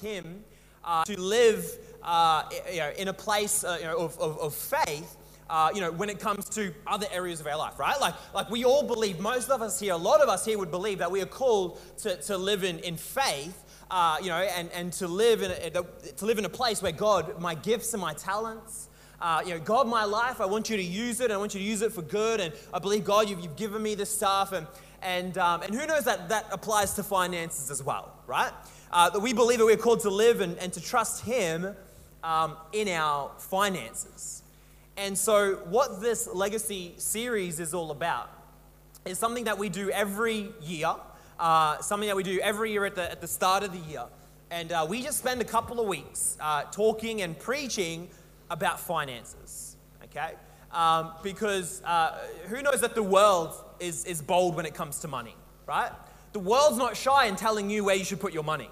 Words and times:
Him 0.00 0.44
uh, 0.84 1.04
to 1.04 1.20
live 1.20 1.66
uh, 2.02 2.44
you 2.72 2.78
know, 2.78 2.90
in 2.96 3.08
a 3.08 3.12
place 3.12 3.64
uh, 3.64 3.76
you 3.80 3.86
know, 3.86 3.98
of, 3.98 4.18
of, 4.18 4.38
of 4.38 4.54
faith. 4.54 5.16
Uh, 5.48 5.68
you 5.74 5.80
know, 5.80 5.90
when 5.90 6.08
it 6.08 6.20
comes 6.20 6.48
to 6.48 6.72
other 6.86 7.08
areas 7.10 7.40
of 7.40 7.46
our 7.48 7.56
life, 7.56 7.76
right? 7.76 8.00
Like, 8.00 8.14
like 8.32 8.48
we 8.50 8.64
all 8.64 8.84
believe, 8.84 9.18
most 9.18 9.50
of 9.50 9.62
us 9.62 9.80
here, 9.80 9.94
a 9.94 9.96
lot 9.96 10.20
of 10.20 10.28
us 10.28 10.44
here 10.44 10.56
would 10.56 10.70
believe 10.70 10.98
that 10.98 11.10
we 11.10 11.20
are 11.22 11.26
called 11.26 11.80
to, 11.98 12.14
to 12.22 12.38
live 12.38 12.62
in, 12.62 12.78
in 12.78 12.96
faith, 12.96 13.64
uh, 13.90 14.18
you 14.22 14.28
know, 14.28 14.36
and, 14.36 14.70
and 14.70 14.92
to, 14.92 15.08
live 15.08 15.42
in 15.42 15.50
a, 15.50 15.70
to 16.12 16.24
live 16.24 16.38
in 16.38 16.44
a 16.44 16.48
place 16.48 16.80
where 16.80 16.92
God, 16.92 17.40
my 17.40 17.56
gifts 17.56 17.92
and 17.94 18.00
my 18.00 18.14
talents, 18.14 18.90
uh, 19.20 19.42
you 19.44 19.52
know, 19.52 19.60
God, 19.60 19.86
my 19.86 20.04
life, 20.04 20.40
I 20.40 20.46
want 20.46 20.70
you 20.70 20.76
to 20.76 20.82
use 20.82 21.20
it. 21.20 21.30
I 21.30 21.36
want 21.36 21.52
you 21.54 21.60
to 21.60 21.66
use 21.66 21.82
it 21.82 21.92
for 21.92 22.02
good. 22.02 22.40
And 22.40 22.54
I 22.72 22.78
believe, 22.78 23.04
God, 23.04 23.28
you've, 23.28 23.40
you've 23.40 23.56
given 23.56 23.82
me 23.82 23.94
this 23.94 24.14
stuff. 24.14 24.52
And, 24.52 24.66
and, 25.02 25.36
um, 25.36 25.62
and 25.62 25.74
who 25.74 25.86
knows 25.86 26.04
that 26.04 26.28
that 26.30 26.46
applies 26.50 26.94
to 26.94 27.02
finances 27.02 27.70
as 27.70 27.82
well, 27.82 28.14
right? 28.26 28.52
Uh, 28.92 29.08
that 29.08 29.20
we 29.20 29.32
believe 29.32 29.58
that 29.58 29.64
we're 29.64 29.76
called 29.76 30.00
to 30.00 30.10
live 30.10 30.40
and, 30.40 30.58
and 30.58 30.72
to 30.72 30.80
trust 30.80 31.24
Him 31.24 31.74
um, 32.24 32.56
in 32.72 32.88
our 32.88 33.30
finances. 33.38 34.42
And 34.96 35.16
so, 35.16 35.56
what 35.68 36.00
this 36.00 36.26
legacy 36.26 36.94
series 36.98 37.60
is 37.60 37.72
all 37.72 37.92
about 37.92 38.30
is 39.04 39.18
something 39.18 39.44
that 39.44 39.58
we 39.58 39.68
do 39.68 39.90
every 39.90 40.48
year, 40.60 40.92
uh, 41.38 41.78
something 41.78 42.08
that 42.08 42.16
we 42.16 42.22
do 42.22 42.40
every 42.40 42.72
year 42.72 42.84
at 42.84 42.96
the, 42.96 43.10
at 43.10 43.20
the 43.20 43.28
start 43.28 43.62
of 43.62 43.72
the 43.72 43.90
year. 43.90 44.04
And 44.50 44.72
uh, 44.72 44.84
we 44.88 45.02
just 45.02 45.18
spend 45.18 45.40
a 45.40 45.44
couple 45.44 45.80
of 45.80 45.86
weeks 45.86 46.36
uh, 46.40 46.64
talking 46.64 47.22
and 47.22 47.38
preaching 47.38 48.08
about 48.50 48.80
finances, 48.80 49.76
okay? 50.04 50.32
Um, 50.72 51.12
because 51.22 51.80
uh, 51.84 52.18
who 52.48 52.60
knows 52.60 52.80
that 52.80 52.96
the 52.96 53.02
world 53.02 53.54
is, 53.78 54.04
is 54.04 54.20
bold 54.20 54.56
when 54.56 54.66
it 54.66 54.74
comes 54.74 54.98
to 55.00 55.08
money, 55.08 55.36
right? 55.66 55.92
The 56.32 56.40
world's 56.40 56.78
not 56.78 56.96
shy 56.96 57.26
in 57.26 57.36
telling 57.36 57.70
you 57.70 57.84
where 57.84 57.94
you 57.94 58.04
should 58.04 58.20
put 58.20 58.34
your 58.34 58.42
money, 58.42 58.68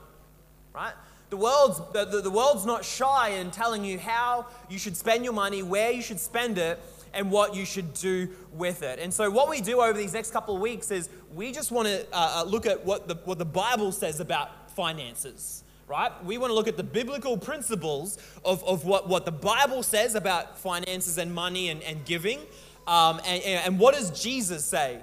right? 0.75 0.93
The 1.31 1.37
world's, 1.37 1.81
the, 1.93 2.05
the, 2.05 2.23
the 2.23 2.31
world's 2.31 2.65
not 2.65 2.85
shy 2.85 3.31
in 3.31 3.51
telling 3.51 3.85
you 3.85 3.99
how 3.99 4.47
you 4.71 4.79
should 4.79 4.97
spend 4.97 5.25
your 5.25 5.34
money, 5.34 5.62
where 5.62 5.91
you 5.91 6.01
should 6.01 6.20
spend 6.20 6.56
it, 6.56 6.81
and 7.12 7.31
what 7.31 7.55
you 7.55 7.65
should 7.65 7.95
do 7.95 8.29
with 8.53 8.83
it. 8.83 8.98
And 8.98 9.12
so, 9.12 9.31
what 9.31 9.48
we 9.48 9.61
do 9.61 9.81
over 9.81 9.97
these 9.97 10.12
next 10.12 10.31
couple 10.31 10.55
of 10.55 10.61
weeks 10.61 10.91
is 10.91 11.09
we 11.34 11.53
just 11.53 11.70
want 11.70 11.89
to 11.89 12.07
uh, 12.12 12.42
uh, 12.42 12.45
look 12.45 12.67
at 12.67 12.84
what 12.84 13.09
the, 13.09 13.15
what 13.25 13.39
the 13.39 13.45
Bible 13.45 13.92
says 13.92 14.20
about 14.20 14.70
finances, 14.73 15.65
right? 15.87 16.12
We 16.25 16.39
want 16.39 16.51
to 16.51 16.55
look 16.55 16.69
at 16.69 16.77
the 16.77 16.85
biblical 16.85 17.37
principles 17.37 18.19
of, 18.45 18.62
of 18.64 18.85
what, 18.85 19.09
what 19.09 19.25
the 19.25 19.33
Bible 19.33 19.83
says 19.83 20.14
about 20.14 20.59
finances 20.59 21.19
and 21.19 21.35
money 21.35 21.70
and, 21.70 21.83
and 21.83 22.05
giving. 22.05 22.41
Um, 22.87 23.20
and, 23.27 23.42
and 23.42 23.79
what 23.79 23.95
does 23.95 24.11
Jesus 24.23 24.64
say 24.64 25.01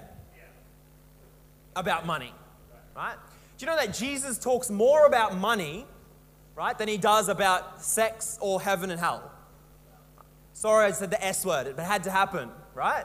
about 1.76 2.06
money, 2.06 2.32
right? 2.96 3.16
Do 3.56 3.64
you 3.64 3.70
know 3.70 3.76
that 3.76 3.94
Jesus 3.94 4.38
talks 4.38 4.70
more 4.70 5.06
about 5.06 5.36
money 5.36 5.86
right, 6.56 6.76
than 6.76 6.88
he 6.88 6.96
does 6.96 7.28
about 7.28 7.82
sex 7.82 8.38
or 8.40 8.60
heaven 8.60 8.90
and 8.90 8.98
hell. 8.98 9.30
Sorry, 10.54 10.86
I 10.86 10.90
said 10.90 11.10
the 11.10 11.22
S 11.22 11.44
word, 11.44 11.66
it 11.66 11.78
had 11.78 12.02
to 12.04 12.10
happen, 12.10 12.50
right? 12.74 13.04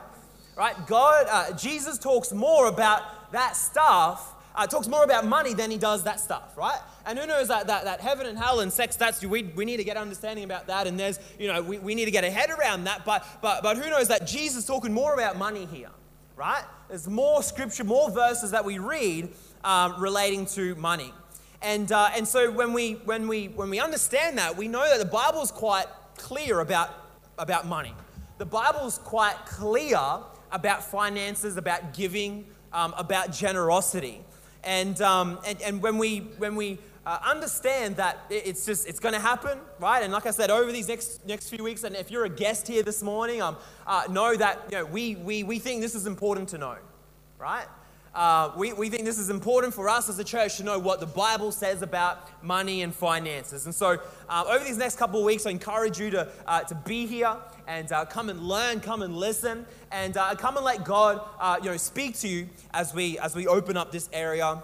Right? 0.55 0.75
God, 0.87 1.27
uh, 1.29 1.53
Jesus 1.57 1.97
talks 1.97 2.31
more 2.31 2.67
about 2.67 3.31
that 3.33 3.57
stuff, 3.57 4.33
uh, 4.55 4.67
talks 4.67 4.87
more 4.87 5.03
about 5.03 5.25
money 5.25 5.53
than 5.53 5.69
he 5.69 5.77
does 5.77 6.03
that 6.03 6.21
stuff, 6.21 6.57
right? 6.57 6.79
And 7.05 7.19
who 7.19 7.27
knows 7.27 7.49
that, 7.49 7.67
that, 7.67 7.83
that 7.83 7.99
heaven 7.99 8.25
and 8.25 8.37
hell 8.37 8.61
and 8.61 8.71
sex, 8.71 8.95
that's, 8.95 9.23
we, 9.23 9.43
we 9.43 9.65
need 9.65 9.77
to 9.77 9.83
get 9.83 9.97
understanding 9.97 10.45
about 10.45 10.67
that. 10.67 10.87
And 10.87 10.97
there's, 10.97 11.19
you 11.37 11.47
know, 11.47 11.61
we, 11.61 11.77
we 11.79 11.93
need 11.93 12.05
to 12.05 12.11
get 12.11 12.23
a 12.23 12.31
head 12.31 12.49
around 12.51 12.85
that. 12.85 13.03
But, 13.05 13.25
but, 13.41 13.63
but 13.63 13.77
who 13.77 13.89
knows 13.89 14.07
that 14.07 14.27
Jesus 14.27 14.65
talking 14.65 14.93
more 14.93 15.13
about 15.13 15.37
money 15.37 15.65
here, 15.65 15.89
right? 16.37 16.63
There's 16.87 17.07
more 17.07 17.43
scripture, 17.43 17.83
more 17.83 18.09
verses 18.11 18.51
that 18.51 18.63
we 18.63 18.77
read 18.77 19.29
um, 19.63 19.99
relating 19.99 20.45
to 20.47 20.75
money. 20.75 21.13
And, 21.61 21.91
uh, 21.91 22.09
and 22.15 22.27
so 22.27 22.49
when 22.51 22.73
we, 22.73 22.93
when, 23.05 23.27
we, 23.27 23.47
when 23.47 23.69
we 23.69 23.79
understand 23.79 24.37
that, 24.37 24.57
we 24.57 24.67
know 24.67 24.87
that 24.87 24.97
the 24.97 25.11
Bible's 25.11 25.51
quite 25.51 25.85
clear 26.17 26.59
about, 26.59 26.89
about 27.37 27.67
money. 27.67 27.93
The 28.39 28.45
Bible's 28.45 28.97
quite 28.97 29.37
clear 29.45 29.99
about 30.51 30.83
finances, 30.83 31.57
about 31.57 31.93
giving, 31.93 32.45
um, 32.73 32.93
about 32.97 33.31
generosity. 33.31 34.21
And, 34.63 34.99
um, 35.01 35.39
and, 35.45 35.61
and 35.61 35.81
when 35.81 35.97
we, 35.97 36.19
when 36.37 36.55
we 36.55 36.79
uh, 37.05 37.19
understand 37.23 37.95
that 37.95 38.19
it's 38.29 38.65
just 38.65 38.87
it's 38.87 38.99
going 38.99 39.13
to 39.13 39.19
happen 39.19 39.57
right 39.79 40.03
and 40.03 40.13
like 40.13 40.27
i 40.27 40.31
said 40.31 40.51
over 40.51 40.71
these 40.71 40.87
next 40.87 41.25
next 41.25 41.49
few 41.49 41.63
weeks 41.63 41.83
and 41.83 41.95
if 41.95 42.11
you're 42.11 42.25
a 42.25 42.29
guest 42.29 42.67
here 42.67 42.83
this 42.83 43.01
morning 43.01 43.41
um, 43.41 43.57
uh, 43.87 44.03
know 44.09 44.35
that 44.35 44.59
you 44.69 44.77
know, 44.77 44.85
we, 44.85 45.15
we, 45.15 45.41
we 45.41 45.57
think 45.57 45.81
this 45.81 45.95
is 45.95 46.05
important 46.05 46.47
to 46.47 46.59
know 46.59 46.75
right 47.39 47.65
uh, 48.13 48.51
we, 48.57 48.73
we 48.73 48.89
think 48.89 49.05
this 49.05 49.17
is 49.17 49.29
important 49.29 49.73
for 49.73 49.87
us 49.87 50.09
as 50.09 50.19
a 50.19 50.23
church 50.23 50.57
to 50.57 50.63
know 50.63 50.77
what 50.77 50.99
the 50.99 51.05
Bible 51.05 51.51
says 51.51 51.81
about 51.81 52.29
money 52.43 52.81
and 52.81 52.93
finances. 52.93 53.65
And 53.65 53.73
so, 53.73 53.99
uh, 54.27 54.43
over 54.49 54.65
these 54.65 54.77
next 54.77 54.97
couple 54.97 55.19
of 55.19 55.25
weeks, 55.25 55.45
I 55.45 55.51
encourage 55.51 55.97
you 55.97 56.09
to, 56.11 56.27
uh, 56.45 56.61
to 56.61 56.75
be 56.75 57.05
here 57.05 57.37
and 57.67 57.89
uh, 57.91 58.03
come 58.05 58.29
and 58.29 58.41
learn, 58.41 58.81
come 58.81 59.01
and 59.01 59.15
listen, 59.15 59.65
and 59.91 60.17
uh, 60.17 60.35
come 60.35 60.57
and 60.57 60.65
let 60.65 60.83
God 60.83 61.21
you 61.63 61.71
know, 61.71 61.77
speak 61.77 62.17
to 62.19 62.27
you 62.27 62.49
as 62.73 62.93
we, 62.93 63.17
as 63.19 63.33
we 63.33 63.47
open 63.47 63.77
up 63.77 63.93
this 63.93 64.09
area 64.11 64.61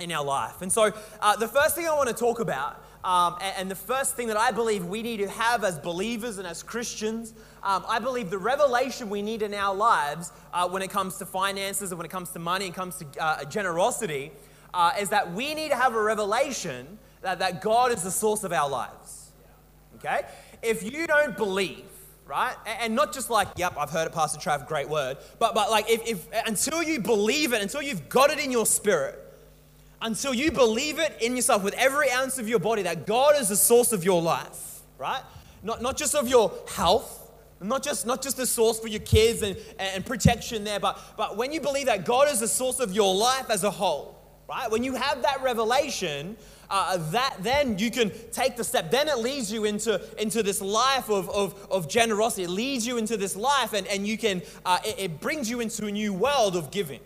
in 0.00 0.10
our 0.10 0.24
life. 0.24 0.60
And 0.60 0.72
so, 0.72 0.90
the 1.38 1.48
first 1.48 1.76
thing 1.76 1.86
I 1.86 1.94
want 1.94 2.08
to 2.08 2.14
talk 2.14 2.40
about 2.40 2.82
um, 3.04 3.36
and, 3.40 3.54
and, 3.58 3.70
the 3.70 3.76
first 3.76 4.14
thing 4.14 4.28
that 4.28 4.36
I 4.36 4.52
believe 4.52 4.84
we 4.84 5.02
need 5.02 5.16
to 5.18 5.28
have 5.28 5.64
as 5.64 5.76
believers 5.76 6.38
and 6.38 6.46
as 6.46 6.62
Christians, 6.62 7.34
um, 7.64 7.84
I 7.88 7.98
believe 7.98 8.30
the 8.30 8.38
revelation 8.38 9.10
we 9.10 9.22
need 9.22 9.42
in 9.42 9.54
our 9.54 9.74
lives 9.74 10.30
uh, 10.52 10.68
when 10.68 10.82
it 10.82 10.90
comes 10.90 11.18
to 11.18 11.26
finances 11.26 11.90
and 11.90 11.98
when 11.98 12.06
it 12.06 12.10
comes 12.10 12.30
to 12.30 12.38
money 12.38 12.66
and 12.66 12.74
comes 12.74 12.96
to 12.98 13.06
uh, 13.20 13.44
generosity 13.44 14.30
uh, 14.72 14.92
is 15.00 15.08
that 15.08 15.32
we 15.32 15.52
need 15.54 15.70
to 15.70 15.76
have 15.76 15.94
a 15.94 16.02
revelation 16.02 16.98
that, 17.22 17.40
that 17.40 17.60
God 17.60 17.92
is 17.92 18.02
the 18.02 18.10
source 18.10 18.44
of 18.44 18.52
our 18.52 18.68
lives. 18.68 19.30
Okay? 19.96 20.22
If 20.62 20.82
you 20.82 21.06
don't 21.06 21.36
believe, 21.36 21.84
right? 22.26 22.54
And 22.80 22.94
not 22.94 23.12
just 23.12 23.30
like, 23.30 23.48
yep, 23.56 23.74
I've 23.76 23.90
heard 23.90 24.06
it, 24.06 24.12
Pastor 24.12 24.38
Trav, 24.38 24.66
great 24.66 24.88
word. 24.88 25.18
But, 25.38 25.54
but 25.54 25.70
like, 25.70 25.90
if, 25.90 26.06
if, 26.06 26.28
until 26.46 26.82
you 26.82 27.00
believe 27.00 27.52
it, 27.52 27.62
until 27.62 27.82
you've 27.82 28.08
got 28.08 28.30
it 28.30 28.38
in 28.38 28.50
your 28.50 28.66
spirit, 28.66 29.18
until 30.02 30.34
you 30.34 30.50
believe 30.50 30.98
it 30.98 31.16
in 31.20 31.36
yourself 31.36 31.62
with 31.62 31.74
every 31.74 32.10
ounce 32.10 32.38
of 32.38 32.48
your 32.48 32.58
body 32.58 32.82
that 32.82 33.06
God 33.06 33.40
is 33.40 33.48
the 33.48 33.56
source 33.56 33.92
of 33.92 34.04
your 34.04 34.20
life, 34.20 34.80
right? 34.98 35.22
Not, 35.62 35.80
not 35.80 35.96
just 35.96 36.14
of 36.14 36.28
your 36.28 36.52
health, 36.68 37.30
not 37.60 37.84
just, 37.84 38.04
not 38.04 38.20
just 38.20 38.36
the 38.36 38.46
source 38.46 38.80
for 38.80 38.88
your 38.88 39.00
kids 39.00 39.42
and, 39.42 39.56
and 39.78 40.04
protection 40.04 40.64
there, 40.64 40.80
but, 40.80 40.98
but 41.16 41.36
when 41.36 41.52
you 41.52 41.60
believe 41.60 41.86
that 41.86 42.04
God 42.04 42.28
is 42.28 42.40
the 42.40 42.48
source 42.48 42.80
of 42.80 42.92
your 42.92 43.14
life 43.14 43.48
as 43.48 43.62
a 43.62 43.70
whole, 43.70 44.18
right? 44.48 44.68
When 44.68 44.82
you 44.82 44.94
have 44.96 45.22
that 45.22 45.40
revelation, 45.40 46.36
uh, 46.68 46.96
that 47.12 47.36
then 47.38 47.78
you 47.78 47.92
can 47.92 48.10
take 48.32 48.56
the 48.56 48.64
step. 48.64 48.90
Then 48.90 49.06
it 49.06 49.18
leads 49.18 49.52
you 49.52 49.64
into, 49.64 50.02
into 50.20 50.42
this 50.42 50.60
life 50.60 51.10
of, 51.10 51.30
of, 51.30 51.54
of 51.70 51.88
generosity. 51.88 52.42
It 52.42 52.50
leads 52.50 52.84
you 52.84 52.98
into 52.98 53.16
this 53.16 53.36
life, 53.36 53.72
and, 53.72 53.86
and 53.86 54.04
you 54.04 54.18
can, 54.18 54.42
uh, 54.64 54.78
it, 54.84 54.98
it 54.98 55.20
brings 55.20 55.48
you 55.48 55.60
into 55.60 55.86
a 55.86 55.92
new 55.92 56.12
world 56.12 56.56
of 56.56 56.72
giving 56.72 57.00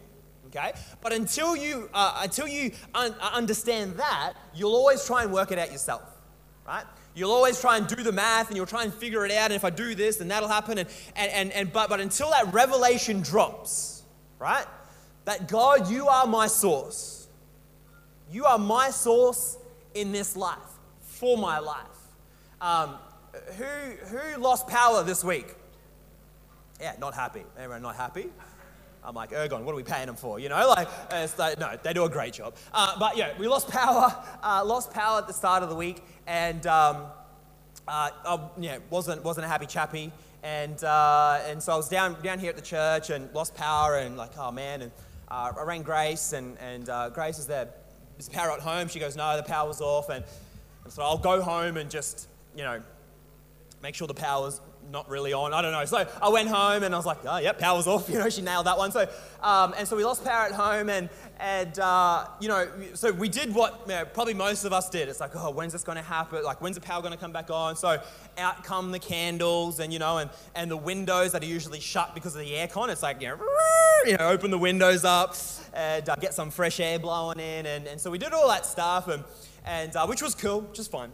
okay? 0.49 0.73
But 1.01 1.13
until 1.13 1.57
you, 1.57 1.89
uh, 1.95 2.21
until 2.23 2.49
you 2.49 2.73
un- 2.95 3.15
uh, 3.21 3.31
understand 3.33 3.97
that, 3.97 4.35
you'll 4.55 4.75
always 4.75 5.05
try 5.05 5.23
and 5.23 5.33
work 5.33 5.53
it 5.53 5.59
out 5.59 5.73
yourself, 5.73 6.03
right? 6.67 6.85
You'll 7.15 7.33
always 7.33 7.61
try 7.61 7.79
and 7.79 7.87
do 7.87 8.03
the 8.03 8.13
math 8.13 8.49
and 8.49 8.57
you'll 8.57 8.67
try 8.67 8.85
and 8.85 8.93
figure 8.93 9.25
it 9.25 9.33
out. 9.33 9.47
And 9.47 9.55
if 9.55 9.65
I 9.65 9.71
do 9.71 9.95
this, 9.95 10.17
then 10.17 10.29
that'll 10.29 10.49
happen. 10.49 10.79
And, 10.79 10.89
and, 11.15 11.33
and, 11.33 11.53
and 11.53 11.73
but, 11.73 11.89
but 11.89 11.99
until 11.99 12.31
that 12.31 12.53
revelation 12.53 13.23
drops, 13.23 14.03
right? 14.39 14.67
That 15.25 15.49
God, 15.49 15.91
you 15.91 16.09
are 16.09 16.27
my 16.27 16.47
source. 16.47 17.27
You 18.31 18.45
are 18.45 18.59
my 18.59 18.91
source 18.91 19.57
in 19.95 20.13
this 20.13 20.37
life, 20.37 20.59
for 21.01 21.39
my 21.39 21.59
life. 21.59 21.87
Um, 22.61 22.97
who, 23.57 23.65
who 23.65 24.41
lost 24.41 24.67
power 24.69 25.03
this 25.03 25.25
week? 25.25 25.55
Yeah, 26.81 26.95
not 27.01 27.15
happy. 27.15 27.45
Everyone 27.57 27.83
not 27.83 27.97
happy? 27.97 28.27
I'm 29.07 29.15
like, 29.15 29.31
Ergon, 29.31 29.63
what 29.63 29.73
are 29.73 29.77
we 29.77 29.85
paying 29.85 30.07
them 30.07 30.17
for? 30.17 30.41
You 30.41 30.49
know, 30.49 30.69
like, 30.69 30.89
like 31.39 31.61
no, 31.61 31.79
they 31.81 31.93
do 31.93 32.05
a 32.05 32.09
great 32.09 32.33
job. 32.33 32.57
Uh, 32.73 32.99
but 32.99 33.17
yeah, 33.17 33.31
we 33.39 33.47
lost 33.47 33.69
power, 33.69 34.13
uh, 34.43 34.65
lost 34.65 34.91
power 34.91 35.19
at 35.19 35.29
the 35.29 35.33
start 35.33 35.63
of 35.63 35.69
the 35.69 35.77
week, 35.77 36.03
and 36.27 36.67
um, 36.67 36.97
uh, 37.87 38.11
I, 38.25 38.41
yeah, 38.59 38.79
wasn't 38.91 39.23
wasn't 39.23 39.47
a 39.47 39.49
happy 39.49 39.67
chappy, 39.67 40.11
and 40.43 40.83
uh, 40.83 41.41
and 41.47 41.63
so 41.63 41.73
I 41.73 41.77
was 41.77 41.89
down 41.89 42.21
down 42.21 42.41
here 42.41 42.51
at 42.51 42.57
the 42.57 42.63
church 42.63 43.11
and 43.11 43.33
lost 43.33 43.55
power, 43.55 43.99
and 43.99 44.17
like, 44.17 44.37
oh 44.39 44.51
man, 44.51 44.83
and 44.83 44.91
uh, 45.31 45.53
I 45.57 45.63
rang 45.63 45.83
Grace, 45.83 46.33
and 46.33 46.59
and 46.59 46.89
uh, 46.89 47.11
Grace 47.11 47.39
is 47.39 47.47
there. 47.47 47.69
Is 48.19 48.27
the 48.27 48.35
power 48.35 48.51
at 48.51 48.61
home? 48.61 48.89
She 48.89 48.99
goes, 48.99 49.15
no, 49.15 49.37
the 49.37 49.43
power's 49.43 49.81
off, 49.81 50.09
and, 50.09 50.25
and 50.83 50.93
so 50.93 51.03
I'll 51.03 51.19
go 51.19 51.43
home 51.43 51.77
and 51.77 51.89
just 51.89 52.27
you 52.57 52.65
know 52.65 52.83
make 53.83 53.95
sure 53.95 54.09
the 54.09 54.15
power's 54.15 54.61
not 54.91 55.09
really 55.09 55.33
on. 55.33 55.53
I 55.53 55.63
don't 55.63 55.73
know. 55.73 55.85
So 55.85 56.07
I 56.23 56.29
went 56.29 56.49
home 56.49 56.83
and 56.83 56.95
I 56.95 56.97
was 56.97 57.07
like, 57.07 57.19
oh, 57.25 57.39
yep, 57.39 57.59
power's 57.59 57.87
off. 57.87 58.09
You 58.17 58.23
know, 58.23 58.31
she 58.31 58.41
nailed 58.41 58.67
that 58.67 58.79
one. 58.79 58.93
So, 58.93 59.07
um, 59.43 59.75
and 59.77 59.87
so 59.87 59.97
we 59.97 60.05
lost 60.05 60.25
power 60.25 60.47
at 60.47 60.53
home 60.53 60.89
and, 60.89 61.11
and 61.39 61.79
uh, 61.79 62.27
you 62.41 62.49
know, 62.49 62.67
so 62.95 63.13
we 63.13 63.29
did 63.29 63.55
what 63.55 63.83
you 63.87 63.93
know, 63.93 64.05
probably 64.07 64.33
most 64.33 64.65
of 64.65 64.73
us 64.73 64.89
did. 64.89 65.09
It's 65.09 65.21
like, 65.21 65.33
oh, 65.35 65.51
when's 65.51 65.73
this 65.73 65.83
going 65.83 65.97
to 65.97 66.03
happen? 66.03 66.43
Like, 66.43 66.63
when's 66.63 66.77
the 66.77 66.83
power 66.83 67.03
going 67.03 67.13
to 67.13 67.19
come 67.19 67.33
back 67.33 67.51
on? 67.51 67.77
So 67.77 68.01
out 68.39 68.65
come 68.65 68.91
the 68.91 68.99
candles 68.99 69.81
and, 69.81 69.93
you 69.93 69.99
know, 69.99 70.19
and, 70.19 70.31
and 70.55 70.71
the 70.71 70.77
windows 70.77 71.33
that 71.33 71.43
are 71.43 71.47
usually 71.47 71.81
shut 71.81 72.15
because 72.15 72.35
of 72.35 72.41
the 72.41 72.53
aircon. 72.53 72.89
It's 72.89 73.03
like, 73.03 73.21
you 73.21 73.29
know, 73.29 73.39
you 74.07 74.17
know 74.17 74.29
open 74.29 74.51
the 74.51 74.59
windows 74.59 75.05
up 75.05 75.35
and 75.75 76.09
uh, 76.09 76.17
get 76.17 76.33
some 76.33 76.51
fresh 76.51 76.81
air 76.81 76.99
blowing 76.99 77.39
in. 77.39 77.67
And, 77.67 77.87
and 77.87 78.01
so 78.01 78.11
we 78.11 78.19
did 78.19 78.33
all 78.33 78.49
that 78.49 78.65
stuff. 78.65 79.09
And, 79.09 79.25
and 79.67 79.95
uh, 79.95 80.07
which 80.07 80.23
was 80.23 80.35
cool, 80.35 80.63
which 80.63 80.79
was 80.79 80.89
fun. 80.89 81.13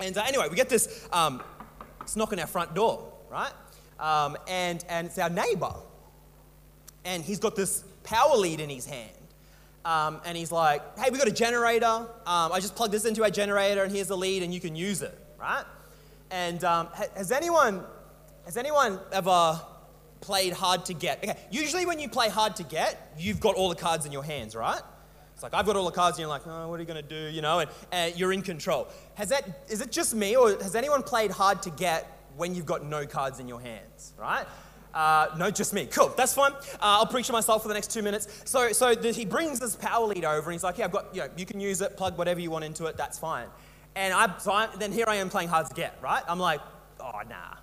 And 0.00 0.16
uh, 0.18 0.24
anyway, 0.26 0.48
we 0.50 0.56
get 0.56 0.68
this, 0.68 1.06
um, 1.12 1.40
it's 2.04 2.16
knocking 2.16 2.38
our 2.38 2.46
front 2.46 2.74
door, 2.74 3.12
right? 3.30 3.52
Um, 3.98 4.36
and, 4.48 4.84
and 4.88 5.08
it's 5.08 5.18
our 5.18 5.30
neighbor. 5.30 5.74
And 7.04 7.22
he's 7.22 7.38
got 7.38 7.56
this 7.56 7.84
power 8.02 8.36
lead 8.36 8.60
in 8.60 8.70
his 8.70 8.86
hand. 8.86 9.10
Um, 9.84 10.20
and 10.24 10.36
he's 10.36 10.50
like, 10.50 10.98
hey, 10.98 11.10
we 11.10 11.18
got 11.18 11.28
a 11.28 11.32
generator. 11.32 11.86
Um, 11.86 12.08
I 12.26 12.60
just 12.60 12.74
plugged 12.74 12.94
this 12.94 13.04
into 13.04 13.22
our 13.22 13.30
generator, 13.30 13.82
and 13.82 13.92
here's 13.92 14.08
the 14.08 14.16
lead, 14.16 14.42
and 14.42 14.54
you 14.54 14.60
can 14.60 14.74
use 14.74 15.02
it, 15.02 15.16
right? 15.38 15.64
And 16.30 16.64
um, 16.64 16.88
has 17.14 17.30
anyone 17.30 17.84
has 18.44 18.56
anyone 18.56 18.98
ever 19.12 19.60
played 20.20 20.52
hard 20.52 20.84
to 20.86 20.94
get? 20.94 21.18
Okay, 21.22 21.36
usually 21.50 21.86
when 21.86 21.98
you 21.98 22.08
play 22.08 22.28
hard 22.28 22.56
to 22.56 22.62
get, 22.62 23.14
you've 23.18 23.40
got 23.40 23.54
all 23.54 23.68
the 23.68 23.74
cards 23.74 24.06
in 24.06 24.12
your 24.12 24.24
hands, 24.24 24.54
right? 24.54 24.80
It's 25.34 25.42
like 25.42 25.52
I've 25.54 25.66
got 25.66 25.76
all 25.76 25.84
the 25.84 25.90
cards, 25.90 26.16
and 26.16 26.20
you're 26.20 26.28
like, 26.28 26.46
oh, 26.46 26.68
what 26.68 26.78
are 26.78 26.82
you 26.82 26.86
gonna 26.86 27.02
do? 27.02 27.28
You 27.28 27.42
know, 27.42 27.58
and, 27.60 27.70
and 27.92 28.16
you're 28.16 28.32
in 28.32 28.42
control. 28.42 28.88
Has 29.14 29.28
that 29.28 29.64
is 29.68 29.80
it 29.80 29.90
just 29.90 30.14
me, 30.14 30.36
or 30.36 30.50
has 30.62 30.74
anyone 30.74 31.02
played 31.02 31.30
hard 31.30 31.62
to 31.62 31.70
get 31.70 32.10
when 32.36 32.54
you've 32.54 32.66
got 32.66 32.84
no 32.84 33.06
cards 33.06 33.40
in 33.40 33.48
your 33.48 33.60
hands, 33.60 34.12
right? 34.18 34.46
Uh, 34.94 35.26
no, 35.36 35.50
just 35.50 35.74
me. 35.74 35.86
Cool, 35.86 36.14
that's 36.16 36.32
fine. 36.34 36.52
Uh, 36.52 36.76
I'll 36.80 37.06
preach 37.06 37.26
to 37.26 37.32
myself 37.32 37.62
for 37.62 37.68
the 37.68 37.74
next 37.74 37.90
two 37.90 38.02
minutes. 38.02 38.42
So, 38.44 38.70
so 38.70 38.94
the, 38.94 39.10
he 39.10 39.24
brings 39.24 39.58
this 39.58 39.74
power 39.74 40.06
lead 40.06 40.24
over, 40.24 40.50
and 40.50 40.54
he's 40.54 40.62
like, 40.62 40.78
"Yeah, 40.78 40.84
I've 40.84 40.92
got. 40.92 41.12
You 41.12 41.22
know, 41.22 41.28
you 41.36 41.46
can 41.46 41.58
use 41.58 41.80
it. 41.80 41.96
Plug 41.96 42.16
whatever 42.16 42.40
you 42.40 42.50
want 42.50 42.64
into 42.64 42.86
it. 42.86 42.96
That's 42.96 43.18
fine." 43.18 43.48
And 43.96 44.14
I, 44.14 44.38
so 44.38 44.52
I, 44.52 44.68
then 44.78 44.92
here 44.92 45.06
I 45.08 45.16
am 45.16 45.30
playing 45.30 45.48
hard 45.48 45.66
to 45.66 45.74
get, 45.74 45.98
right? 46.00 46.22
I'm 46.28 46.38
like, 46.38 46.60
"Oh, 47.00 47.20
nah, 47.28 47.56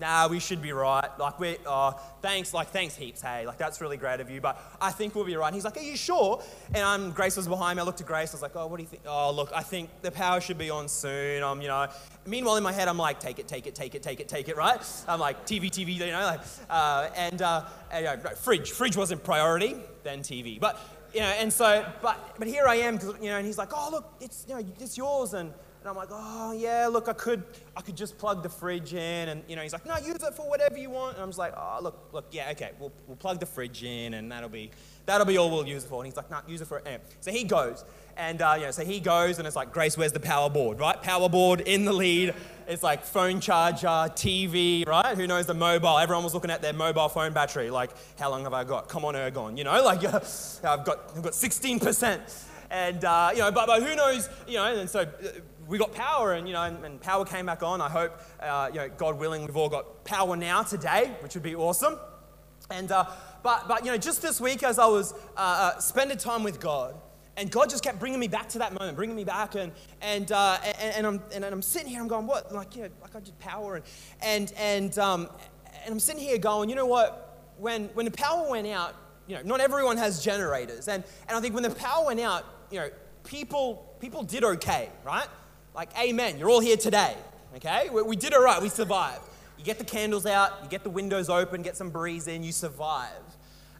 nah, 0.00 0.28
we 0.28 0.38
should 0.38 0.62
be 0.62 0.72
right. 0.72 1.08
Like, 1.18 1.40
we, 1.40 1.56
oh, 1.66 1.98
thanks, 2.22 2.54
like, 2.54 2.68
thanks 2.68 2.94
heaps, 2.94 3.20
hey, 3.20 3.46
like, 3.46 3.58
that's 3.58 3.80
really 3.80 3.96
great 3.96 4.20
of 4.20 4.30
you, 4.30 4.40
but 4.40 4.60
I 4.80 4.90
think 4.90 5.14
we'll 5.14 5.24
be 5.24 5.36
right. 5.36 5.48
And 5.48 5.54
he's 5.54 5.64
like, 5.64 5.76
are 5.76 5.80
you 5.82 5.96
sure? 5.96 6.42
And 6.74 6.84
I'm, 6.84 7.10
Grace 7.10 7.36
was 7.36 7.48
behind 7.48 7.76
me. 7.76 7.82
I 7.82 7.84
looked 7.84 8.00
at 8.00 8.06
Grace. 8.06 8.30
I 8.30 8.34
was 8.34 8.42
like, 8.42 8.54
oh, 8.54 8.66
what 8.66 8.76
do 8.76 8.82
you 8.82 8.88
think? 8.88 9.02
Oh, 9.06 9.32
look, 9.32 9.50
I 9.54 9.62
think 9.62 9.90
the 10.02 10.10
power 10.10 10.40
should 10.40 10.58
be 10.58 10.70
on 10.70 10.88
soon. 10.88 11.42
Um, 11.42 11.60
you 11.60 11.68
know. 11.68 11.88
Meanwhile, 12.26 12.56
in 12.56 12.62
my 12.62 12.72
head, 12.72 12.88
I'm 12.88 12.98
like, 12.98 13.20
take 13.20 13.38
it, 13.38 13.48
take 13.48 13.66
it, 13.66 13.74
take 13.74 13.94
it, 13.94 14.02
take 14.02 14.20
it, 14.20 14.28
take 14.28 14.48
it, 14.48 14.56
right? 14.56 14.80
I'm 15.08 15.20
like, 15.20 15.46
TV, 15.46 15.70
TV, 15.70 15.94
you 15.94 16.06
know, 16.06 16.20
like, 16.20 16.40
uh, 16.68 17.08
and, 17.16 17.40
uh, 17.40 17.64
and 17.90 18.06
uh, 18.06 18.16
no, 18.16 18.30
fridge, 18.30 18.70
fridge 18.70 18.96
wasn't 18.96 19.24
priority, 19.24 19.76
then 20.02 20.20
TV. 20.20 20.60
But, 20.60 20.78
you 21.14 21.20
know, 21.20 21.26
and 21.26 21.50
so, 21.52 21.86
but, 22.02 22.36
but 22.38 22.46
here 22.46 22.66
I 22.66 22.76
am, 22.76 22.96
because, 22.96 23.14
you 23.20 23.30
know, 23.30 23.38
and 23.38 23.46
he's 23.46 23.56
like, 23.56 23.70
oh, 23.74 23.88
look, 23.90 24.12
it's, 24.20 24.44
you 24.46 24.54
know, 24.54 24.64
it's 24.78 24.98
yours, 24.98 25.32
and, 25.32 25.52
and 25.80 25.88
I'm 25.88 25.96
like, 25.96 26.08
oh 26.10 26.52
yeah, 26.52 26.88
look, 26.88 27.08
I 27.08 27.12
could, 27.12 27.44
I 27.76 27.80
could 27.80 27.96
just 27.96 28.18
plug 28.18 28.42
the 28.42 28.48
fridge 28.48 28.94
in, 28.94 29.28
and 29.28 29.42
you 29.48 29.56
know, 29.56 29.62
he's 29.62 29.72
like, 29.72 29.86
no, 29.86 29.96
use 29.98 30.22
it 30.22 30.34
for 30.34 30.48
whatever 30.48 30.76
you 30.76 30.90
want. 30.90 31.14
And 31.14 31.22
I'm 31.22 31.28
just 31.28 31.38
like, 31.38 31.54
oh 31.56 31.78
look, 31.80 32.08
look, 32.12 32.26
yeah, 32.32 32.50
okay, 32.52 32.72
we'll, 32.78 32.92
we'll 33.06 33.16
plug 33.16 33.40
the 33.40 33.46
fridge 33.46 33.84
in, 33.84 34.14
and 34.14 34.30
that'll 34.30 34.48
be, 34.48 34.70
that'll 35.06 35.26
be 35.26 35.38
all 35.38 35.50
we'll 35.50 35.66
use 35.66 35.84
it 35.84 35.88
for. 35.88 36.02
And 36.02 36.06
he's 36.06 36.16
like, 36.16 36.30
no, 36.30 36.38
use 36.48 36.60
it 36.60 36.66
for 36.66 36.86
amp. 36.86 37.02
So 37.20 37.30
he 37.30 37.44
goes, 37.44 37.84
and 38.16 38.42
uh, 38.42 38.54
you 38.58 38.64
know, 38.64 38.70
so 38.72 38.84
he 38.84 38.98
goes, 38.98 39.38
and 39.38 39.46
it's 39.46 39.54
like, 39.54 39.72
Grace, 39.72 39.96
where's 39.96 40.12
the 40.12 40.20
power 40.20 40.50
board, 40.50 40.80
right? 40.80 41.00
Power 41.00 41.28
board 41.28 41.60
in 41.60 41.84
the 41.84 41.92
lead. 41.92 42.34
It's 42.66 42.82
like 42.82 43.04
phone 43.04 43.40
charger, 43.40 43.86
TV, 43.86 44.86
right? 44.86 45.16
Who 45.16 45.26
knows 45.28 45.46
the 45.46 45.54
mobile? 45.54 45.96
Everyone 45.96 46.24
was 46.24 46.34
looking 46.34 46.50
at 46.50 46.60
their 46.60 46.72
mobile 46.72 47.08
phone 47.08 47.32
battery, 47.32 47.70
like, 47.70 47.90
how 48.18 48.30
long 48.30 48.42
have 48.42 48.52
I 48.52 48.64
got? 48.64 48.88
Come 48.88 49.04
on, 49.04 49.14
Ergon, 49.14 49.56
you 49.56 49.64
know, 49.64 49.82
like, 49.84 50.04
I've 50.04 50.84
got, 50.84 51.12
I've 51.16 51.22
got 51.22 51.32
16%. 51.32 52.44
And, 52.70 53.02
uh, 53.04 53.30
you 53.32 53.38
know, 53.38 53.50
but, 53.50 53.66
but 53.66 53.82
who 53.82 53.96
knows, 53.96 54.28
you 54.46 54.54
know, 54.54 54.66
and 54.66 54.90
so 54.90 55.06
we 55.68 55.76
got 55.78 55.92
power 55.92 56.32
and, 56.32 56.48
you 56.48 56.54
know, 56.54 56.62
and, 56.62 56.82
and 56.84 57.00
power 57.00 57.24
came 57.24 57.46
back 57.46 57.62
on. 57.62 57.80
I 57.80 57.88
hope, 57.88 58.18
uh, 58.40 58.70
you 58.72 58.80
know, 58.80 58.88
God 58.88 59.18
willing, 59.18 59.46
we've 59.46 59.56
all 59.56 59.68
got 59.68 60.04
power 60.04 60.34
now 60.34 60.62
today, 60.62 61.14
which 61.20 61.34
would 61.34 61.42
be 61.42 61.54
awesome. 61.54 61.98
And, 62.70 62.90
uh, 62.90 63.04
but, 63.42 63.68
but, 63.68 63.84
you 63.84 63.90
know, 63.90 63.98
just 63.98 64.22
this 64.22 64.40
week 64.40 64.62
as 64.62 64.78
I 64.78 64.86
was 64.86 65.12
uh, 65.12 65.16
uh, 65.36 65.78
spending 65.78 66.16
time 66.16 66.42
with 66.42 66.58
God, 66.58 66.94
and 67.36 67.50
God 67.50 67.70
just 67.70 67.84
kept 67.84 68.00
bringing 68.00 68.18
me 68.18 68.26
back 68.26 68.48
to 68.50 68.58
that 68.58 68.72
moment, 68.72 68.96
bringing 68.96 69.14
me 69.14 69.22
back, 69.22 69.54
and 69.54 69.70
and 70.00 70.32
uh, 70.32 70.58
and, 70.80 70.96
and, 70.96 71.06
I'm 71.06 71.22
and 71.32 71.44
I'm 71.44 71.62
sitting 71.62 71.86
here, 71.88 72.00
I'm 72.00 72.08
going, 72.08 72.26
what? 72.26 72.52
Like 72.52 72.74
you 72.74 72.82
know, 72.82 72.88
like 73.00 73.14
I 73.14 73.20
did 73.20 73.38
power, 73.38 73.76
and 73.76 73.84
and 74.22 74.52
and 74.56 74.98
um, 74.98 75.28
and 75.84 75.92
I'm 75.92 76.00
sitting 76.00 76.20
here 76.20 76.36
going, 76.38 76.68
you 76.68 76.74
know 76.74 76.86
what? 76.86 77.52
When 77.56 77.84
when 77.94 78.06
the 78.06 78.10
power 78.10 78.50
went 78.50 78.66
out, 78.66 78.96
you 79.28 79.36
know, 79.36 79.42
not 79.42 79.60
everyone 79.60 79.96
has 79.98 80.20
generators, 80.20 80.88
and 80.88 81.04
and 81.28 81.38
I 81.38 81.40
think 81.40 81.54
when 81.54 81.62
the 81.62 81.70
power 81.70 82.06
went 82.06 82.18
out, 82.18 82.44
you 82.72 82.80
know, 82.80 82.90
people 83.22 83.96
people 84.00 84.24
did 84.24 84.42
okay, 84.42 84.88
right? 85.04 85.28
Like, 85.78 85.96
amen, 85.96 86.40
you're 86.40 86.50
all 86.50 86.58
here 86.58 86.76
today, 86.76 87.14
okay? 87.54 87.88
We, 87.88 88.02
we 88.02 88.16
did 88.16 88.34
all 88.34 88.42
right, 88.42 88.60
we 88.60 88.68
survived. 88.68 89.22
You 89.56 89.64
get 89.64 89.78
the 89.78 89.84
candles 89.84 90.26
out, 90.26 90.58
you 90.64 90.68
get 90.68 90.82
the 90.82 90.90
windows 90.90 91.28
open, 91.28 91.62
get 91.62 91.76
some 91.76 91.90
breeze 91.90 92.26
in, 92.26 92.42
you 92.42 92.50
survive. 92.50 93.12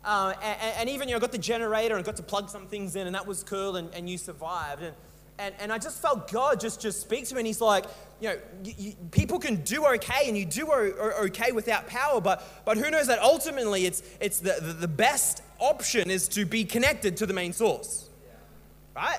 Uh, 0.04 0.32
and, 0.40 0.76
and, 0.78 0.88
even, 0.90 1.08
you 1.08 1.16
know, 1.16 1.18
got 1.18 1.32
the 1.32 1.38
generator 1.38 1.96
and 1.96 2.04
got 2.04 2.14
to 2.14 2.22
plug 2.22 2.50
some 2.50 2.68
things 2.68 2.94
in, 2.94 3.08
and 3.08 3.16
that 3.16 3.26
was 3.26 3.42
cool, 3.42 3.74
and, 3.74 3.92
and 3.94 4.08
you 4.08 4.16
survived. 4.16 4.80
And, 4.80 4.94
and, 5.40 5.54
and 5.58 5.72
I 5.72 5.78
just 5.78 6.00
felt 6.00 6.30
God 6.30 6.60
just, 6.60 6.80
just 6.80 7.00
speak 7.00 7.26
to 7.26 7.34
me, 7.34 7.40
and 7.40 7.48
He's 7.48 7.60
like, 7.60 7.84
you 8.20 8.28
know, 8.28 8.38
you, 8.62 8.74
you, 8.78 8.92
people 9.10 9.40
can 9.40 9.56
do 9.64 9.84
okay, 9.86 10.28
and 10.28 10.38
you 10.38 10.44
do 10.44 10.70
okay 10.70 11.50
without 11.50 11.88
power, 11.88 12.20
but, 12.20 12.62
but 12.64 12.78
who 12.78 12.92
knows 12.92 13.08
that 13.08 13.18
ultimately 13.18 13.86
it's, 13.86 14.04
it's 14.20 14.38
the, 14.38 14.56
the, 14.62 14.72
the 14.72 14.88
best 14.88 15.42
option 15.58 16.10
is 16.10 16.28
to 16.28 16.46
be 16.46 16.64
connected 16.64 17.16
to 17.16 17.26
the 17.26 17.34
main 17.34 17.52
source, 17.52 18.08
right? 18.94 19.18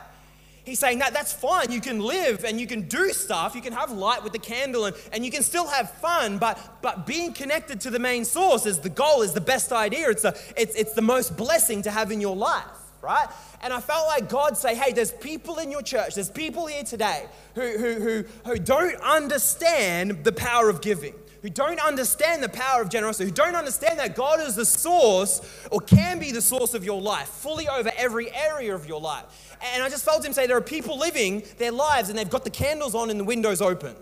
He's 0.70 0.78
saying 0.78 1.00
that 1.00 1.16
that's 1.16 1.34
fine. 1.34 1.72
You 1.72 1.82
can 1.82 2.00
live 2.00 2.46
and 2.46 2.62
you 2.62 2.68
can 2.68 2.84
do 2.84 3.10
stuff. 3.10 3.56
You 3.56 3.62
can 3.62 3.74
have 3.74 3.90
light 3.90 4.24
with 4.24 4.34
the 4.34 4.40
candle 4.40 4.86
and, 4.86 4.96
and 5.12 5.26
you 5.26 5.32
can 5.32 5.42
still 5.42 5.68
have 5.68 5.90
fun, 5.94 6.38
but, 6.38 6.78
but 6.84 7.08
being 7.08 7.34
connected 7.34 7.82
to 7.82 7.90
the 7.90 7.98
main 7.98 8.24
source 8.24 8.68
is 8.68 8.78
the 8.78 8.90
goal, 8.90 9.24
is 9.24 9.34
the 9.34 9.42
best 9.42 9.72
idea. 9.72 10.12
It's, 10.12 10.26
a, 10.26 10.36
it's, 10.56 10.76
it's 10.76 10.94
the 10.94 11.02
most 11.02 11.36
blessing 11.36 11.82
to 11.82 11.92
have 11.92 12.12
in 12.12 12.22
your 12.22 12.36
life, 12.36 12.66
right? 13.02 13.28
And 13.62 13.74
I 13.74 13.80
felt 13.80 14.06
like 14.06 14.30
God 14.30 14.58
say, 14.58 14.76
hey, 14.76 14.94
there's 14.94 15.12
people 15.12 15.58
in 15.58 15.72
your 15.72 15.82
church, 15.82 16.14
there's 16.14 16.30
people 16.30 16.68
here 16.68 16.84
today 16.84 17.26
who, 17.56 17.78
who, 17.80 17.94
who, 17.96 18.26
who 18.46 18.60
don't 18.60 19.02
understand 19.02 20.24
the 20.24 20.32
power 20.32 20.70
of 20.70 20.82
giving 20.82 21.16
who 21.42 21.50
don't 21.50 21.80
understand 21.80 22.44
the 22.44 22.50
power 22.50 22.82
of 22.82 22.90
generosity, 22.90 23.26
who 23.26 23.32
don't 23.32 23.56
understand 23.56 24.00
that 24.00 24.16
God 24.16 24.42
is 24.42 24.56
the 24.56 24.66
source 24.66 25.42
or 25.72 25.80
can 25.80 26.20
be 26.20 26.32
the 26.32 26.42
source 26.42 26.74
of 26.74 26.84
your 26.84 27.02
life, 27.02 27.28
fully 27.28 27.68
over 27.68 27.92
every 27.98 28.34
area 28.34 28.76
of 28.76 28.86
your 28.88 29.00
life. 29.00 29.49
And 29.62 29.84
I 29.84 29.90
just 29.90 30.06
felt 30.06 30.24
him 30.24 30.34
say 30.34 30.48
there 30.48 30.58
are 30.58 30.62
people 30.62 30.98
living 30.98 31.44
their 31.58 31.72
lives 31.72 32.10
and 32.10 32.18
they've 32.18 32.30
got 32.30 32.44
the 32.44 32.50
candles 32.50 32.96
on 32.96 33.10
and 33.10 33.20
the 33.20 33.24
windows 33.24 33.62
open. 33.62 33.96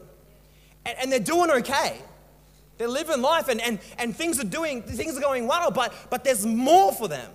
And, 0.86 0.98
and 1.00 1.12
they're 1.12 1.20
doing 1.20 1.50
okay. 1.52 1.98
They're 2.78 2.88
living 2.88 3.22
life 3.22 3.48
and, 3.48 3.60
and, 3.62 3.80
and 3.98 4.16
things 4.16 4.40
are 4.40 4.46
doing 4.46 4.84
things 4.84 5.18
are 5.18 5.22
going 5.22 5.48
well, 5.48 5.72
but 5.72 5.94
but 6.10 6.24
there's 6.24 6.46
more 6.46 6.94
for 6.94 7.08
them. 7.08 7.32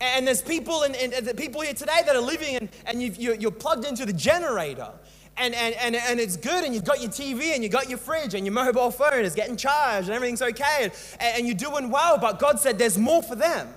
And 0.00 0.24
there's 0.24 0.42
people 0.42 0.84
and, 0.84 0.94
and, 0.94 1.36
people 1.36 1.60
here 1.62 1.74
today 1.74 2.00
that 2.06 2.14
are 2.14 2.22
living 2.22 2.54
and, 2.54 2.68
and 2.86 3.02
you 3.02 3.34
you're 3.34 3.50
plugged 3.50 3.84
into 3.84 4.06
the 4.06 4.12
generator 4.12 4.92
and, 5.38 5.54
and, 5.54 5.74
and, 5.76 5.96
and 5.96 6.20
it's 6.20 6.36
good 6.36 6.64
and 6.64 6.74
you've 6.74 6.84
got 6.84 7.00
your 7.00 7.10
TV 7.10 7.54
and 7.54 7.62
you've 7.62 7.72
got 7.72 7.88
your 7.88 7.98
fridge 7.98 8.34
and 8.34 8.44
your 8.44 8.52
mobile 8.52 8.90
phone 8.90 9.24
is 9.24 9.34
getting 9.34 9.56
charged 9.56 10.08
and 10.08 10.14
everything's 10.14 10.42
okay 10.42 10.84
and, 10.84 10.92
and 11.20 11.46
you're 11.46 11.56
doing 11.56 11.90
well, 11.90 12.18
but 12.18 12.38
God 12.38 12.58
said 12.58 12.78
there's 12.78 12.98
more 12.98 13.22
for 13.22 13.36
them, 13.36 13.68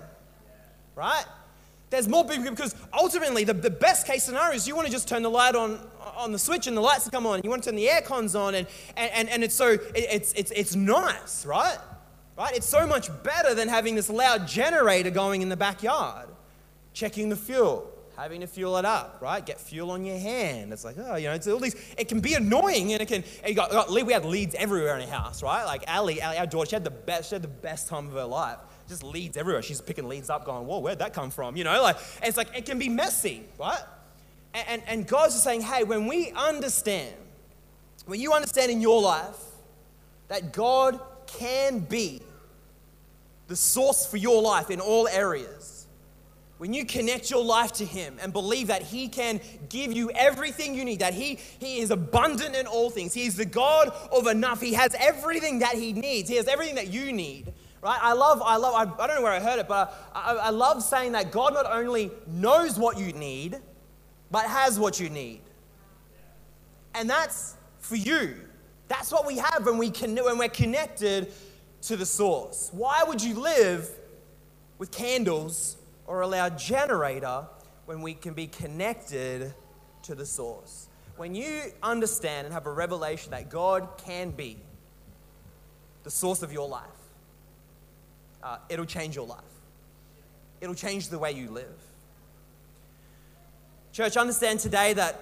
right? 0.95 1.25
There's 1.91 2.07
more 2.07 2.23
people 2.23 2.49
because 2.49 2.73
ultimately 2.93 3.43
the, 3.43 3.53
the 3.53 3.69
best 3.69 4.07
case 4.07 4.23
scenario 4.23 4.55
is 4.55 4.65
you 4.65 4.75
want 4.75 4.87
to 4.87 4.91
just 4.91 5.09
turn 5.09 5.23
the 5.23 5.29
light 5.29 5.55
on 5.55 5.77
on 6.15 6.31
the 6.31 6.39
switch 6.39 6.65
and 6.67 6.75
the 6.75 6.81
lights 6.81 7.09
come 7.09 7.27
on. 7.27 7.41
You 7.43 7.49
want 7.49 7.63
to 7.63 7.69
turn 7.69 7.75
the 7.75 7.89
air 7.89 8.01
cons 8.01 8.33
on 8.33 8.55
and, 8.55 8.65
and, 8.95 9.27
and 9.29 9.43
it's 9.43 9.55
so 9.55 9.71
it, 9.71 9.91
it's, 9.95 10.33
it's, 10.33 10.51
it's 10.51 10.75
nice, 10.75 11.45
right? 11.45 11.77
Right? 12.37 12.55
It's 12.55 12.67
so 12.67 12.87
much 12.87 13.09
better 13.23 13.53
than 13.53 13.67
having 13.67 13.95
this 13.95 14.09
loud 14.09 14.47
generator 14.47 15.09
going 15.09 15.41
in 15.41 15.49
the 15.49 15.57
backyard, 15.57 16.29
checking 16.93 17.27
the 17.27 17.35
fuel, 17.35 17.91
having 18.15 18.39
to 18.39 18.47
fuel 18.47 18.77
it 18.77 18.85
up, 18.85 19.17
right? 19.21 19.45
Get 19.45 19.59
fuel 19.59 19.91
on 19.91 20.05
your 20.05 20.17
hand. 20.17 20.71
It's 20.71 20.85
like, 20.85 20.95
oh, 20.97 21.17
you 21.17 21.27
know, 21.27 21.33
it's 21.33 21.47
all 21.47 21.59
these, 21.59 21.75
it 21.97 22.07
can 22.07 22.21
be 22.21 22.35
annoying 22.35 22.93
and 22.93 23.01
it 23.01 23.07
can, 23.07 23.25
and 23.43 23.53
got, 23.53 23.91
we 23.91 24.13
had 24.13 24.23
leads 24.23 24.55
everywhere 24.55 24.97
in 24.97 25.09
our 25.09 25.19
house, 25.19 25.43
right? 25.43 25.65
Like 25.65 25.83
Ali, 25.89 26.21
Ali, 26.21 26.37
our 26.37 26.47
daughter, 26.47 26.69
she 26.69 26.75
had 26.75 26.85
the 26.85 26.89
best, 26.89 27.29
she 27.29 27.35
had 27.35 27.41
the 27.41 27.49
best 27.49 27.89
time 27.89 28.07
of 28.07 28.13
her 28.13 28.23
life 28.23 28.59
just 28.91 29.03
leads 29.03 29.37
everywhere. 29.37 29.61
She's 29.61 29.79
picking 29.79 30.07
leads 30.07 30.29
up, 30.29 30.45
going, 30.45 30.67
whoa, 30.67 30.79
where'd 30.79 30.99
that 30.99 31.13
come 31.13 31.31
from? 31.31 31.55
You 31.55 31.63
know, 31.63 31.81
like, 31.81 31.97
it's 32.21 32.35
like, 32.35 32.49
it 32.55 32.65
can 32.65 32.77
be 32.77 32.89
messy, 32.89 33.43
right? 33.57 33.79
And, 34.53 34.67
and, 34.67 34.81
and 34.87 35.07
God's 35.07 35.33
just 35.33 35.45
saying, 35.45 35.61
hey, 35.61 35.85
when 35.85 36.07
we 36.07 36.31
understand, 36.31 37.15
when 38.05 38.19
you 38.19 38.33
understand 38.33 38.69
in 38.69 38.81
your 38.81 39.01
life 39.01 39.37
that 40.27 40.51
God 40.51 40.99
can 41.25 41.79
be 41.79 42.21
the 43.47 43.55
source 43.55 44.05
for 44.05 44.17
your 44.17 44.41
life 44.41 44.69
in 44.69 44.81
all 44.81 45.07
areas, 45.07 45.87
when 46.57 46.73
you 46.73 46.85
connect 46.85 47.31
your 47.31 47.43
life 47.43 47.71
to 47.73 47.85
Him 47.85 48.17
and 48.21 48.33
believe 48.33 48.67
that 48.67 48.81
He 48.83 49.07
can 49.07 49.39
give 49.69 49.93
you 49.93 50.11
everything 50.11 50.75
you 50.75 50.83
need, 50.83 50.99
that 50.99 51.13
He, 51.13 51.39
he 51.59 51.79
is 51.79 51.91
abundant 51.91 52.55
in 52.55 52.67
all 52.67 52.89
things, 52.89 53.13
He 53.13 53.25
is 53.25 53.37
the 53.37 53.45
God 53.45 53.89
of 54.11 54.27
enough, 54.27 54.59
He 54.59 54.73
has 54.73 54.93
everything 54.99 55.59
that 55.59 55.75
He 55.75 55.93
needs, 55.93 56.29
He 56.29 56.35
has 56.35 56.47
everything 56.47 56.75
that 56.75 56.87
you 56.87 57.13
need, 57.13 57.53
right? 57.81 57.99
I 58.01 58.13
love, 58.13 58.41
I 58.43 58.57
love, 58.57 58.73
I, 58.73 59.03
I 59.03 59.07
don't 59.07 59.17
know 59.17 59.23
where 59.23 59.31
I 59.31 59.39
heard 59.39 59.59
it, 59.59 59.67
but 59.67 60.11
I, 60.13 60.35
I 60.35 60.49
love 60.49 60.83
saying 60.83 61.13
that 61.13 61.31
God 61.31 61.53
not 61.53 61.65
only 61.65 62.11
knows 62.27 62.77
what 62.77 62.97
you 62.97 63.11
need, 63.13 63.57
but 64.29 64.45
has 64.45 64.79
what 64.79 64.99
you 64.99 65.09
need. 65.09 65.41
And 66.93 67.09
that's 67.09 67.55
for 67.79 67.95
you. 67.95 68.35
That's 68.87 69.11
what 69.11 69.25
we 69.25 69.37
have 69.37 69.65
when, 69.65 69.77
we 69.77 69.89
can, 69.89 70.15
when 70.15 70.37
we're 70.37 70.49
connected 70.49 71.31
to 71.83 71.95
the 71.95 72.05
source. 72.05 72.69
Why 72.73 73.03
would 73.03 73.21
you 73.21 73.35
live 73.35 73.89
with 74.77 74.91
candles 74.91 75.77
or 76.05 76.21
a 76.21 76.27
loud 76.27 76.57
generator 76.57 77.45
when 77.85 78.01
we 78.01 78.13
can 78.13 78.33
be 78.33 78.47
connected 78.47 79.53
to 80.03 80.15
the 80.15 80.25
source, 80.25 80.87
when 81.17 81.35
you 81.35 81.61
understand 81.83 82.45
and 82.45 82.53
have 82.53 82.65
a 82.65 82.71
revelation 82.71 83.31
that 83.31 83.49
God 83.49 83.87
can 83.97 84.31
be 84.31 84.57
the 86.03 86.11
source 86.11 86.41
of 86.41 86.51
your 86.51 86.67
life, 86.67 86.87
uh, 88.43 88.57
it'll 88.69 88.85
change 88.85 89.15
your 89.15 89.27
life. 89.27 89.39
It'll 90.59 90.75
change 90.75 91.09
the 91.09 91.19
way 91.19 91.31
you 91.31 91.49
live. 91.49 91.65
Church, 93.93 94.15
understand 94.15 94.59
today 94.59 94.93
that 94.93 95.21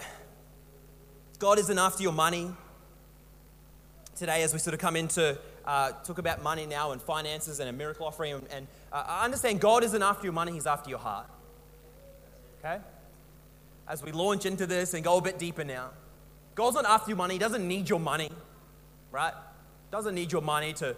God 1.40 1.58
isn't 1.58 1.80
after 1.80 2.04
your 2.04 2.12
money. 2.12 2.52
Today, 4.16 4.44
as 4.44 4.54
we 4.54 4.60
sort 4.60 4.74
of 4.74 4.80
come 4.80 4.96
into 4.96 5.38
uh, 5.66 5.92
talk 6.04 6.18
about 6.18 6.44
money 6.44 6.66
now 6.66 6.92
and 6.92 7.02
finances 7.02 7.60
and 7.60 7.70
a 7.70 7.74
miracle 7.74 8.06
offering, 8.06 8.34
and, 8.34 8.48
and 8.52 8.68
uh, 8.92 9.04
I 9.08 9.26
understand 9.26 9.62
God 9.62 9.84
isn't 9.84 10.04
after 10.04 10.26
your 10.26 10.34
money, 10.34 10.52
He's 10.52 10.68
after 10.68 10.90
your 10.90 11.00
heart. 11.00 11.28
Okay? 12.60 12.80
As 13.88 14.04
we 14.04 14.12
launch 14.12 14.46
into 14.46 14.68
this 14.68 14.94
and 14.94 15.04
go 15.04 15.18
a 15.18 15.22
bit 15.22 15.40
deeper 15.40 15.64
now, 15.64 15.92
God's 16.56 16.76
not 16.76 16.86
after 16.86 17.10
your 17.10 17.18
money, 17.18 17.36
He 17.36 17.40
doesn't 17.40 17.66
need 17.66 17.90
your 17.90 18.00
money, 18.00 18.30
right? 19.12 19.34
Doesn't 19.92 20.14
need 20.14 20.32
your 20.32 20.42
money 20.42 20.74
to 20.74 20.96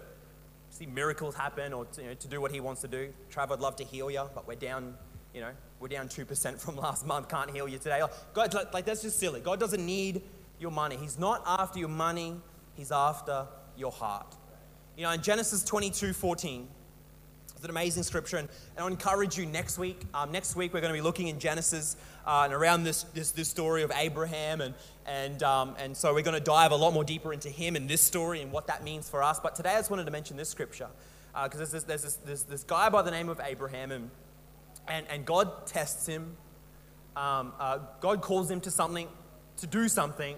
see 0.71 0.85
miracles 0.85 1.35
happen 1.35 1.73
or 1.73 1.85
to, 1.85 2.01
you 2.01 2.07
know, 2.07 2.13
to 2.15 2.27
do 2.27 2.41
what 2.41 2.51
He 2.51 2.59
wants 2.59 2.81
to 2.81 2.87
do. 2.87 3.13
Trav, 3.31 3.51
I'd 3.51 3.59
love 3.59 3.75
to 3.75 3.83
heal 3.83 4.09
you, 4.09 4.23
but 4.33 4.47
we're 4.47 4.55
down, 4.55 4.95
you 5.33 5.41
know, 5.41 5.51
we're 5.79 5.89
down 5.89 6.07
2% 6.07 6.59
from 6.59 6.75
last 6.87 7.05
month, 7.05 7.29
can't 7.29 7.51
heal 7.51 7.67
you 7.67 7.77
today. 7.77 7.99
Oh, 8.01 8.09
God, 8.33 8.53
like, 8.53 8.73
like 8.73 8.85
that's 8.85 9.03
just 9.03 9.19
silly. 9.19 9.41
God 9.41 9.59
doesn't 9.59 9.85
need 9.85 10.23
your 10.59 10.71
money. 10.71 10.95
He's 10.95 11.19
not 11.19 11.43
after 11.45 11.77
your 11.77 11.89
money, 11.89 12.35
He's 12.75 12.91
after 12.91 13.47
your 13.77 13.91
heart. 13.91 14.35
You 14.95 15.03
know, 15.03 15.11
in 15.11 15.21
Genesis 15.21 15.63
22 15.63 16.13
14, 16.13 16.67
it's 17.55 17.63
an 17.63 17.69
amazing 17.69 18.03
scripture, 18.03 18.37
and, 18.37 18.49
and 18.75 18.85
I 18.85 18.87
encourage 18.87 19.37
you 19.37 19.45
next 19.45 19.77
week. 19.77 20.01
Um, 20.13 20.31
next 20.31 20.55
week, 20.55 20.73
we're 20.73 20.81
going 20.81 20.93
to 20.93 20.97
be 20.97 21.03
looking 21.03 21.27
in 21.27 21.39
Genesis 21.39 21.95
uh, 22.25 22.41
and 22.45 22.53
around 22.53 22.83
this, 22.83 23.03
this, 23.13 23.31
this 23.31 23.49
story 23.49 23.83
of 23.83 23.91
Abraham, 23.95 24.61
and, 24.61 24.73
and, 25.05 25.43
um, 25.43 25.75
and 25.77 25.95
so 25.95 26.13
we're 26.13 26.23
going 26.23 26.37
to 26.37 26.43
dive 26.43 26.71
a 26.71 26.75
lot 26.75 26.93
more 26.93 27.03
deeper 27.03 27.33
into 27.33 27.49
him 27.49 27.75
and 27.75 27.89
this 27.89 28.01
story 28.01 28.41
and 28.41 28.51
what 28.51 28.67
that 28.67 28.83
means 28.83 29.09
for 29.09 29.21
us. 29.21 29.39
But 29.39 29.55
today, 29.55 29.71
I 29.71 29.77
just 29.77 29.89
wanted 29.89 30.05
to 30.05 30.11
mention 30.11 30.37
this 30.37 30.49
scripture 30.49 30.87
because 31.33 31.55
uh, 31.55 31.57
there's, 31.57 31.71
this, 31.71 31.83
there's 31.83 32.01
this, 32.03 32.15
this, 32.15 32.43
this 32.43 32.63
guy 32.63 32.89
by 32.89 33.01
the 33.01 33.11
name 33.11 33.29
of 33.29 33.39
Abraham, 33.43 33.91
and, 33.91 34.09
and, 34.87 35.05
and 35.09 35.25
God 35.25 35.67
tests 35.67 36.07
him. 36.07 36.35
Um, 37.15 37.53
uh, 37.59 37.79
God 37.99 38.21
calls 38.21 38.49
him 38.49 38.61
to 38.61 38.71
something, 38.71 39.07
to 39.57 39.67
do 39.67 39.87
something 39.87 40.35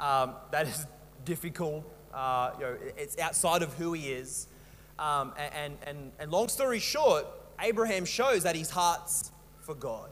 um, 0.00 0.34
that 0.50 0.66
is 0.66 0.86
difficult. 1.24 1.84
Uh, 2.12 2.50
you 2.58 2.64
know, 2.64 2.76
it's 2.96 3.18
outside 3.18 3.62
of 3.62 3.74
who 3.74 3.92
he 3.92 4.12
is. 4.12 4.48
Um, 4.98 5.34
and, 5.36 5.76
and, 5.86 6.12
and 6.18 6.30
long 6.30 6.48
story 6.48 6.78
short, 6.78 7.26
Abraham 7.60 8.04
shows 8.04 8.42
that 8.44 8.56
his 8.56 8.70
heart's 8.70 9.32
for 9.60 9.74
God, 9.74 10.10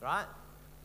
right? 0.00 0.26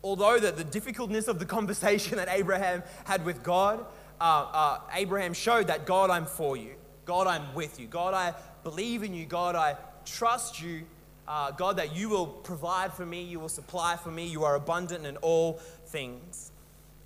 Although 0.04 0.40
the, 0.40 0.52
the 0.52 0.64
difficultness 0.64 1.28
of 1.28 1.40
the 1.40 1.46
conversation 1.58 2.18
that 2.18 2.28
Abraham 2.30 2.84
had 3.06 3.26
with 3.26 3.44
God, 3.44 3.86
uh, 4.20 4.24
uh, 4.24 4.80
Abraham 4.94 5.34
showed 5.34 5.68
that 5.68 5.86
God, 5.86 6.10
I'm 6.10 6.26
for 6.26 6.58
you. 6.58 6.76
God, 7.06 7.28
I'm 7.28 7.54
with 7.54 7.80
you. 7.80 7.88
God, 7.88 8.14
I 8.14 8.34
believe 8.64 9.04
in 9.04 9.14
you. 9.14 9.26
God, 9.26 9.56
I 9.56 9.76
trust 10.06 10.62
you. 10.62 10.84
Uh, 11.28 11.52
God, 11.52 11.78
that 11.78 11.96
you 11.96 12.10
will 12.10 12.28
provide 12.28 12.94
for 12.94 13.06
me, 13.06 13.24
you 13.24 13.40
will 13.40 13.50
supply 13.50 13.96
for 13.96 14.12
me, 14.12 14.26
you 14.26 14.44
are 14.44 14.56
abundant 14.56 15.06
in 15.06 15.18
all 15.18 15.54
things. 15.86 16.52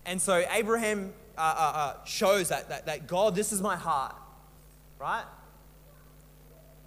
And 0.06 0.22
so 0.22 0.44
Abraham 0.52 1.14
uh, 1.38 1.42
uh, 1.42 1.78
uh, 1.78 2.04
shows 2.06 2.50
that, 2.50 2.70
that, 2.70 2.86
that 2.86 3.08
God, 3.08 3.36
this 3.36 3.52
is 3.52 3.62
my 3.62 3.76
heart, 3.76 4.16
right? 5.00 5.26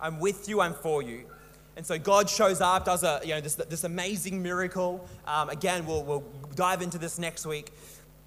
I'm 0.01 0.21
with 0.21 0.49
you, 0.49 0.61
I'm 0.61 0.75
for 0.75 1.03
you. 1.03 1.25
And 1.77 1.87
so 1.87 1.97
God 1.97 2.29
shows 2.29 2.61
up, 2.61 2.87
does 2.87 3.05
a, 3.05 3.21
you 3.23 3.35
know, 3.35 3.41
this, 3.41 3.55
this 3.55 3.85
amazing 3.85 4.43
miracle. 4.43 5.07
Um, 5.27 5.49
again, 5.49 5.87
we'll, 5.87 6.03
we'll 6.03 6.25
dive 6.57 6.83
into 6.83 6.99
this 6.99 7.19
next 7.19 7.47
week. 7.47 7.73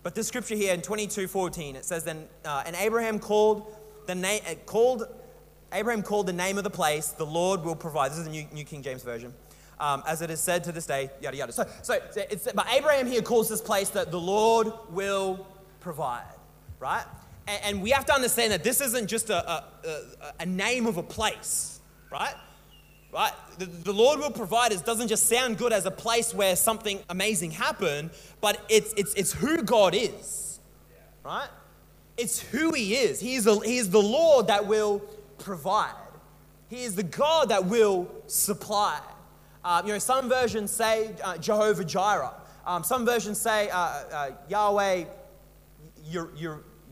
But 0.04 0.16
this 0.16 0.28
scripture 0.28 0.56
here 0.56 0.74
in 0.74 0.82
22 0.82 1.28
14, 1.28 1.75
it 1.75 1.86
says, 1.86 2.04
Then, 2.04 2.28
uh, 2.46 2.63
and 2.66 2.75
Abraham 2.78 3.20
called 3.20 3.75
the 4.08 4.16
name, 4.16 4.42
uh, 4.48 4.56
called, 4.66 5.04
Abraham 5.74 6.01
called 6.01 6.28
the 6.28 6.34
name 6.34 6.58
of 6.58 6.63
the 6.63 6.70
place, 6.70 7.10
the 7.10 7.25
Lord 7.25 7.63
will 7.63 7.75
provide. 7.75 8.12
This 8.12 8.20
is 8.20 8.24
the 8.24 8.32
New, 8.32 8.46
New 8.54 8.63
King 8.63 8.82
James 8.82 9.04
Version. 9.04 9.34
Um, 9.80 10.04
as 10.08 10.22
it 10.22 10.30
is 10.30 10.40
said 10.40 10.63
to 10.66 10.72
this 10.72 10.86
day, 10.86 11.10
yada 11.22 11.36
yada. 11.36 11.51
So, 11.51 11.68
so 11.82 11.98
it's, 12.16 12.48
but 12.54 12.68
Abraham 12.72 13.08
here 13.08 13.22
calls 13.22 13.50
this 13.50 13.62
place 13.62 13.90
that 13.90 14.12
the 14.12 14.20
Lord 14.20 14.72
will 14.92 15.46
provide, 15.80 16.24
right? 16.80 17.04
And, 17.48 17.81
we 17.81 17.89
have 17.89 18.05
to 18.05 18.13
understand 18.13 18.51
that 18.51 18.63
this 18.63 18.81
isn't 18.81 19.07
just 19.07 19.29
a, 19.29 19.51
a, 19.51 19.63
a, 20.39 20.45
name 20.45 20.86
of 20.86 20.98
a 20.98 21.03
place, 21.03 21.79
right? 22.12 22.36
Right? 23.12 23.33
The, 23.57 23.65
the 23.65 23.91
Lord 23.91 24.19
will 24.19 24.31
provide 24.31 24.71
it 24.71 24.86
doesn't 24.86 25.07
just 25.07 25.27
sound 25.27 25.57
good 25.57 25.74
as 25.74 25.86
a 25.86 25.91
place 25.91 26.33
where 26.33 26.55
something 26.55 27.00
amazing 27.10 27.51
happened, 27.51 28.12
but 28.39 28.63
it's, 28.69 28.93
it's, 28.95 29.13
it's 29.15 29.33
who 29.33 29.63
God 29.63 29.95
is, 29.95 30.60
right? 31.25 31.50
It's 32.15 32.39
who 32.39 32.74
He 32.74 32.95
is. 32.95 33.19
He 33.19 33.36
is, 33.36 33.45
the, 33.45 33.60
he 33.60 33.77
is 33.77 33.89
the 33.89 34.01
Lord 34.01 34.48
that 34.48 34.67
will 34.67 35.00
provide. 35.38 35.95
He 36.69 36.83
is 36.83 36.95
the 36.95 37.03
God 37.03 37.50
that 37.50 37.65
will 37.65 38.10
supply. 38.27 39.01
Uh, 39.63 39.81
you 39.86 39.91
know, 39.91 40.00
some 40.00 40.29
versions 40.29 40.71
say 40.71 41.12
uh, 41.24 41.38
Jehovah 41.38 41.83
Jireh. 41.83 42.33
Um, 42.65 42.83
some 42.83 43.05
versions 43.05 43.39
say 43.39 43.69
uh, 43.69 43.77
uh 43.77 44.31
Yahweh 44.48 45.05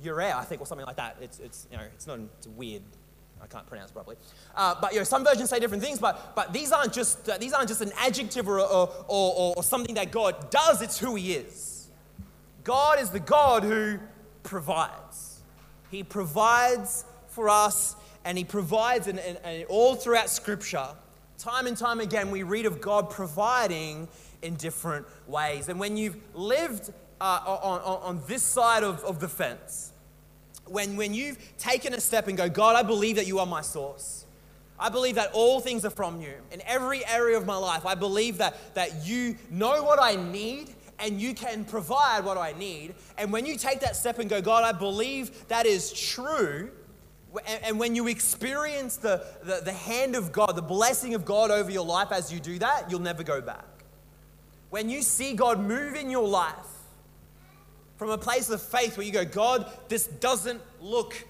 Yireh, 0.03 0.33
I 0.33 0.43
think, 0.43 0.61
or 0.61 0.67
something 0.67 0.87
like 0.87 0.95
that. 0.97 1.17
It's, 1.21 1.39
it's, 1.39 1.67
you 1.71 1.77
know, 1.77 1.83
it's 1.93 2.07
not, 2.07 2.19
it's 2.37 2.47
weird. 2.47 2.83
I 3.41 3.47
can't 3.47 3.65
pronounce 3.65 3.91
properly. 3.91 4.17
Uh, 4.55 4.75
but 4.81 4.91
you 4.91 4.99
know, 4.99 5.03
some 5.03 5.23
versions 5.23 5.49
say 5.49 5.59
different 5.59 5.83
things, 5.83 5.99
but, 5.99 6.35
but 6.35 6.51
these, 6.51 6.71
aren't 6.71 6.93
just, 6.93 7.29
uh, 7.29 7.37
these 7.37 7.53
aren't 7.53 7.69
just 7.69 7.81
an 7.81 7.91
adjective 7.97 8.47
or, 8.49 8.59
or, 8.59 8.89
or, 9.07 9.53
or 9.55 9.63
something 9.63 9.95
that 9.95 10.11
God 10.11 10.49
does, 10.49 10.81
it's 10.81 10.99
who 10.99 11.15
He 11.15 11.33
is. 11.33 11.87
God 12.63 12.99
is 12.99 13.09
the 13.09 13.19
God 13.19 13.63
who 13.63 13.99
provides. 14.43 15.41
He 15.89 16.03
provides 16.03 17.05
for 17.27 17.49
us, 17.49 17.95
and 18.25 18.37
He 18.37 18.43
provides, 18.43 19.07
and, 19.07 19.19
and, 19.19 19.37
and 19.43 19.65
all 19.69 19.95
throughout 19.95 20.29
Scripture, 20.29 20.87
time 21.37 21.65
and 21.65 21.77
time 21.77 22.01
again, 22.01 22.31
we 22.31 22.43
read 22.43 22.65
of 22.65 22.81
God 22.81 23.09
providing 23.09 24.07
in 24.41 24.55
different 24.55 25.05
ways. 25.27 25.69
And 25.69 25.79
when 25.79 25.97
you've 25.97 26.17
lived 26.33 26.91
uh, 27.21 27.39
on, 27.45 27.81
on, 27.81 28.01
on 28.01 28.21
this 28.27 28.43
side 28.43 28.83
of, 28.83 29.03
of 29.03 29.19
the 29.19 29.27
fence, 29.27 29.91
when, 30.65 30.95
when 30.95 31.13
you've 31.13 31.38
taken 31.57 31.93
a 31.93 31.99
step 31.99 32.27
and 32.27 32.38
go, 32.38 32.49
God, 32.49 32.75
I 32.75 32.83
believe 32.83 33.15
that 33.15 33.27
you 33.27 33.39
are 33.39 33.45
my 33.45 33.61
source. 33.61 34.25
I 34.79 34.89
believe 34.89 35.15
that 35.15 35.31
all 35.33 35.59
things 35.59 35.83
are 35.83 35.89
from 35.89 36.21
you. 36.21 36.33
In 36.51 36.61
every 36.65 37.05
area 37.05 37.38
of 37.38 37.45
my 37.45 37.57
life, 37.57 37.85
I 37.85 37.95
believe 37.95 38.38
that, 38.38 38.75
that 38.75 39.05
you 39.05 39.35
know 39.49 39.83
what 39.83 40.01
I 40.01 40.15
need 40.15 40.73
and 40.99 41.19
you 41.19 41.33
can 41.33 41.65
provide 41.65 42.23
what 42.23 42.38
I 42.38 42.53
need. 42.53 42.93
And 43.17 43.31
when 43.31 43.45
you 43.45 43.57
take 43.57 43.79
that 43.81 43.95
step 43.95 44.19
and 44.19 44.29
go, 44.29 44.41
God, 44.41 44.63
I 44.63 44.77
believe 44.77 45.47
that 45.47 45.65
is 45.65 45.91
true, 45.93 46.71
and 47.63 47.79
when 47.79 47.95
you 47.95 48.07
experience 48.07 48.97
the, 48.97 49.25
the, 49.43 49.61
the, 49.63 49.71
hand 49.71 50.15
of 50.15 50.31
God, 50.31 50.55
the 50.55 50.61
blessing 50.61 51.13
of 51.13 51.25
God 51.25 51.51
over 51.51 51.69
your 51.69 51.85
life 51.85 52.11
as 52.11 52.33
you 52.33 52.39
do 52.39 52.57
that, 52.59 52.89
you'll 52.89 52.99
never 52.99 53.23
go 53.23 53.39
back. 53.39 53.65
When 54.71 54.89
you 54.89 55.01
see 55.01 55.33
God 55.33 55.59
move 55.59 55.95
in 55.95 56.09
your 56.09 56.27
life, 56.27 56.55
from 57.99 58.11
a 58.11 58.17
place 58.17 58.49
of 58.49 58.61
faith 58.61 58.95
where 58.95 59.05
you 59.05 59.11
go, 59.11 59.25
God, 59.25 59.69
this 59.89 60.07
doesn't 60.07 60.61
look 60.79 61.21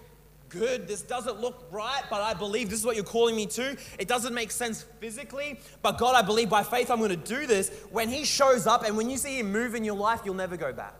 good. 0.49 0.87
This 0.87 1.01
doesn't 1.01 1.41
look 1.41 1.65
right, 1.71 2.03
but 2.11 2.21
I 2.21 2.35
believe 2.35 2.69
this 2.69 2.79
is 2.79 2.85
what 2.85 2.95
you're 2.95 3.03
calling 3.03 3.35
me 3.35 3.47
to. 3.47 3.75
It 3.97 4.07
doesn't 4.07 4.35
make 4.35 4.51
sense 4.51 4.85
physically, 4.99 5.59
but 5.81 5.97
God, 5.97 6.13
I 6.13 6.21
believe 6.21 6.47
by 6.47 6.61
faith 6.61 6.91
I'm 6.91 6.99
going 6.99 7.09
to 7.09 7.15
do 7.15 7.47
this. 7.47 7.71
When 7.89 8.07
He 8.07 8.23
shows 8.23 8.67
up 8.67 8.85
and 8.85 8.95
when 8.95 9.09
you 9.09 9.17
see 9.17 9.39
Him 9.39 9.51
move 9.51 9.73
in 9.73 9.83
your 9.83 9.95
life, 9.95 10.21
you'll 10.23 10.35
never 10.35 10.57
go 10.57 10.71
back. 10.71 10.93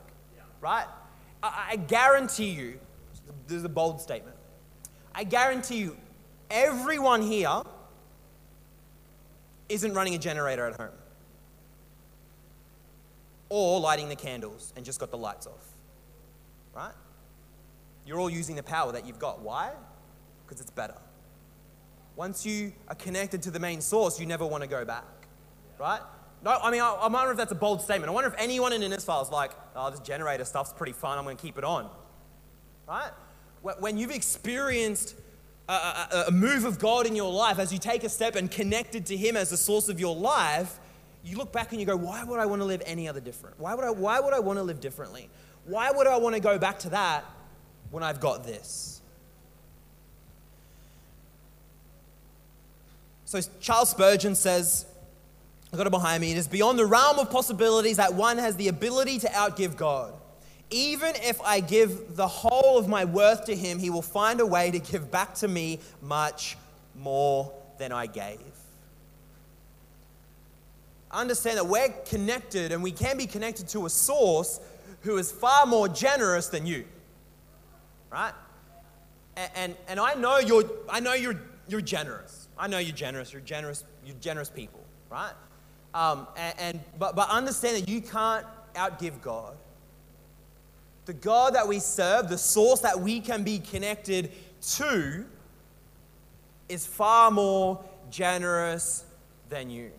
Right? 0.60 0.88
I, 1.44 1.68
I 1.70 1.76
guarantee 1.76 2.50
you, 2.50 2.80
this 3.48 3.58
is 3.58 3.64
a 3.64 3.70
bold 3.70 4.02
statement. 4.02 4.38
I 5.14 5.24
guarantee 5.24 5.78
you, 5.78 5.98
everyone 6.50 7.22
here 7.22 7.62
isn't 9.70 9.94
running 9.94 10.16
a 10.16 10.18
generator 10.18 10.66
at 10.66 10.78
home 10.78 10.99
or 13.50 13.80
lighting 13.80 14.10
the 14.10 14.16
candles 14.16 14.74
and 14.76 14.86
just 14.86 15.00
got 15.00 15.12
the 15.12 15.18
lights 15.18 15.48
off. 15.48 15.66
Right? 16.76 16.94
You're 18.06 18.20
all 18.20 18.30
using 18.30 18.56
the 18.56 18.64
power 18.64 18.92
that 18.92 19.06
you've 19.06 19.20
got. 19.20 19.42
Why? 19.42 19.72
Because 20.46 20.62
it's 20.62 20.72
better. 20.72 20.96
Once 22.16 22.46
you 22.46 22.74
are 22.88 22.96
connected 22.96 23.42
to 23.44 23.52
the 23.52 23.60
main 23.60 23.82
source, 23.82 24.20
you 24.20 24.26
never 24.26 24.46
want 24.46 24.64
to 24.64 24.70
go 24.70 24.86
back. 24.86 25.06
Right? 25.80 26.02
No, 26.44 26.58
I 26.62 26.72
mean, 26.72 26.82
I, 26.82 26.92
I 26.92 27.08
wonder 27.08 27.32
if 27.32 27.38
that's 27.38 27.52
a 27.52 27.56
bold 27.56 27.82
statement. 27.82 28.10
I 28.10 28.14
wonder 28.14 28.30
if 28.30 28.36
anyone 28.38 28.74
in 28.74 28.82
Innisfail 28.82 29.22
is 29.24 29.30
like, 29.30 29.52
oh, 29.76 29.90
this 29.90 30.00
generator 30.00 30.46
stuff's 30.46 30.74
pretty 30.74 30.94
fun, 30.94 31.18
I'm 31.18 31.24
going 31.24 31.38
to 31.38 31.42
keep 31.42 31.58
it 31.58 31.64
on. 31.64 31.90
Right? 32.88 33.12
When 33.62 33.98
you've 33.98 34.12
experienced 34.12 35.16
a, 35.68 35.74
a, 35.74 36.24
a 36.28 36.32
move 36.32 36.66
of 36.66 36.80
God 36.80 37.06
in 37.06 37.16
your 37.16 37.32
life, 37.32 37.60
as 37.60 37.72
you 37.74 37.80
take 37.80 38.04
a 38.04 38.10
step 38.10 38.36
and 38.36 38.50
connected 38.50 39.06
to 39.08 39.18
Him 39.18 39.36
as 39.36 39.50
the 39.50 39.58
source 39.58 39.90
of 39.90 40.00
your 40.00 40.16
life, 40.16 40.80
you 41.24 41.38
look 41.38 41.52
back 41.52 41.72
and 41.72 41.80
you 41.80 41.86
go, 41.86 41.98
why 41.98 42.24
would 42.24 42.40
I 42.40 42.46
want 42.46 42.62
to 42.62 42.66
live 42.66 42.82
any 42.86 43.08
other 43.08 43.20
different? 43.20 43.60
Why 43.60 43.74
would 43.76 43.86
I, 43.86 43.92
why 43.92 44.20
would 44.20 44.34
I 44.34 44.40
want 44.40 44.58
to 44.58 44.64
live 44.64 44.80
differently? 44.80 45.30
Why 45.66 45.92
would 45.92 46.08
I 46.08 46.18
want 46.18 46.36
to 46.36 46.42
go 46.42 46.58
back 46.58 46.80
to 46.80 46.90
that 46.90 47.26
when 47.92 48.04
I've 48.04 48.20
got 48.20 48.44
this? 48.44 49.02
So 53.26 53.40
Charles 53.60 53.90
Spurgeon 53.90 54.34
says, 54.34 54.86
I 55.72 55.78
got 55.78 55.86
it 55.86 55.92
behind 55.92 56.22
me. 56.22 56.32
It 56.32 56.38
is 56.38 56.48
beyond 56.48 56.80
the 56.80 56.86
realm 56.86 57.20
of 57.20 57.30
possibilities 57.30 57.98
that 57.98 58.16
one 58.16 58.40
has 58.40 58.56
the 58.56 58.70
ability 58.70 59.20
to 59.20 59.28
outgive 59.28 59.76
God. 59.76 60.14
Even 60.72 61.14
if 61.16 61.40
I 61.42 61.60
give 61.60 62.16
the 62.16 62.28
whole 62.28 62.80
of 62.80 62.88
my 62.88 63.06
worth 63.06 63.46
to 63.46 63.56
him, 63.56 63.78
he 63.78 63.90
will 63.92 64.02
find 64.02 64.40
a 64.40 64.46
way 64.46 64.72
to 64.72 64.80
give 64.80 65.12
back 65.12 65.36
to 65.36 65.48
me 65.48 65.80
much 66.02 66.58
more 66.96 67.54
than 67.78 67.92
I 67.92 68.08
gave. 68.08 68.40
Understand 71.12 71.58
that 71.58 71.66
we're 71.66 71.90
connected 72.06 72.72
and 72.72 72.84
we 72.84 72.92
can 72.92 73.18
be 73.18 73.26
connected 73.26 73.68
to 73.70 73.86
a 73.86 73.90
source 73.90 74.60
who 75.02 75.18
is 75.18 75.32
far 75.32 75.66
more 75.66 75.88
generous 75.88 76.48
than 76.48 76.66
you. 76.66 76.86
Right? 78.12 78.34
And, 79.36 79.52
and, 79.56 79.76
and 79.88 80.00
I 80.00 80.14
know 80.14 80.40
you're 80.40 80.70
I 80.90 81.00
know 81.00 81.14
you're 81.14 81.40
you're 81.68 81.82
generous. 81.82 82.48
I 82.58 82.68
know 82.68 82.78
you're 82.78 82.96
generous. 82.96 83.32
You're 83.32 83.42
generous, 83.42 83.86
you're 84.06 84.16
generous 84.20 84.50
people, 84.50 84.82
right? 85.10 85.34
Um, 85.94 86.28
and, 86.36 86.60
and 86.60 86.80
but, 87.00 87.16
but 87.16 87.30
understand 87.30 87.78
that 87.78 87.90
you 87.90 88.02
can't 88.02 88.46
outgive 88.76 89.22
God. 89.22 89.56
The 91.06 91.14
God 91.14 91.56
that 91.56 91.68
we 91.68 91.80
serve, 91.80 92.30
the 92.30 92.38
source 92.38 92.82
that 92.82 93.00
we 93.00 93.20
can 93.20 93.44
be 93.44 93.60
connected 93.60 94.32
to, 94.76 95.26
is 96.68 96.86
far 96.86 97.32
more 97.32 97.84
generous 98.12 99.06
than 99.50 99.70
you. 99.72 99.92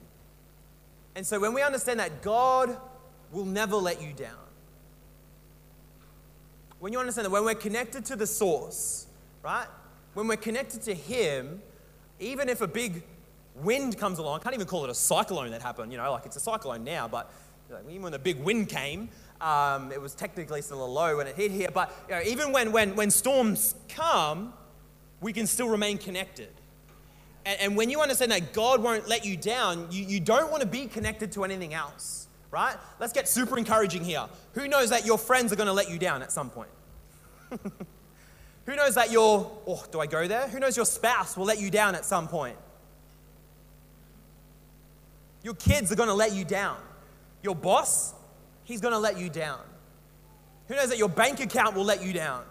And 1.21 1.27
so 1.27 1.39
when 1.39 1.53
we 1.53 1.61
understand 1.61 2.01
that 2.01 2.23
God 2.23 2.79
will 3.31 3.45
never 3.45 3.77
let 3.77 4.01
you 4.01 4.15
down, 4.15 4.39
when 6.79 6.95
you 6.95 6.99
understand 6.99 7.27
that 7.27 7.31
when 7.31 7.45
we're 7.45 7.55
connected 7.55 8.07
to 8.07 8.17
the 8.17 8.27
source, 8.27 9.07
right? 9.43 9.67
When 10.15 10.29
we're 10.29 10.37
connected 10.37 10.81
to 10.85 10.95
Him, 10.95 11.61
even 12.21 12.49
if 12.49 12.63
a 12.63 12.67
big 12.67 13.03
wind 13.55 13.99
comes 13.99 14.19
along, 14.19 14.41
I 14.41 14.43
can't 14.43 14.55
even 14.55 14.67
call 14.67 14.83
it 14.85 14.89
a 14.89 14.95
cyclone 14.95 15.51
that 15.51 15.61
happened, 15.61 15.93
you 15.93 15.99
know, 15.99 16.11
like 16.11 16.25
it's 16.25 16.37
a 16.37 16.41
cyclone 16.41 16.85
now, 16.85 17.07
but 17.07 17.31
even 17.87 18.01
when 18.01 18.13
the 18.13 18.19
big 18.19 18.43
wind 18.43 18.71
came, 18.71 19.11
um, 19.43 19.93
it 19.93 20.01
was 20.01 20.15
technically 20.15 20.63
still 20.63 20.83
a 20.83 20.89
low 20.89 21.19
when 21.19 21.27
it 21.27 21.37
hit 21.37 21.51
here. 21.51 21.69
But 21.71 21.95
you 22.09 22.15
know, 22.15 22.23
even 22.23 22.51
when, 22.51 22.73
when, 22.73 22.97
when 22.97 23.11
storms 23.11 23.75
come, 23.91 24.55
we 25.21 25.35
can 25.35 25.47
still 25.47 25.69
remain 25.69 25.99
connected. 25.99 26.49
And, 27.45 27.61
and 27.61 27.77
when 27.77 27.91
you 27.91 28.01
understand 28.01 28.33
that 28.33 28.53
God 28.53 28.83
won't 28.83 29.09
let 29.09 29.25
you 29.25 29.37
down, 29.37 29.89
you, 29.91 30.05
you 30.05 30.21
don't 30.21 30.51
want 30.51 30.63
to 30.63 30.69
be 30.69 30.87
connected 30.87 31.33
to 31.33 31.45
anything 31.45 31.75
else, 31.75 32.29
right? 32.51 32.77
Let's 32.99 33.13
get 33.13 33.29
super 33.29 33.57
encouraging 33.59 34.05
here. 34.05 34.27
Who 34.53 34.69
knows 34.69 34.91
that 34.91 35.07
your 35.07 35.19
friends 35.19 35.53
are 35.53 35.57
going 35.57 35.67
to 35.67 35.73
let 35.73 35.91
you 35.91 35.99
down 35.99 36.23
at 36.23 36.33
some 36.33 36.51
point? 36.51 36.71
Who 38.67 38.77
knows 38.77 38.95
that 38.95 39.11
your, 39.11 39.51
oh, 39.67 39.85
do 39.91 40.01
I 40.01 40.07
go 40.07 40.29
there? 40.29 40.49
Who 40.49 40.61
knows 40.61 40.77
your 40.77 40.87
spouse 40.87 41.37
will 41.37 41.47
let 41.47 41.61
you 41.61 41.71
down 41.71 41.95
at 41.95 42.05
some 42.05 42.29
point? 42.29 42.57
Your 45.43 45.55
kids 45.55 45.91
are 45.91 45.97
going 45.97 46.09
to 46.09 46.15
let 46.15 46.33
you 46.33 46.45
down. 46.45 46.77
Your 47.43 47.55
boss, 47.55 48.13
he's 48.65 48.81
going 48.81 48.93
to 48.93 48.99
let 48.99 49.19
you 49.19 49.31
down. 49.31 49.61
Who 50.69 50.77
knows 50.77 50.91
that 50.91 50.99
your 50.99 51.09
bank 51.09 51.41
account 51.41 51.75
will 51.75 51.85
let 51.85 52.05
you 52.05 52.13
down? 52.13 52.45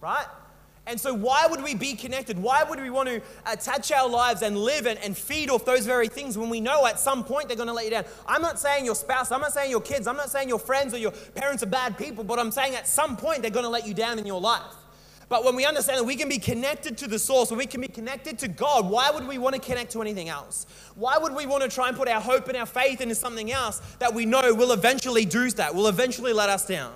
Right? 0.00 0.26
And 0.84 1.00
so, 1.00 1.14
why 1.14 1.46
would 1.46 1.62
we 1.62 1.76
be 1.76 1.94
connected? 1.94 2.36
Why 2.36 2.64
would 2.64 2.80
we 2.80 2.90
want 2.90 3.08
to 3.08 3.22
attach 3.46 3.92
our 3.92 4.08
lives 4.08 4.42
and 4.42 4.56
live 4.56 4.86
and, 4.86 4.98
and 4.98 5.16
feed 5.16 5.48
off 5.48 5.64
those 5.64 5.86
very 5.86 6.08
things 6.08 6.36
when 6.36 6.50
we 6.50 6.60
know 6.60 6.86
at 6.86 6.98
some 6.98 7.22
point 7.22 7.46
they're 7.46 7.56
going 7.56 7.68
to 7.68 7.72
let 7.72 7.84
you 7.84 7.92
down? 7.92 8.04
I'm 8.26 8.42
not 8.42 8.58
saying 8.58 8.84
your 8.84 8.96
spouse, 8.96 9.30
I'm 9.30 9.40
not 9.40 9.52
saying 9.52 9.70
your 9.70 9.80
kids, 9.80 10.08
I'm 10.08 10.16
not 10.16 10.30
saying 10.30 10.48
your 10.48 10.58
friends 10.58 10.92
or 10.92 10.98
your 10.98 11.12
parents 11.12 11.62
are 11.62 11.66
bad 11.66 11.96
people, 11.96 12.24
but 12.24 12.40
I'm 12.40 12.50
saying 12.50 12.74
at 12.74 12.88
some 12.88 13.16
point 13.16 13.42
they're 13.42 13.50
going 13.52 13.64
to 13.64 13.70
let 13.70 13.86
you 13.86 13.94
down 13.94 14.18
in 14.18 14.26
your 14.26 14.40
life. 14.40 14.74
But 15.28 15.44
when 15.44 15.54
we 15.54 15.64
understand 15.64 16.00
that 16.00 16.04
we 16.04 16.16
can 16.16 16.28
be 16.28 16.38
connected 16.38 16.98
to 16.98 17.08
the 17.08 17.18
source, 17.18 17.50
when 17.50 17.58
we 17.58 17.66
can 17.66 17.80
be 17.80 17.88
connected 17.88 18.38
to 18.40 18.48
God, 18.48 18.90
why 18.90 19.10
would 19.10 19.26
we 19.26 19.38
want 19.38 19.54
to 19.54 19.60
connect 19.60 19.92
to 19.92 20.02
anything 20.02 20.28
else? 20.28 20.66
Why 20.96 21.16
would 21.16 21.34
we 21.34 21.46
want 21.46 21.62
to 21.62 21.70
try 21.70 21.88
and 21.88 21.96
put 21.96 22.08
our 22.08 22.20
hope 22.20 22.48
and 22.48 22.56
our 22.56 22.66
faith 22.66 23.00
into 23.00 23.14
something 23.14 23.52
else 23.52 23.80
that 24.00 24.12
we 24.12 24.26
know 24.26 24.52
will 24.52 24.72
eventually 24.72 25.24
do 25.24 25.48
that, 25.52 25.74
will 25.74 25.86
eventually 25.86 26.32
let 26.32 26.50
us 26.50 26.66
down? 26.66 26.92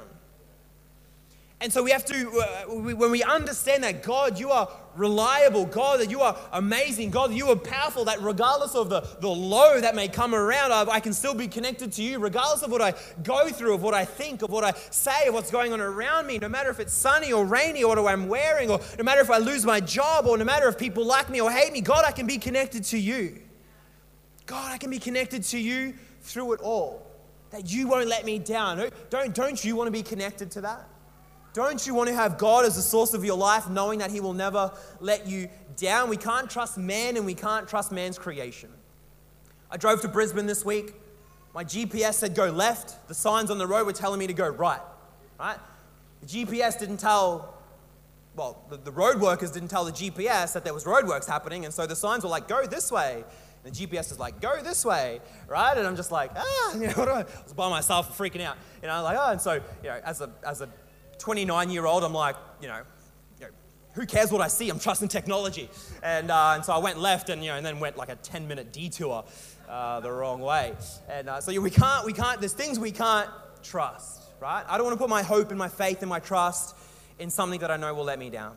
And 1.60 1.72
so 1.72 1.82
we 1.82 1.90
have 1.90 2.04
to, 2.04 2.30
uh, 2.68 2.74
we, 2.74 2.92
when 2.92 3.10
we 3.10 3.22
understand 3.22 3.82
that 3.82 4.02
God, 4.02 4.38
you 4.38 4.50
are 4.50 4.68
reliable, 4.94 5.64
God, 5.64 6.00
that 6.00 6.10
you 6.10 6.20
are 6.20 6.36
amazing, 6.52 7.10
God, 7.10 7.30
that 7.30 7.34
you 7.34 7.48
are 7.48 7.56
powerful, 7.56 8.04
that 8.04 8.20
regardless 8.20 8.74
of 8.74 8.90
the, 8.90 9.00
the 9.20 9.28
low 9.28 9.80
that 9.80 9.94
may 9.94 10.06
come 10.06 10.34
around, 10.34 10.72
I, 10.72 10.82
I, 10.82 11.00
can 11.00 11.14
still 11.14 11.32
be 11.32 11.48
connected 11.48 11.92
to 11.92 12.02
you, 12.02 12.18
regardless 12.18 12.62
of 12.62 12.70
what 12.70 12.82
I 12.82 12.92
go 13.22 13.48
through, 13.48 13.74
of 13.74 13.82
what 13.82 13.94
I 13.94 14.04
think, 14.04 14.42
of 14.42 14.50
what 14.50 14.64
I 14.64 14.74
say, 14.90 15.28
of 15.28 15.34
what's 15.34 15.50
going 15.50 15.72
on 15.72 15.80
around 15.80 16.26
me, 16.26 16.38
no 16.38 16.48
matter 16.48 16.68
if 16.68 16.78
it's 16.78 16.92
sunny 16.92 17.32
or 17.32 17.46
rainy 17.46 17.82
or 17.82 17.96
what 17.96 18.12
I'm 18.12 18.28
wearing, 18.28 18.70
or 18.70 18.78
no 18.98 19.04
matter 19.04 19.22
if 19.22 19.30
I 19.30 19.38
lose 19.38 19.64
my 19.64 19.80
job, 19.80 20.26
or 20.26 20.36
no 20.36 20.44
matter 20.44 20.68
if 20.68 20.76
people 20.76 21.06
like 21.06 21.30
me 21.30 21.40
or 21.40 21.50
hate 21.50 21.72
me, 21.72 21.80
God, 21.80 22.04
I 22.04 22.12
can 22.12 22.26
be 22.26 22.36
connected 22.36 22.84
to 22.84 22.98
you. 22.98 23.40
God, 24.44 24.72
I 24.72 24.76
can 24.76 24.90
be 24.90 24.98
connected 24.98 25.42
to 25.44 25.58
you 25.58 25.94
through 26.20 26.52
it 26.52 26.60
all. 26.60 27.06
That 27.50 27.70
you 27.70 27.88
won't 27.88 28.08
let 28.08 28.26
me 28.26 28.38
down. 28.38 28.90
Don't, 29.08 29.34
don't 29.34 29.64
you 29.64 29.74
want 29.74 29.86
to 29.86 29.92
be 29.92 30.02
connected 30.02 30.50
to 30.52 30.60
that? 30.62 30.86
Don't 31.56 31.86
you 31.86 31.94
want 31.94 32.10
to 32.10 32.14
have 32.14 32.36
God 32.36 32.66
as 32.66 32.76
the 32.76 32.82
source 32.82 33.14
of 33.14 33.24
your 33.24 33.38
life, 33.38 33.66
knowing 33.70 34.00
that 34.00 34.10
He 34.10 34.20
will 34.20 34.34
never 34.34 34.70
let 35.00 35.26
you 35.26 35.48
down? 35.74 36.10
We 36.10 36.18
can't 36.18 36.50
trust 36.50 36.76
man 36.76 37.16
and 37.16 37.24
we 37.24 37.32
can't 37.32 37.66
trust 37.66 37.90
man's 37.90 38.18
creation. 38.18 38.68
I 39.70 39.78
drove 39.78 40.02
to 40.02 40.08
Brisbane 40.08 40.44
this 40.44 40.66
week. 40.66 40.92
My 41.54 41.64
GPS 41.64 42.12
said 42.12 42.34
go 42.34 42.50
left. 42.50 43.08
The 43.08 43.14
signs 43.14 43.50
on 43.50 43.56
the 43.56 43.66
road 43.66 43.86
were 43.86 43.94
telling 43.94 44.18
me 44.18 44.26
to 44.26 44.34
go 44.34 44.46
right. 44.46 44.82
Right? 45.40 45.56
The 46.20 46.26
GPS 46.26 46.78
didn't 46.78 46.98
tell, 46.98 47.54
well, 48.34 48.62
the, 48.68 48.76
the 48.76 48.92
road 48.92 49.18
workers 49.18 49.50
didn't 49.50 49.68
tell 49.68 49.86
the 49.86 49.92
GPS 49.92 50.52
that 50.52 50.62
there 50.62 50.74
was 50.74 50.84
roadworks 50.84 51.26
happening, 51.26 51.64
and 51.64 51.72
so 51.72 51.86
the 51.86 51.96
signs 51.96 52.22
were 52.22 52.28
like, 52.28 52.48
go 52.48 52.66
this 52.66 52.92
way. 52.92 53.24
And 53.64 53.74
the 53.74 53.86
GPS 53.86 54.12
is 54.12 54.18
like, 54.18 54.42
go 54.42 54.62
this 54.62 54.84
way, 54.84 55.20
right? 55.48 55.74
And 55.78 55.86
I'm 55.86 55.96
just 55.96 56.12
like, 56.12 56.32
ah, 56.36 56.74
you 56.78 56.88
know, 56.88 56.92
what 56.92 57.06
do 57.06 57.12
I, 57.12 57.20
I 57.20 57.42
was 57.44 57.54
by 57.54 57.70
myself 57.70 58.18
freaking 58.18 58.42
out. 58.42 58.58
You 58.82 58.88
know, 58.88 59.02
like, 59.02 59.16
oh, 59.18 59.30
and 59.30 59.40
so, 59.40 59.54
you 59.54 59.88
know, 59.88 59.98
as 60.04 60.20
a, 60.20 60.30
as 60.46 60.60
a 60.60 60.68
29 61.18 61.70
year 61.70 61.86
old, 61.86 62.04
I'm 62.04 62.12
like, 62.12 62.36
you 62.60 62.68
know, 62.68 62.82
you 63.38 63.46
know, 63.46 63.52
who 63.92 64.06
cares 64.06 64.30
what 64.30 64.40
I 64.40 64.48
see? 64.48 64.68
I'm 64.68 64.78
trusting 64.78 65.08
technology. 65.08 65.68
And, 66.02 66.30
uh, 66.30 66.52
and 66.54 66.64
so 66.64 66.72
I 66.72 66.78
went 66.78 66.98
left 66.98 67.30
and, 67.30 67.42
you 67.42 67.50
know, 67.50 67.56
and 67.56 67.64
then 67.64 67.80
went 67.80 67.96
like 67.96 68.08
a 68.08 68.16
10 68.16 68.46
minute 68.48 68.72
detour 68.72 69.24
uh, 69.68 70.00
the 70.00 70.10
wrong 70.10 70.40
way. 70.40 70.74
And 71.08 71.28
uh, 71.28 71.40
so 71.40 71.58
we 71.60 71.70
can't, 71.70 72.04
we 72.04 72.12
can't, 72.12 72.40
there's 72.40 72.52
things 72.52 72.78
we 72.78 72.92
can't 72.92 73.30
trust, 73.62 74.22
right? 74.40 74.64
I 74.68 74.76
don't 74.76 74.86
want 74.86 74.96
to 74.96 75.02
put 75.02 75.10
my 75.10 75.22
hope 75.22 75.50
and 75.50 75.58
my 75.58 75.68
faith 75.68 76.02
and 76.02 76.08
my 76.08 76.20
trust 76.20 76.76
in 77.18 77.30
something 77.30 77.60
that 77.60 77.70
I 77.70 77.76
know 77.76 77.92
will 77.94 78.04
let 78.04 78.18
me 78.18 78.30
down. 78.30 78.56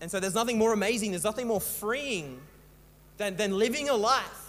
And 0.00 0.10
so 0.10 0.20
there's 0.20 0.34
nothing 0.34 0.58
more 0.58 0.72
amazing, 0.72 1.12
there's 1.12 1.24
nothing 1.24 1.46
more 1.46 1.60
freeing 1.60 2.40
than, 3.18 3.36
than 3.36 3.56
living 3.56 3.88
a 3.88 3.94
life 3.94 4.41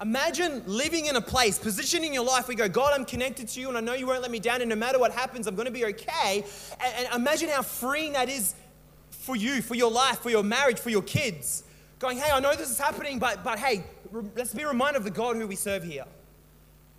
Imagine 0.00 0.62
living 0.66 1.06
in 1.06 1.14
a 1.14 1.20
place, 1.20 1.58
positioning 1.58 2.12
your 2.12 2.24
life. 2.24 2.48
We 2.48 2.56
go, 2.56 2.68
God, 2.68 2.92
I'm 2.94 3.04
connected 3.04 3.46
to 3.48 3.60
you, 3.60 3.68
and 3.68 3.78
I 3.78 3.80
know 3.80 3.94
you 3.94 4.06
won't 4.06 4.22
let 4.22 4.30
me 4.30 4.40
down, 4.40 4.60
and 4.60 4.68
no 4.68 4.74
matter 4.74 4.98
what 4.98 5.12
happens, 5.12 5.46
I'm 5.46 5.54
going 5.54 5.66
to 5.66 5.72
be 5.72 5.84
okay. 5.84 6.44
And, 6.80 7.06
and, 7.06 7.14
imagine 7.14 7.48
how 7.48 7.62
freeing 7.62 8.12
that 8.14 8.28
is 8.28 8.54
for 9.10 9.36
you, 9.36 9.62
for 9.62 9.76
your 9.76 9.90
life, 9.90 10.18
for 10.18 10.30
your 10.30 10.42
marriage, 10.42 10.80
for 10.80 10.90
your 10.90 11.02
kids. 11.02 11.62
Going, 12.00 12.18
hey, 12.18 12.30
I 12.32 12.40
know 12.40 12.56
this 12.56 12.70
is 12.70 12.78
happening, 12.78 13.20
but, 13.20 13.44
but 13.44 13.58
hey, 13.58 13.84
let's 14.34 14.52
be 14.52 14.64
reminded 14.64 14.98
of 14.98 15.04
the 15.04 15.10
God 15.10 15.36
who 15.36 15.46
we 15.46 15.54
serve 15.54 15.84
here. 15.84 16.04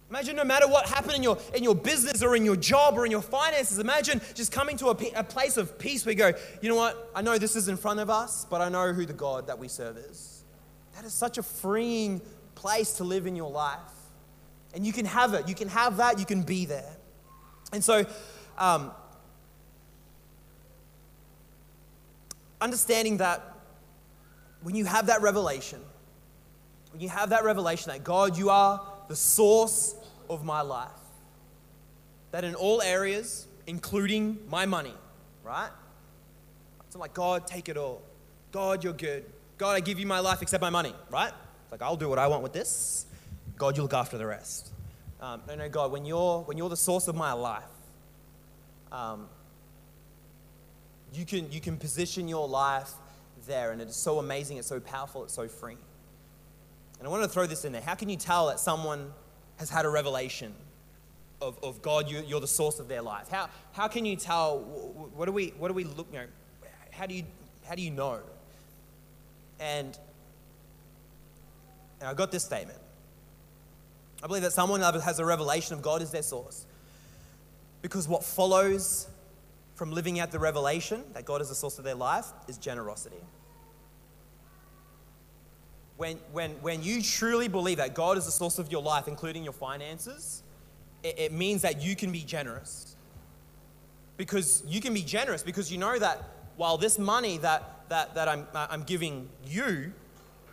Imagine 0.09 0.35
no 0.37 0.43
matter 0.43 0.67
what 0.67 0.87
happened 0.87 1.15
in 1.15 1.23
your, 1.23 1.37
in 1.53 1.63
your 1.63 1.75
business 1.75 2.23
or 2.23 2.35
in 2.35 2.45
your 2.45 2.55
job 2.55 2.97
or 2.97 3.05
in 3.05 3.11
your 3.11 3.23
finances, 3.23 3.79
imagine 3.79 4.21
just 4.35 4.51
coming 4.51 4.77
to 4.77 4.87
a, 4.87 4.97
a 5.15 5.23
place 5.23 5.57
of 5.57 5.77
peace 5.79 6.05
where 6.05 6.13
you 6.13 6.17
go, 6.17 6.31
you 6.61 6.69
know 6.69 6.75
what, 6.75 7.11
I 7.13 7.21
know 7.21 7.37
this 7.37 7.55
is 7.55 7.67
in 7.67 7.75
front 7.75 7.99
of 7.99 8.09
us, 8.09 8.45
but 8.49 8.61
I 8.61 8.69
know 8.69 8.93
who 8.93 9.05
the 9.05 9.13
God 9.13 9.47
that 9.47 9.57
we 9.57 9.67
serve 9.67 9.97
is. 9.97 10.43
That 10.95 11.05
is 11.05 11.13
such 11.13 11.37
a 11.37 11.43
freeing 11.43 12.21
place 12.55 12.93
to 12.93 13.03
live 13.03 13.27
in 13.27 13.35
your 13.35 13.51
life. 13.51 13.79
And 14.73 14.85
you 14.85 14.91
can 14.91 15.05
have 15.05 15.33
it. 15.33 15.47
You 15.47 15.55
can 15.55 15.69
have 15.69 15.97
that. 15.97 16.19
You 16.19 16.25
can 16.25 16.43
be 16.43 16.65
there. 16.65 16.97
And 17.71 17.83
so, 17.83 18.05
um, 18.57 18.91
understanding 22.59 23.17
that 23.17 23.55
when 24.61 24.75
you 24.75 24.85
have 24.85 25.07
that 25.07 25.21
revelation, 25.21 25.79
when 26.91 27.01
you 27.01 27.09
have 27.09 27.29
that 27.29 27.43
revelation 27.43 27.91
that 27.91 28.03
God, 28.03 28.37
you 28.37 28.49
are 28.49 28.81
the 29.07 29.15
source 29.15 29.95
of 30.29 30.43
my 30.43 30.61
life, 30.61 30.89
that 32.31 32.43
in 32.43 32.55
all 32.55 32.81
areas, 32.81 33.47
including 33.67 34.39
my 34.49 34.65
money, 34.65 34.93
right? 35.43 35.69
So 36.89 36.99
like, 36.99 37.13
God, 37.13 37.45
take 37.45 37.69
it 37.69 37.77
all. 37.77 38.01
God, 38.51 38.83
you're 38.83 38.93
good. 38.93 39.25
God, 39.57 39.71
I 39.71 39.79
give 39.79 39.99
you 39.99 40.07
my 40.07 40.19
life 40.19 40.41
except 40.41 40.61
my 40.61 40.69
money, 40.69 40.93
right? 41.11 41.33
Like, 41.75 41.81
I'll 41.81 41.97
do 41.97 42.07
what 42.07 42.19
I 42.19 42.27
want 42.27 42.41
with 42.41 42.53
this. 42.53 43.05
God, 43.57 43.75
you 43.75 43.83
look 43.83 43.93
after 43.93 44.17
the 44.17 44.25
rest. 44.25 44.71
Um, 45.19 45.41
no, 45.45 45.55
no, 45.55 45.67
God, 45.67 45.91
when 45.91 46.05
you're, 46.05 46.39
when 46.43 46.57
you're 46.57 46.69
the 46.69 46.77
source 46.77 47.09
of 47.09 47.15
my 47.15 47.33
life, 47.33 47.63
um, 48.93 49.27
you, 51.13 51.25
can, 51.25 51.51
you 51.51 51.59
can 51.59 51.75
position 51.75 52.29
your 52.29 52.47
life 52.47 52.91
there, 53.45 53.73
and 53.73 53.81
it's 53.81 53.97
so 53.97 54.19
amazing, 54.19 54.55
it's 54.55 54.69
so 54.69 54.79
powerful, 54.79 55.25
it's 55.25 55.33
so 55.33 55.49
free. 55.49 55.75
And 56.99 57.05
I 57.05 57.11
want 57.11 57.23
to 57.23 57.29
throw 57.29 57.45
this 57.45 57.65
in 57.65 57.73
there. 57.73 57.81
How 57.81 57.95
can 57.95 58.07
you 58.07 58.15
tell 58.15 58.47
that 58.47 58.61
someone 58.61 59.11
has 59.57 59.69
had 59.69 59.83
a 59.83 59.89
revelation 59.89 60.53
of, 61.41 61.61
of 61.61 61.81
God, 61.81 62.09
you, 62.09 62.23
you're 62.25 62.39
the 62.39 62.47
source 62.47 62.79
of 62.79 62.87
their 62.87 63.01
life? 63.01 63.27
How, 63.27 63.49
how 63.73 63.89
can 63.89 64.05
you 64.05 64.15
tell? 64.15 64.59
What 65.13 65.25
do 65.25 65.33
we, 65.33 65.47
what 65.57 65.67
do 65.67 65.73
we 65.73 65.83
look, 65.83 66.07
you 66.13 66.19
know, 66.19 66.25
how 66.91 67.05
do 67.05 67.13
you, 67.13 67.23
how 67.67 67.75
do 67.75 67.81
you 67.81 67.91
know? 67.91 68.21
And 69.59 69.99
And 71.99 72.09
I 72.09 72.13
got 72.13 72.31
this 72.31 72.43
statement. 72.43 72.79
I 74.23 74.27
believe 74.27 74.43
that 74.43 74.53
someone 74.53 74.81
has 74.81 75.19
a 75.19 75.25
revelation 75.25 75.75
of 75.75 75.81
God 75.81 76.01
as 76.01 76.11
their 76.11 76.23
source. 76.23 76.65
Because 77.81 78.07
what 78.07 78.23
follows 78.23 79.07
from 79.75 79.91
living 79.91 80.19
out 80.19 80.31
the 80.31 80.39
revelation 80.39 81.03
that 81.13 81.25
God 81.25 81.41
is 81.41 81.49
the 81.49 81.55
source 81.55 81.77
of 81.77 81.83
their 81.83 81.95
life 81.95 82.25
is 82.47 82.57
generosity. 82.57 83.21
When, 85.97 86.17
when, 86.31 86.51
when 86.61 86.83
you 86.83 87.01
truly 87.01 87.47
believe 87.47 87.77
that 87.77 87.93
God 87.93 88.17
is 88.17 88.25
the 88.25 88.31
source 88.31 88.57
of 88.57 88.71
your 88.71 88.81
life, 88.81 89.07
including 89.07 89.43
your 89.43 89.53
finances, 89.53 90.43
it, 91.03 91.19
it 91.19 91.31
means 91.31 91.61
that 91.61 91.81
you 91.81 91.95
can 91.95 92.11
be 92.11 92.21
generous. 92.21 92.95
Because 94.17 94.63
you 94.65 94.81
can 94.81 94.93
be 94.93 95.03
generous 95.03 95.43
because 95.43 95.71
you 95.71 95.77
know 95.77 95.99
that 95.99 96.23
while 96.57 96.77
this 96.77 96.97
money 96.97 97.37
that, 97.39 97.89
that, 97.89 98.15
that 98.15 98.27
I'm, 98.27 98.47
I'm 98.53 98.83
giving 98.83 99.29
you, 99.45 99.91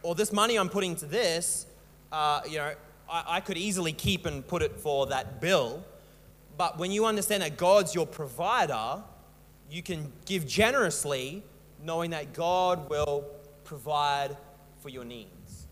or 0.03 0.15
this 0.15 0.33
money 0.33 0.57
I'm 0.57 0.69
putting 0.69 0.97
to 0.97 1.07
this, 1.07 1.67
uh, 2.11 2.43
you 2.49 2.59
know, 2.59 2.73
I, 3.11 3.25
I 3.27 3.41
could 3.41 3.57
easily 3.57 3.93
keep 3.93 4.27
and 4.27 4.47
put 4.47 4.63
it 4.63 4.77
for 4.77 5.07
that 5.07 5.41
bill. 5.41 5.85
But 6.57 6.79
when 6.79 6.91
you 6.91 7.07
understand 7.07 7.43
that 7.43 7.57
God's 7.57 7.95
your 7.95 8.07
provider, 8.07 9.03
you 9.71 9.83
can 9.83 10.13
give 10.27 10.47
generously, 10.47 11.43
knowing 11.83 12.11
that 12.11 12.33
God 12.33 12.91
will 12.91 13.25
provide 13.65 14.37
for 14.81 14.89
your 14.89 15.05
needs. 15.05 15.67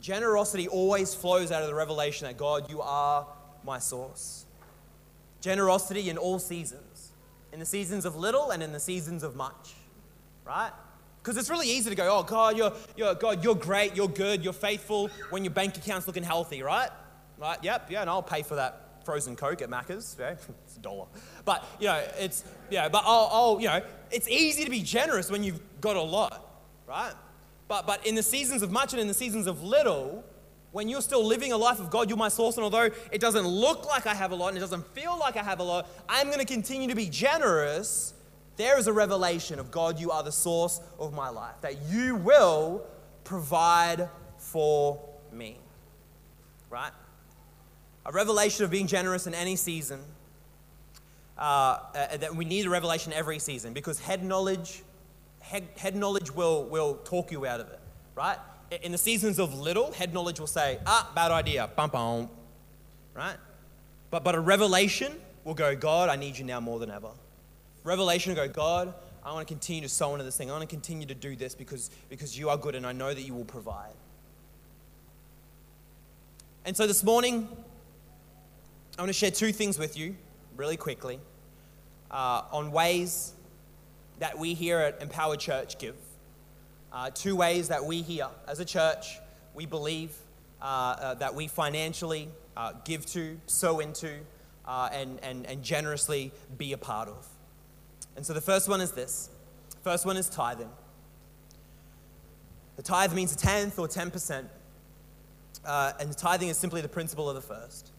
Generosity 0.00 0.68
always 0.68 1.14
flows 1.14 1.52
out 1.52 1.62
of 1.62 1.68
the 1.68 1.74
revelation 1.74 2.26
that 2.26 2.36
God, 2.36 2.70
you 2.70 2.80
are 2.80 3.26
my 3.64 3.78
source. 3.78 4.46
Generosity 5.40 6.10
in 6.10 6.18
all 6.18 6.38
seasons, 6.38 7.12
in 7.52 7.60
the 7.60 7.66
seasons 7.66 8.04
of 8.04 8.16
little 8.16 8.50
and 8.50 8.62
in 8.62 8.72
the 8.72 8.80
seasons 8.80 9.22
of 9.22 9.36
much, 9.36 9.74
right? 10.44 10.72
Because 11.22 11.36
it's 11.36 11.50
really 11.50 11.68
easy 11.68 11.88
to 11.88 11.96
go, 11.96 12.18
oh 12.18 12.22
God, 12.24 12.56
you're, 12.56 12.72
you're 12.96 13.14
God, 13.14 13.44
you're 13.44 13.54
great, 13.54 13.94
you're 13.94 14.08
good, 14.08 14.42
you're 14.42 14.52
faithful 14.52 15.08
when 15.30 15.44
your 15.44 15.52
bank 15.52 15.76
account's 15.76 16.06
looking 16.06 16.24
healthy, 16.24 16.62
right? 16.62 16.90
Right? 17.38 17.58
Yep, 17.62 17.90
yeah, 17.90 18.00
and 18.00 18.10
I'll 18.10 18.22
pay 18.22 18.42
for 18.42 18.56
that 18.56 19.04
frozen 19.04 19.36
Coke 19.36 19.62
at 19.62 19.70
Macca's. 19.70 20.16
Yeah, 20.18 20.30
it's 20.64 20.76
a 20.76 20.80
dollar. 20.80 21.06
But, 21.44 21.64
you 21.78 21.86
know, 21.86 22.02
it's, 22.18 22.44
yeah, 22.70 22.88
but 22.88 23.04
I'll, 23.06 23.28
I'll, 23.32 23.60
you 23.60 23.68
know, 23.68 23.82
it's 24.10 24.28
easy 24.28 24.64
to 24.64 24.70
be 24.70 24.82
generous 24.82 25.30
when 25.30 25.44
you've 25.44 25.60
got 25.80 25.96
a 25.96 26.02
lot, 26.02 26.44
right? 26.88 27.12
But, 27.68 27.86
but 27.86 28.04
in 28.06 28.16
the 28.16 28.22
seasons 28.22 28.62
of 28.62 28.70
much 28.72 28.92
and 28.92 29.00
in 29.00 29.06
the 29.06 29.14
seasons 29.14 29.46
of 29.46 29.62
little, 29.62 30.24
when 30.72 30.88
you're 30.88 31.02
still 31.02 31.24
living 31.24 31.52
a 31.52 31.56
life 31.56 31.78
of 31.78 31.90
God, 31.90 32.08
you're 32.08 32.18
my 32.18 32.28
source, 32.28 32.56
and 32.56 32.64
although 32.64 32.90
it 33.12 33.20
doesn't 33.20 33.46
look 33.46 33.86
like 33.86 34.06
I 34.06 34.14
have 34.14 34.32
a 34.32 34.34
lot 34.34 34.48
and 34.48 34.56
it 34.56 34.60
doesn't 34.60 34.86
feel 34.88 35.16
like 35.18 35.36
I 35.36 35.42
have 35.42 35.60
a 35.60 35.62
lot, 35.62 35.88
I'm 36.08 36.26
going 36.26 36.40
to 36.40 36.44
continue 36.44 36.88
to 36.88 36.94
be 36.94 37.08
generous. 37.08 38.14
There 38.56 38.78
is 38.78 38.86
a 38.86 38.92
revelation 38.92 39.58
of 39.58 39.70
God, 39.70 39.98
you 39.98 40.10
are 40.10 40.22
the 40.22 40.32
source 40.32 40.80
of 40.98 41.14
my 41.14 41.28
life, 41.28 41.54
that 41.62 41.82
you 41.88 42.16
will 42.16 42.86
provide 43.24 44.08
for 44.36 45.00
me. 45.32 45.56
Right? 46.70 46.92
a 48.04 48.12
revelation 48.12 48.64
of 48.64 48.70
being 48.70 48.86
generous 48.86 49.26
in 49.26 49.34
any 49.34 49.56
season. 49.56 50.00
Uh, 51.38 51.78
uh, 51.94 52.16
that 52.18 52.34
we 52.34 52.44
need 52.44 52.66
a 52.66 52.70
revelation 52.70 53.12
every 53.12 53.38
season 53.38 53.72
because 53.72 53.98
head 53.98 54.22
knowledge, 54.22 54.82
head, 55.40 55.66
head 55.76 55.96
knowledge 55.96 56.30
will, 56.30 56.64
will 56.64 56.96
talk 57.04 57.32
you 57.32 57.46
out 57.46 57.58
of 57.58 57.68
it, 57.68 57.80
right? 58.14 58.36
In 58.82 58.92
the 58.92 58.98
seasons 58.98 59.38
of 59.38 59.58
little, 59.58 59.92
head 59.92 60.12
knowledge 60.12 60.38
will 60.38 60.46
say, 60.46 60.78
ah, 60.86 61.10
bad 61.14 61.30
idea, 61.30 61.70
bum 61.74 61.90
bum, 61.90 62.30
right? 63.14 63.36
But, 64.10 64.24
but 64.24 64.34
a 64.34 64.40
revelation 64.40 65.14
will 65.44 65.54
go, 65.54 65.74
God, 65.74 66.10
I 66.10 66.16
need 66.16 66.38
you 66.38 66.44
now 66.44 66.60
more 66.60 66.78
than 66.78 66.90
ever. 66.90 67.10
Revelation 67.84 68.34
go, 68.34 68.48
God, 68.48 68.94
I 69.24 69.32
want 69.32 69.46
to 69.46 69.52
continue 69.52 69.82
to 69.82 69.88
sow 69.88 70.12
into 70.12 70.24
this 70.24 70.36
thing. 70.36 70.50
I 70.50 70.52
want 70.52 70.62
to 70.62 70.74
continue 70.74 71.06
to 71.06 71.14
do 71.14 71.36
this 71.36 71.54
because, 71.54 71.90
because 72.08 72.38
you 72.38 72.48
are 72.48 72.56
good 72.56 72.74
and 72.74 72.86
I 72.86 72.92
know 72.92 73.12
that 73.12 73.22
you 73.22 73.34
will 73.34 73.44
provide. 73.44 73.94
And 76.64 76.76
so 76.76 76.86
this 76.86 77.02
morning, 77.02 77.48
I 78.98 79.02
want 79.02 79.08
to 79.08 79.12
share 79.12 79.30
two 79.30 79.52
things 79.52 79.78
with 79.78 79.98
you 79.98 80.16
really 80.56 80.76
quickly 80.76 81.18
uh, 82.10 82.42
on 82.52 82.72
ways 82.72 83.32
that 84.18 84.38
we 84.38 84.54
here 84.54 84.78
at 84.78 85.02
Empower 85.02 85.36
Church 85.36 85.78
give. 85.78 85.96
Uh, 86.92 87.10
two 87.10 87.34
ways 87.34 87.68
that 87.68 87.84
we 87.84 88.02
here 88.02 88.28
as 88.46 88.60
a 88.60 88.64
church, 88.64 89.18
we 89.54 89.66
believe 89.66 90.14
uh, 90.60 90.64
uh 90.64 91.14
that 91.14 91.34
we 91.34 91.48
financially 91.48 92.28
uh, 92.56 92.72
give 92.84 93.06
to, 93.06 93.40
sow 93.46 93.80
into, 93.80 94.12
uh, 94.66 94.88
and, 94.92 95.18
and, 95.22 95.46
and 95.46 95.62
generously 95.62 96.30
be 96.58 96.72
a 96.72 96.78
part 96.78 97.08
of. 97.08 97.26
And 98.16 98.26
so 98.26 98.32
the 98.32 98.40
first 98.40 98.68
one 98.68 98.80
is 98.80 98.92
this 98.92 99.30
first 99.82 100.06
one 100.06 100.16
is 100.16 100.28
tithing. 100.28 100.70
The 102.76 102.82
tithe 102.82 103.12
means 103.12 103.32
a 103.32 103.36
tenth 103.36 103.78
or 103.78 103.86
10%. 103.86 104.44
and 105.64 106.16
tithing 106.16 106.48
is 106.48 106.56
simply 106.56 106.80
the 106.80 106.88
principle 106.88 107.28
of 107.28 107.34
the 107.34 107.42
first. 107.42 107.92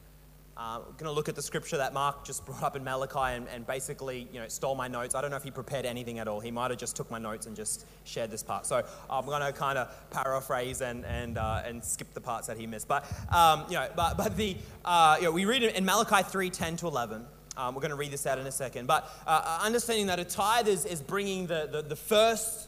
Uh, 0.55 0.77
we're 0.79 0.91
going 0.93 1.05
to 1.05 1.11
look 1.11 1.27
at 1.27 1.35
the 1.35 1.41
scripture 1.41 1.77
that 1.77 1.93
Mark 1.93 2.23
just 2.23 2.45
brought 2.47 2.61
up 2.61 2.75
in 2.75 2.83
Malachi 2.83 3.35
and, 3.35 3.47
and, 3.47 3.65
basically, 3.65 4.27
you 4.31 4.39
know, 4.39 4.47
stole 4.47 4.75
my 4.75 4.87
notes. 4.87 5.15
I 5.15 5.21
don't 5.21 5.31
know 5.31 5.37
if 5.37 5.43
he 5.43 5.49
prepared 5.49 5.85
anything 5.85 6.19
at 6.19 6.27
all. 6.27 6.39
He 6.39 6.51
might 6.51 6.69
have 6.69 6.79
just 6.79 6.95
took 6.95 7.09
my 7.09 7.17
notes 7.17 7.47
and 7.47 7.55
just 7.55 7.87
shared 8.03 8.29
this 8.29 8.43
part. 8.43 8.67
So 8.67 8.83
I'm 9.09 9.25
going 9.25 9.41
to 9.41 9.51
kind 9.51 9.79
of 9.79 10.09
paraphrase 10.11 10.81
and, 10.81 11.05
and, 11.05 11.39
uh, 11.39 11.63
and 11.65 11.83
skip 11.83 12.13
the 12.13 12.21
parts 12.21 12.47
that 12.47 12.57
he 12.57 12.67
missed. 12.67 12.87
But, 12.87 13.05
um, 13.33 13.65
you 13.67 13.75
know, 13.75 13.87
but, 13.95 14.15
but 14.15 14.37
the, 14.37 14.55
uh, 14.85 15.15
you 15.19 15.25
know, 15.25 15.31
we 15.31 15.45
read 15.45 15.63
in 15.63 15.85
Malachi 15.85 16.23
3, 16.23 16.49
10 16.51 16.77
to 16.77 16.87
11. 16.87 17.25
Um, 17.55 17.75
we're 17.75 17.81
going 17.81 17.91
to 17.91 17.97
read 17.97 18.11
this 18.11 18.25
out 18.25 18.39
in 18.39 18.47
a 18.47 18.51
second. 18.51 18.87
But 18.87 19.09
uh, 19.27 19.59
understanding 19.63 20.07
that 20.07 20.19
a 20.19 20.25
tithe 20.25 20.67
is, 20.67 20.85
is 20.85 21.01
bringing 21.01 21.47
the, 21.47 21.69
the, 21.71 21.81
the 21.81 21.95
first 21.95 22.67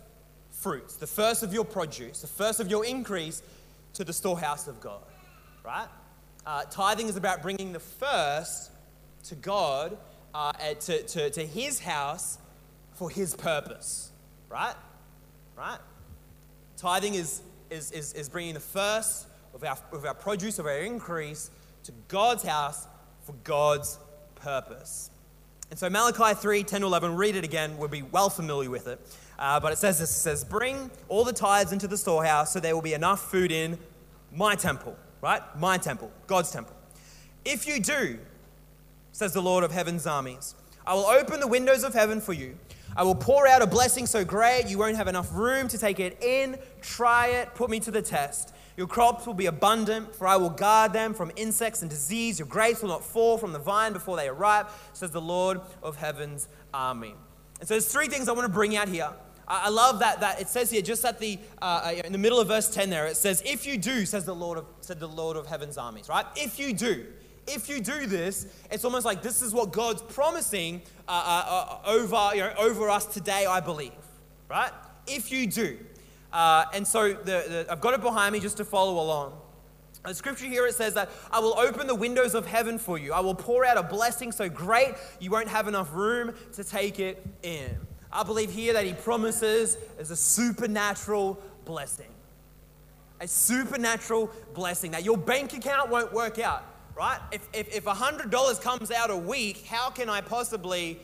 fruits, 0.52 0.96
the 0.96 1.08
first 1.08 1.44
of 1.44 1.54
your 1.54 1.66
produce, 1.66 2.22
the 2.22 2.28
first 2.28 2.60
of 2.60 2.70
your 2.70 2.86
increase 2.86 3.42
to 3.94 4.04
the 4.04 4.14
storehouse 4.14 4.68
of 4.68 4.80
God, 4.82 5.02
right? 5.64 5.88
Uh, 6.46 6.64
tithing 6.64 7.08
is 7.08 7.16
about 7.16 7.42
bringing 7.42 7.74
the 7.74 7.80
first 7.80 8.72
to 9.24 9.36
God, 9.36 9.98
uh, 10.34 10.52
to, 10.52 11.02
to, 11.04 11.30
to 11.32 11.46
His 11.46 11.80
house 11.80 12.38
for 12.94 13.10
His 13.10 13.36
purpose, 13.36 14.12
right? 14.50 14.76
Right? 15.58 15.80
Tithing 16.78 17.16
is, 17.16 17.42
is, 17.70 17.92
is, 17.92 18.14
is 18.14 18.30
bringing 18.30 18.54
the 18.54 18.60
first 18.60 19.28
of 19.54 19.64
our, 19.64 19.78
of 19.92 20.06
our 20.06 20.14
produce, 20.14 20.60
of 20.60 20.66
our 20.66 20.80
increase 20.80 21.50
to 21.84 21.92
God's 22.08 22.44
house 22.44 22.88
for 23.24 23.34
God's 23.44 23.98
purpose. 24.36 25.10
And 25.70 25.80
so 25.80 25.90
Malachi 25.90 26.40
3 26.40 26.64
10 26.64 26.82
to 26.82 26.88
11, 26.88 27.16
read 27.16 27.36
it 27.36 27.44
again, 27.44 27.78
we'll 27.78 27.90
be 27.90 28.04
well 28.04 28.30
familiar 28.30 28.70
with 28.70 28.88
it. 28.88 29.00
Uh, 29.38 29.60
but 29.60 29.74
it 29.74 29.78
says 29.78 30.00
this 30.00 30.12
it 30.12 30.20
says, 30.20 30.44
Bring 30.44 30.92
all 31.10 31.24
the 31.24 31.34
tithes 31.34 31.72
into 31.72 31.88
the 31.88 31.98
storehouse 31.98 32.54
so 32.54 32.60
there 32.60 32.76
will 32.76 32.82
be 32.82 32.94
enough 32.94 33.32
food 33.32 33.52
in 33.52 33.78
my 34.32 34.56
temple 34.56 34.98
right? 35.26 35.42
My 35.58 35.80
temple, 35.80 36.12
God's 36.28 36.52
temple. 36.52 36.76
If 37.44 37.68
you 37.68 37.80
do, 37.80 38.20
says 39.12 39.34
the 39.34 39.42
Lord 39.42 39.64
of 39.64 39.72
heaven's 39.72 40.06
armies, 40.06 40.54
I 40.86 40.94
will 40.94 41.08
open 41.08 41.40
the 41.40 41.48
windows 41.48 41.84
of 41.84 41.96
heaven 41.96 42.22
for 42.22 42.34
you. 42.34 42.56
I 42.96 43.02
will 43.02 43.16
pour 43.16 43.48
out 43.48 43.64
a 43.64 43.68
blessing 43.68 44.06
so 44.06 44.24
great 44.24 44.68
you 44.68 44.78
won't 44.78 44.98
have 44.98 45.08
enough 45.08 45.34
room 45.34 45.68
to 45.70 45.80
take 45.80 46.00
it 46.00 46.24
in. 46.24 46.60
Try 46.80 47.28
it, 47.28 47.56
put 47.56 47.72
me 47.72 47.80
to 47.80 47.92
the 47.92 48.04
test. 48.04 48.54
Your 48.78 48.88
crops 48.88 49.26
will 49.26 49.34
be 49.34 49.46
abundant, 49.46 50.14
for 50.16 50.28
I 50.28 50.36
will 50.36 50.50
guard 50.50 50.92
them 50.92 51.14
from 51.14 51.32
insects 51.36 51.82
and 51.82 51.90
disease. 51.90 52.40
Your 52.40 52.48
grapes 52.48 52.82
will 52.82 52.90
not 52.90 53.04
fall 53.04 53.38
from 53.38 53.54
the 53.54 53.60
vine 53.60 53.94
before 53.94 54.18
they 54.18 54.28
are 54.28 54.34
ripe, 54.34 54.70
says 54.94 55.12
the 55.12 55.22
Lord 55.22 55.62
of 55.82 55.96
heaven's 55.96 56.50
army. 56.74 57.16
And 57.60 57.68
so 57.68 57.74
there's 57.76 57.92
three 57.92 58.08
things 58.08 58.28
I 58.28 58.34
want 58.34 58.46
to 58.46 58.54
bring 58.54 58.76
out 58.76 58.90
here 58.90 59.14
I 59.48 59.70
love 59.70 60.00
that, 60.00 60.22
that 60.22 60.42
it 60.42 60.48
says 60.48 60.72
here, 60.72 60.82
just 60.82 61.06
at 61.06 61.20
the, 61.20 61.38
uh, 61.62 61.82
uh, 61.86 62.02
in 62.04 62.12
the 62.12 62.18
middle 62.18 62.40
of 62.40 62.48
verse 62.48 62.70
10 62.70 62.90
there, 62.90 63.06
it 63.06 63.18
says, 63.18 63.44
if 63.46 63.66
you 63.66 63.78
do, 63.78 64.06
says 64.06 64.26
the 64.26 64.34
Lord 64.34 64.58
of, 64.58 64.66
said 64.82 65.00
the 65.00 65.08
Lord 65.08 65.38
of 65.38 65.46
heaven's 65.46 65.78
armies, 65.78 66.10
right? 66.10 66.26
If 66.36 66.60
you 66.60 66.74
do. 66.74 67.06
If 67.48 67.70
you 67.70 67.80
do 67.80 68.08
this, 68.08 68.48
it's 68.72 68.84
almost 68.84 69.06
like 69.06 69.22
this 69.22 69.44
is 69.44 69.54
what 69.54 69.72
God's 69.72 70.02
promising 70.02 70.82
uh, 71.08 71.12
uh, 71.12 71.80
uh 71.86 71.90
over, 71.90 72.32
you 72.34 72.42
know, 72.42 72.54
over 72.58 72.90
us 72.90 73.06
today, 73.06 73.46
I 73.46 73.60
believe, 73.60 73.92
right? 74.50 74.72
If 75.06 75.32
you 75.32 75.46
do. 75.46 75.78
Uh, 76.32 76.66
and 76.74 76.86
so 76.86 77.14
the, 77.14 77.24
the, 77.24 77.68
I've 77.70 77.82
got 77.82 77.94
it 77.94 78.02
behind 78.02 78.34
me 78.34 78.40
just 78.40 78.58
to 78.58 78.66
follow 78.66 79.02
along. 79.02 79.34
The 80.04 80.14
scripture 80.14 80.46
here 80.46 80.68
it 80.68 80.76
says 80.76 80.94
that 80.94 81.10
I 81.32 81.40
will 81.40 81.58
open 81.58 81.88
the 81.88 81.96
windows 81.96 82.36
of 82.36 82.46
heaven 82.46 82.78
for 82.78 82.98
you. 82.98 83.14
I 83.14 83.22
will 83.22 83.34
pour 83.34 83.66
out 83.66 83.78
a 83.78 83.84
blessing 83.84 84.32
so 84.32 84.48
great 84.48 84.94
you 85.20 85.32
won't 85.32 85.48
have 85.48 85.68
enough 85.68 85.94
room 85.94 86.34
to 86.54 86.64
take 86.64 87.00
it 87.00 87.26
in. 87.42 87.76
I 88.12 88.24
believe 88.24 88.52
here 88.52 88.74
that 88.74 88.86
he 88.86 88.94
promises 88.94 89.78
is 90.00 90.12
a 90.12 90.16
supernatural 90.16 91.42
blessing. 91.66 92.08
A 93.20 93.28
supernatural 93.28 94.30
blessing 94.54 94.92
that 94.92 95.04
your 95.04 95.18
bank 95.18 95.54
account 95.54 95.90
won't 95.90 96.14
work 96.14 96.38
out, 96.38 96.64
right? 96.96 97.20
If, 97.32 97.48
if, 97.54 97.76
if 97.76 97.86
$100 97.86 98.62
comes 98.62 98.92
out 98.92 99.10
a 99.10 99.18
week, 99.18 99.66
how 99.66 99.90
can 99.90 100.10
I 100.10 100.22
possibly 100.22 101.00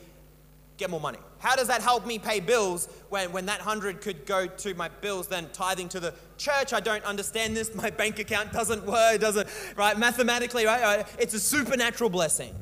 get 0.77 0.89
more 0.89 0.99
money? 0.99 1.19
How 1.41 1.56
does 1.56 1.67
that 1.67 1.82
help 1.82 2.06
me 2.06 2.19
pay 2.19 2.39
bills 2.39 2.88
when, 3.10 3.32
when 3.32 3.47
that 3.47 3.60
100 3.60 3.99
could 3.99 4.27
go 4.27 4.45
to 4.45 4.73
my 4.75 4.89
bills, 4.89 5.27
then 5.27 5.49
tithing 5.54 5.89
to 5.89 5.99
the 5.99 6.13
church? 6.38 6.71
I 6.71 6.80
don't 6.80 7.04
understand 7.04 7.58
this. 7.58 7.73
My 7.73 7.89
bank 7.89 8.19
account 8.19 8.54
doesn't 8.54 8.86
work, 8.86 9.19
doesn't, 9.19 9.49
right? 9.75 9.97
Mathematically, 9.97 10.67
right? 10.67 11.06
It's 11.17 11.34
a 11.34 11.39
supernatural 11.39 12.12
blessing. 12.12 12.54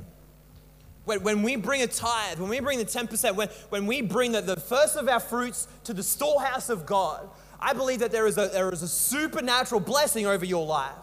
When, 1.04 1.24
when 1.24 1.44
we 1.44 1.58
bring 1.58 1.82
a 1.82 1.88
tithe, 1.88 2.40
when 2.40 2.50
we 2.50 2.62
bring 2.62 2.80
the 2.80 2.86
10%, 2.86 3.36
when, 3.36 3.50
when 3.68 3.86
we 3.86 4.02
bring 4.02 4.32
the, 4.32 4.42
the 4.42 4.56
first 4.56 4.96
of 4.96 5.10
our 5.10 5.20
fruits 5.20 5.68
to 5.84 5.94
the 5.94 6.04
storehouse 6.04 6.70
of 6.70 6.86
God, 6.86 7.30
I 7.60 7.74
believe 7.74 8.00
that 8.00 8.12
there 8.12 8.28
is, 8.28 8.38
a, 8.38 8.48
there 8.48 8.72
is 8.72 8.82
a 8.82 8.88
supernatural 8.88 9.82
blessing 9.82 10.26
over 10.26 10.46
your 10.46 10.66
life, 10.66 10.94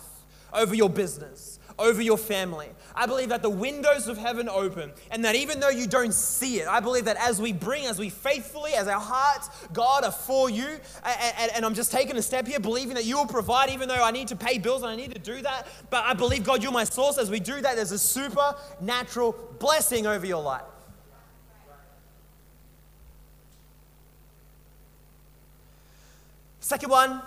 over 0.54 0.74
your 0.74 0.88
business, 0.88 1.55
over 1.78 2.00
your 2.00 2.16
family. 2.18 2.68
I 2.94 3.06
believe 3.06 3.28
that 3.28 3.42
the 3.42 3.50
windows 3.50 4.08
of 4.08 4.16
heaven 4.16 4.48
open, 4.48 4.92
and 5.10 5.24
that 5.24 5.34
even 5.34 5.60
though 5.60 5.68
you 5.68 5.86
don't 5.86 6.14
see 6.14 6.60
it, 6.60 6.68
I 6.68 6.80
believe 6.80 7.04
that 7.04 7.16
as 7.18 7.40
we 7.40 7.52
bring, 7.52 7.84
as 7.86 7.98
we 7.98 8.08
faithfully, 8.08 8.72
as 8.72 8.88
our 8.88 9.00
hearts, 9.00 9.50
God, 9.72 10.04
are 10.04 10.12
for 10.12 10.48
you, 10.48 10.66
and, 10.66 11.34
and, 11.38 11.52
and 11.56 11.64
I'm 11.64 11.74
just 11.74 11.92
taking 11.92 12.16
a 12.16 12.22
step 12.22 12.46
here, 12.46 12.58
believing 12.58 12.94
that 12.94 13.04
you 13.04 13.16
will 13.16 13.26
provide, 13.26 13.70
even 13.70 13.88
though 13.88 14.02
I 14.02 14.10
need 14.10 14.28
to 14.28 14.36
pay 14.36 14.58
bills 14.58 14.82
and 14.82 14.90
I 14.90 14.96
need 14.96 15.12
to 15.14 15.20
do 15.20 15.42
that. 15.42 15.66
But 15.90 16.04
I 16.04 16.14
believe, 16.14 16.44
God, 16.44 16.62
you're 16.62 16.72
my 16.72 16.84
source. 16.84 17.18
As 17.18 17.30
we 17.30 17.40
do 17.40 17.60
that, 17.60 17.76
there's 17.76 17.92
a 17.92 17.98
supernatural 17.98 19.36
blessing 19.58 20.06
over 20.06 20.24
your 20.24 20.42
life. 20.42 20.62
Second 26.60 26.90
one, 26.90 27.22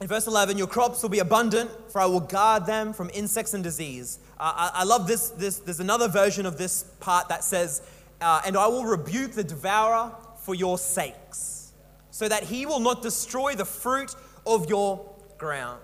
in 0.00 0.06
verse 0.06 0.26
11, 0.26 0.56
your 0.56 0.66
crops 0.66 1.02
will 1.02 1.10
be 1.10 1.18
abundant, 1.18 1.70
for 1.90 2.00
I 2.00 2.06
will 2.06 2.20
guard 2.20 2.64
them 2.64 2.94
from 2.94 3.10
insects 3.12 3.52
and 3.52 3.62
disease. 3.62 4.18
Uh, 4.38 4.70
I, 4.74 4.80
I, 4.80 4.84
love 4.84 5.06
this, 5.06 5.28
this. 5.30 5.58
There's 5.58 5.80
another 5.80 6.08
version 6.08 6.46
of 6.46 6.56
this 6.56 6.84
part 7.00 7.28
that 7.28 7.44
says, 7.44 7.82
uh, 8.22 8.40
And 8.46 8.56
I 8.56 8.66
will 8.66 8.84
rebuke 8.84 9.32
the 9.32 9.44
devourer 9.44 10.12
for 10.38 10.54
your 10.54 10.78
sakes, 10.78 11.72
so 12.10 12.28
that 12.28 12.44
he 12.44 12.64
will 12.64 12.80
not 12.80 13.02
destroy 13.02 13.54
the 13.54 13.66
fruit 13.66 14.14
of 14.46 14.70
your 14.70 15.06
ground. 15.36 15.82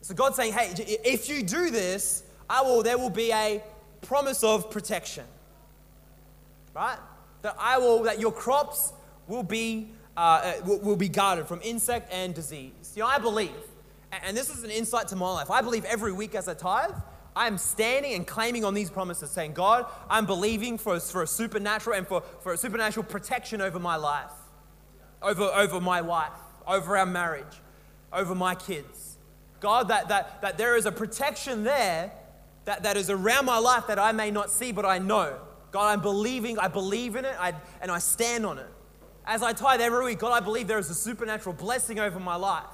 So 0.00 0.14
God's 0.14 0.36
saying, 0.36 0.54
Hey, 0.54 0.72
if 1.04 1.28
you 1.28 1.42
do 1.42 1.70
this, 1.70 2.22
I 2.48 2.62
will, 2.62 2.82
there 2.82 2.96
will 2.96 3.10
be 3.10 3.30
a 3.30 3.62
promise 4.00 4.42
of 4.42 4.70
protection. 4.70 5.24
Right? 6.74 6.98
That 7.42 7.56
I 7.58 7.76
will, 7.76 8.04
that 8.04 8.20
your 8.20 8.32
crops 8.32 8.94
will 9.26 9.42
be 9.42 9.90
uh, 10.16 10.20
uh 10.20 10.78
will 10.82 10.96
be 10.96 11.08
guarded 11.08 11.46
from 11.46 11.60
insect 11.62 12.12
and 12.12 12.34
disease. 12.34 12.92
You 12.94 13.02
know, 13.02 13.08
I 13.08 13.18
believe, 13.18 13.50
and 14.24 14.36
this 14.36 14.50
is 14.50 14.64
an 14.64 14.70
insight 14.70 15.08
to 15.08 15.16
my 15.16 15.32
life, 15.32 15.50
I 15.50 15.62
believe 15.62 15.84
every 15.84 16.12
week 16.12 16.34
as 16.34 16.48
I 16.48 16.54
tithe, 16.54 16.94
I'm 17.36 17.58
standing 17.58 18.14
and 18.14 18.26
claiming 18.26 18.64
on 18.64 18.72
these 18.72 18.88
promises, 18.88 19.30
saying, 19.30 19.52
God, 19.52 19.84
I'm 20.08 20.24
believing 20.24 20.78
for, 20.78 20.98
for 20.98 21.22
a 21.22 21.26
supernatural 21.26 21.94
and 21.94 22.08
for, 22.08 22.22
for 22.40 22.54
a 22.54 22.56
supernatural 22.56 23.04
protection 23.04 23.60
over 23.60 23.78
my 23.78 23.96
life, 23.96 24.30
over, 25.20 25.42
over 25.42 25.78
my 25.78 26.00
wife, 26.00 26.32
over 26.66 26.96
our 26.96 27.04
marriage, 27.04 27.60
over 28.10 28.34
my 28.34 28.54
kids. 28.54 29.18
God, 29.60 29.88
that, 29.88 30.08
that, 30.08 30.40
that 30.40 30.56
there 30.56 30.76
is 30.76 30.86
a 30.86 30.92
protection 30.92 31.62
there 31.62 32.10
that, 32.64 32.82
that 32.84 32.96
is 32.96 33.10
around 33.10 33.44
my 33.44 33.58
life 33.58 33.86
that 33.88 33.98
I 33.98 34.12
may 34.12 34.30
not 34.30 34.50
see, 34.50 34.72
but 34.72 34.86
I 34.86 34.98
know. 34.98 35.38
God, 35.72 35.92
I'm 35.92 36.00
believing, 36.00 36.58
I 36.58 36.68
believe 36.68 37.16
in 37.16 37.26
it, 37.26 37.36
I, 37.38 37.52
and 37.82 37.90
I 37.90 37.98
stand 37.98 38.46
on 38.46 38.58
it. 38.58 38.68
As 39.26 39.42
I 39.42 39.52
tithe 39.52 39.80
every 39.80 40.04
week, 40.04 40.20
God, 40.20 40.32
I 40.32 40.40
believe 40.40 40.68
there 40.68 40.78
is 40.78 40.88
a 40.88 40.94
supernatural 40.94 41.54
blessing 41.54 41.98
over 41.98 42.20
my 42.20 42.36
life. 42.36 42.64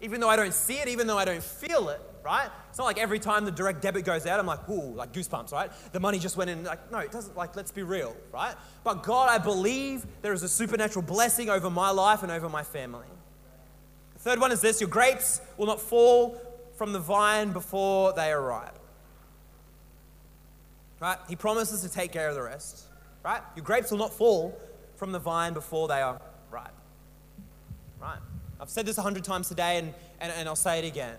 Even 0.00 0.20
though 0.20 0.28
I 0.28 0.36
don't 0.36 0.54
see 0.54 0.74
it, 0.74 0.88
even 0.88 1.06
though 1.06 1.18
I 1.18 1.24
don't 1.24 1.42
feel 1.42 1.88
it, 1.90 2.00
right? 2.24 2.48
It's 2.68 2.78
not 2.78 2.84
like 2.84 2.98
every 2.98 3.18
time 3.18 3.44
the 3.44 3.50
direct 3.50 3.82
debit 3.82 4.04
goes 4.04 4.26
out, 4.26 4.40
I'm 4.40 4.46
like, 4.46 4.68
ooh, 4.68 4.94
like 4.94 5.12
goosebumps, 5.12 5.52
right? 5.52 5.70
The 5.92 6.00
money 6.00 6.18
just 6.18 6.36
went 6.36 6.50
in. 6.50 6.64
Like, 6.64 6.90
no, 6.90 6.98
it 6.98 7.12
doesn't, 7.12 7.36
like, 7.36 7.54
let's 7.54 7.70
be 7.70 7.82
real, 7.82 8.16
right? 8.32 8.54
But 8.82 9.02
God, 9.02 9.28
I 9.28 9.38
believe 9.38 10.06
there 10.22 10.32
is 10.32 10.42
a 10.42 10.48
supernatural 10.48 11.04
blessing 11.04 11.48
over 11.48 11.70
my 11.70 11.90
life 11.90 12.22
and 12.22 12.32
over 12.32 12.48
my 12.48 12.62
family. 12.62 13.06
The 14.14 14.20
third 14.20 14.40
one 14.40 14.52
is 14.52 14.60
this 14.60 14.80
your 14.80 14.90
grapes 14.90 15.40
will 15.56 15.66
not 15.66 15.80
fall 15.80 16.40
from 16.76 16.92
the 16.92 16.98
vine 16.98 17.52
before 17.52 18.12
they 18.14 18.32
are 18.32 18.40
ripe. 18.40 18.78
Right? 20.98 21.18
He 21.28 21.36
promises 21.36 21.82
to 21.82 21.88
take 21.88 22.12
care 22.12 22.28
of 22.28 22.34
the 22.34 22.42
rest. 22.42 22.84
Right? 23.22 23.42
Your 23.54 23.64
grapes 23.64 23.90
will 23.90 23.98
not 23.98 24.12
fall 24.12 24.58
from 25.00 25.12
the 25.12 25.18
vine 25.18 25.54
before 25.54 25.88
they 25.88 26.02
are 26.02 26.20
ripe. 26.50 26.74
Right? 27.98 28.18
I've 28.60 28.68
said 28.68 28.84
this 28.84 28.98
a 28.98 29.02
hundred 29.02 29.24
times 29.24 29.48
today 29.48 29.78
and, 29.78 29.94
and, 30.20 30.30
and 30.30 30.46
I'll 30.46 30.54
say 30.54 30.78
it 30.78 30.84
again. 30.84 31.16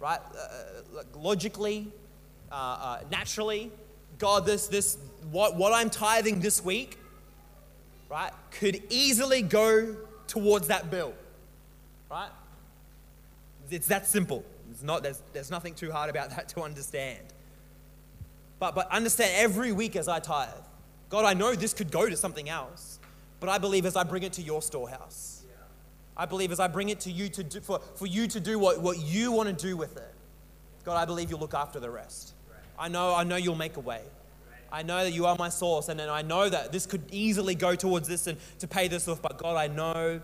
Right? 0.00 0.18
Uh, 0.18 1.02
logically, 1.14 1.92
uh, 2.50 2.54
uh, 2.54 3.00
naturally, 3.10 3.70
God, 4.18 4.46
this, 4.46 4.68
this, 4.68 4.96
what, 5.30 5.54
what 5.54 5.74
I'm 5.74 5.90
tithing 5.90 6.40
this 6.40 6.64
week, 6.64 6.96
right, 8.08 8.32
could 8.52 8.82
easily 8.88 9.42
go 9.42 9.96
towards 10.26 10.68
that 10.68 10.90
bill. 10.90 11.12
Right? 12.10 12.30
It's 13.70 13.88
that 13.88 14.06
simple. 14.06 14.46
It's 14.70 14.82
not, 14.82 15.02
there's, 15.02 15.22
there's 15.34 15.50
nothing 15.50 15.74
too 15.74 15.92
hard 15.92 16.08
about 16.08 16.30
that 16.36 16.48
to 16.50 16.62
understand. 16.62 17.20
But, 18.58 18.74
but 18.74 18.90
understand 18.90 19.32
every 19.36 19.72
week 19.72 19.94
as 19.94 20.08
I 20.08 20.20
tithe, 20.20 20.48
God, 21.10 21.26
I 21.26 21.34
know 21.34 21.54
this 21.54 21.74
could 21.74 21.90
go 21.90 22.08
to 22.08 22.16
something 22.16 22.48
else. 22.48 22.99
But 23.40 23.48
I 23.48 23.58
believe 23.58 23.86
as 23.86 23.96
I 23.96 24.04
bring 24.04 24.22
it 24.22 24.34
to 24.34 24.42
your 24.42 24.62
storehouse, 24.62 25.42
I 26.16 26.26
believe 26.26 26.52
as 26.52 26.60
I 26.60 26.68
bring 26.68 26.90
it 26.90 27.00
to 27.00 27.10
you 27.10 27.30
to 27.30 27.42
do, 27.42 27.60
for, 27.60 27.80
for 27.94 28.06
you 28.06 28.26
to 28.28 28.38
do 28.38 28.58
what, 28.58 28.80
what 28.80 28.98
you 28.98 29.32
want 29.32 29.48
to 29.48 29.66
do 29.66 29.76
with 29.76 29.96
it, 29.96 30.14
God, 30.84 30.96
I 30.96 31.06
believe 31.06 31.30
you'll 31.30 31.40
look 31.40 31.54
after 31.54 31.80
the 31.80 31.90
rest. 31.90 32.34
I 32.78 32.88
know, 32.88 33.14
I 33.14 33.24
know 33.24 33.36
you'll 33.36 33.56
make 33.56 33.76
a 33.76 33.80
way. 33.80 34.02
I 34.72 34.82
know 34.82 35.02
that 35.02 35.12
you 35.12 35.26
are 35.26 35.36
my 35.36 35.48
source, 35.48 35.88
and, 35.88 36.00
and 36.00 36.10
I 36.10 36.22
know 36.22 36.48
that 36.48 36.72
this 36.72 36.86
could 36.86 37.02
easily 37.10 37.54
go 37.54 37.74
towards 37.74 38.06
this 38.06 38.26
and 38.26 38.38
to 38.60 38.68
pay 38.68 38.86
this 38.86 39.08
off, 39.08 39.20
but 39.20 39.36
God, 39.38 39.56
I 39.56 39.66
know 39.66 40.20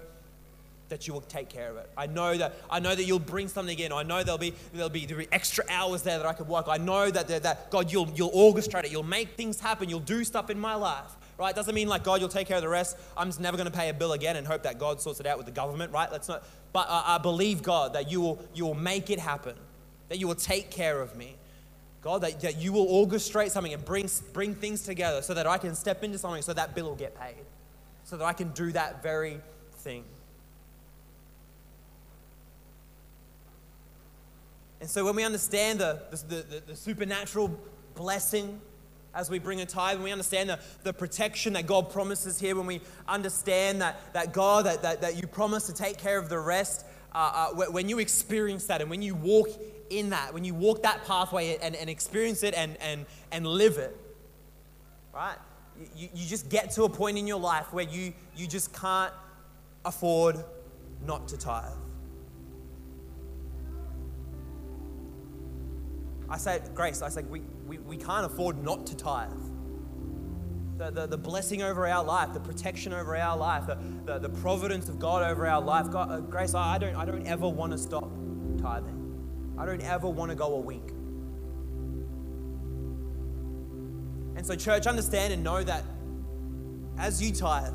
that 0.89 1.09
you 1.09 1.13
will 1.13 1.23
take 1.23 1.49
care 1.49 1.71
of 1.71 1.79
it. 1.79 1.91
I 1.97 2.07
know 2.07 2.37
that 2.37 2.55
I 2.71 2.79
know 2.79 2.95
that 2.95 3.03
you'll 3.03 3.19
bring 3.19 3.49
something 3.49 3.77
in. 3.77 3.91
I 3.91 4.05
know 4.05 4.23
there'll 4.23 4.39
be 4.39 4.55
there'll 4.73 4.89
be, 4.89 5.05
there'll 5.05 5.25
be 5.25 5.33
extra 5.33 5.65
hours 5.69 6.03
there 6.03 6.17
that 6.17 6.27
I 6.27 6.33
could 6.33 6.47
work. 6.47 6.67
I 6.69 6.77
know 6.77 7.11
that 7.11 7.43
that 7.43 7.71
God 7.73 7.91
you'll 7.91 8.09
you'll 8.15 8.31
orchestrate 8.31 8.85
it. 8.85 8.93
You'll 8.93 9.03
make 9.03 9.31
things 9.31 9.59
happen. 9.59 9.89
You'll 9.89 9.99
do 9.99 10.23
stuff 10.23 10.49
in 10.49 10.61
my 10.61 10.77
life 10.77 11.17
right? 11.39 11.55
Doesn't 11.55 11.75
mean 11.75 11.89
like 11.89 12.05
God, 12.05 12.21
you'll 12.21 12.29
take 12.29 12.47
care 12.47 12.57
of 12.57 12.63
the 12.63 12.69
rest. 12.69 12.97
I'm 13.17 13.29
just 13.29 13.41
never 13.41 13.57
going 13.57 13.71
to 13.71 13.77
pay 13.77 13.89
a 13.89 13.95
bill 13.95 14.13
again 14.13 14.37
and 14.37 14.47
hope 14.47 14.63
that 14.63 14.79
God 14.79 15.01
sorts 15.01 15.21
it 15.21 15.27
out 15.27 15.37
with 15.37 15.47
the 15.47 15.53
government, 15.53 15.93
right? 15.93 16.11
Let's 16.11 16.29
not. 16.29 16.45
But 16.73 16.89
uh, 16.89 17.03
I 17.05 17.19
believe 17.19 17.63
God 17.63 17.93
that 17.95 18.11
you 18.11 18.21
will 18.21 18.39
you 18.55 18.65
will 18.65 18.75
make 18.75 19.11
it 19.11 19.19
happen, 19.19 19.57
that 20.09 20.19
you 20.19 20.27
will 20.27 20.35
take 20.35 20.71
care 20.71 21.01
of 21.01 21.17
me. 21.17 21.37
God, 22.03 22.21
that, 22.21 22.41
that 22.43 22.59
you 22.59 22.73
will 22.73 22.87
orchestrate 22.87 23.51
something 23.51 23.75
and 23.75 23.85
bring, 23.85 24.09
bring 24.33 24.55
things 24.55 24.83
together 24.83 25.23
so 25.23 25.35
that 25.35 25.45
I 25.45 25.59
can 25.59 25.75
step 25.75 26.05
into 26.05 26.19
something 26.19 26.41
so 26.41 26.53
that 26.53 26.73
bill 26.73 26.85
will 26.85 26.95
get 26.95 27.19
paid, 27.21 27.45
so 28.05 28.17
that 28.17 28.25
I 28.25 28.33
can 28.33 28.51
do 28.51 28.71
that 28.73 29.03
very 29.03 29.41
thing. 29.79 30.05
And 34.81 34.89
so 34.89 35.05
when 35.05 35.17
we 35.17 35.25
understand 35.25 35.81
the, 35.81 36.01
the, 36.11 36.37
the, 36.37 36.63
the 36.69 36.77
supernatural 36.77 37.59
blessing 37.97 38.61
as 39.17 39.31
we 39.31 39.39
bring 39.39 39.63
a 39.63 39.67
tithe, 39.67 39.97
when 39.97 40.05
we 40.05 40.13
understand 40.13 40.51
the, 40.51 40.59
the 40.85 40.93
protection 40.93 41.55
that 41.55 41.67
God 41.67 41.91
promises 41.91 42.39
here, 42.39 42.55
when 42.55 42.67
we 42.67 42.83
understand 43.09 43.81
that, 43.81 44.13
that 44.13 44.33
God, 44.33 44.67
that, 44.67 44.83
that, 44.83 45.01
that 45.01 45.17
you 45.17 45.27
promise 45.27 45.67
to 45.67 45.73
take 45.73 45.97
care 45.97 46.19
of 46.19 46.29
the 46.29 46.39
rest, 46.39 46.85
uh, 47.15 47.51
uh, 47.57 47.71
when 47.71 47.89
you 47.89 47.99
experience 47.99 48.67
that 48.67 48.83
and 48.83 48.91
when 48.91 49.01
you 49.01 49.15
walk 49.15 49.49
in 49.89 50.11
that, 50.11 50.35
when 50.35 50.45
you 50.45 50.55
walk 50.55 50.83
that 50.83 51.07
pathway 51.07 51.57
and, 51.63 51.75
and 51.75 51.89
experience 51.89 52.43
it 52.43 52.53
and, 52.53 52.77
and, 52.83 53.07
and 53.33 53.47
live 53.47 53.79
it, 53.79 53.99
right? 55.15 55.39
You, 55.97 56.09
you 56.15 56.27
just 56.27 56.51
get 56.51 56.71
to 56.73 56.85
a 56.85 56.89
point 56.89 57.17
in 57.17 57.27
your 57.27 57.41
life 57.41 57.73
where 57.73 57.87
you, 57.87 58.13
you 58.37 58.47
just 58.47 58.75
can't 58.75 59.15
afford 59.87 60.37
not 61.07 61.27
to 61.29 61.39
tithe. 61.39 61.73
I 66.29 66.39
say, 66.39 66.61
Grace, 66.75 67.03
I 67.03 67.09
say, 67.09 67.23
we, 67.23 67.43
we, 67.67 67.79
we 67.79 67.97
can't 67.97 68.27
afford 68.27 68.63
not 68.63 68.87
to 68.87 68.97
tithe. 68.97 69.31
The, 70.77 70.91
the, 70.91 71.07
the 71.07 71.19
blessing 71.19 71.63
over 71.63 71.87
our 71.87 72.05
life, 72.05 72.35
the 72.35 72.41
protection 72.41 72.93
over 72.93 73.17
our 73.17 73.37
life, 73.37 73.67
the, 73.67 73.79
the, 74.05 74.19
the 74.19 74.29
providence 74.29 74.89
of 74.89 74.99
God 74.99 75.23
over 75.23 75.47
our 75.47 75.61
life. 75.61 75.91
God, 75.91 76.11
uh, 76.11 76.21
Grace, 76.21 76.55
I, 76.55 76.75
I, 76.75 76.79
don't, 76.79 76.97
I 76.97 77.05
don't 77.05 77.27
ever 77.27 77.49
want 77.49 77.73
to 77.73 77.79
stop 77.79 78.11
tithing. 78.61 79.55
I 79.57 79.65
don't 79.65 79.81
ever 79.81 80.09
want 80.09 80.31
to 80.31 80.35
go 80.35 80.55
a 80.55 80.61
week. 80.61 80.91
And 84.37 84.47
so, 84.47 84.55
church, 84.55 84.87
understand 84.87 85.33
and 85.33 85.43
know 85.43 85.63
that 85.63 85.83
as 86.99 87.23
you 87.23 87.33
tithe, 87.33 87.73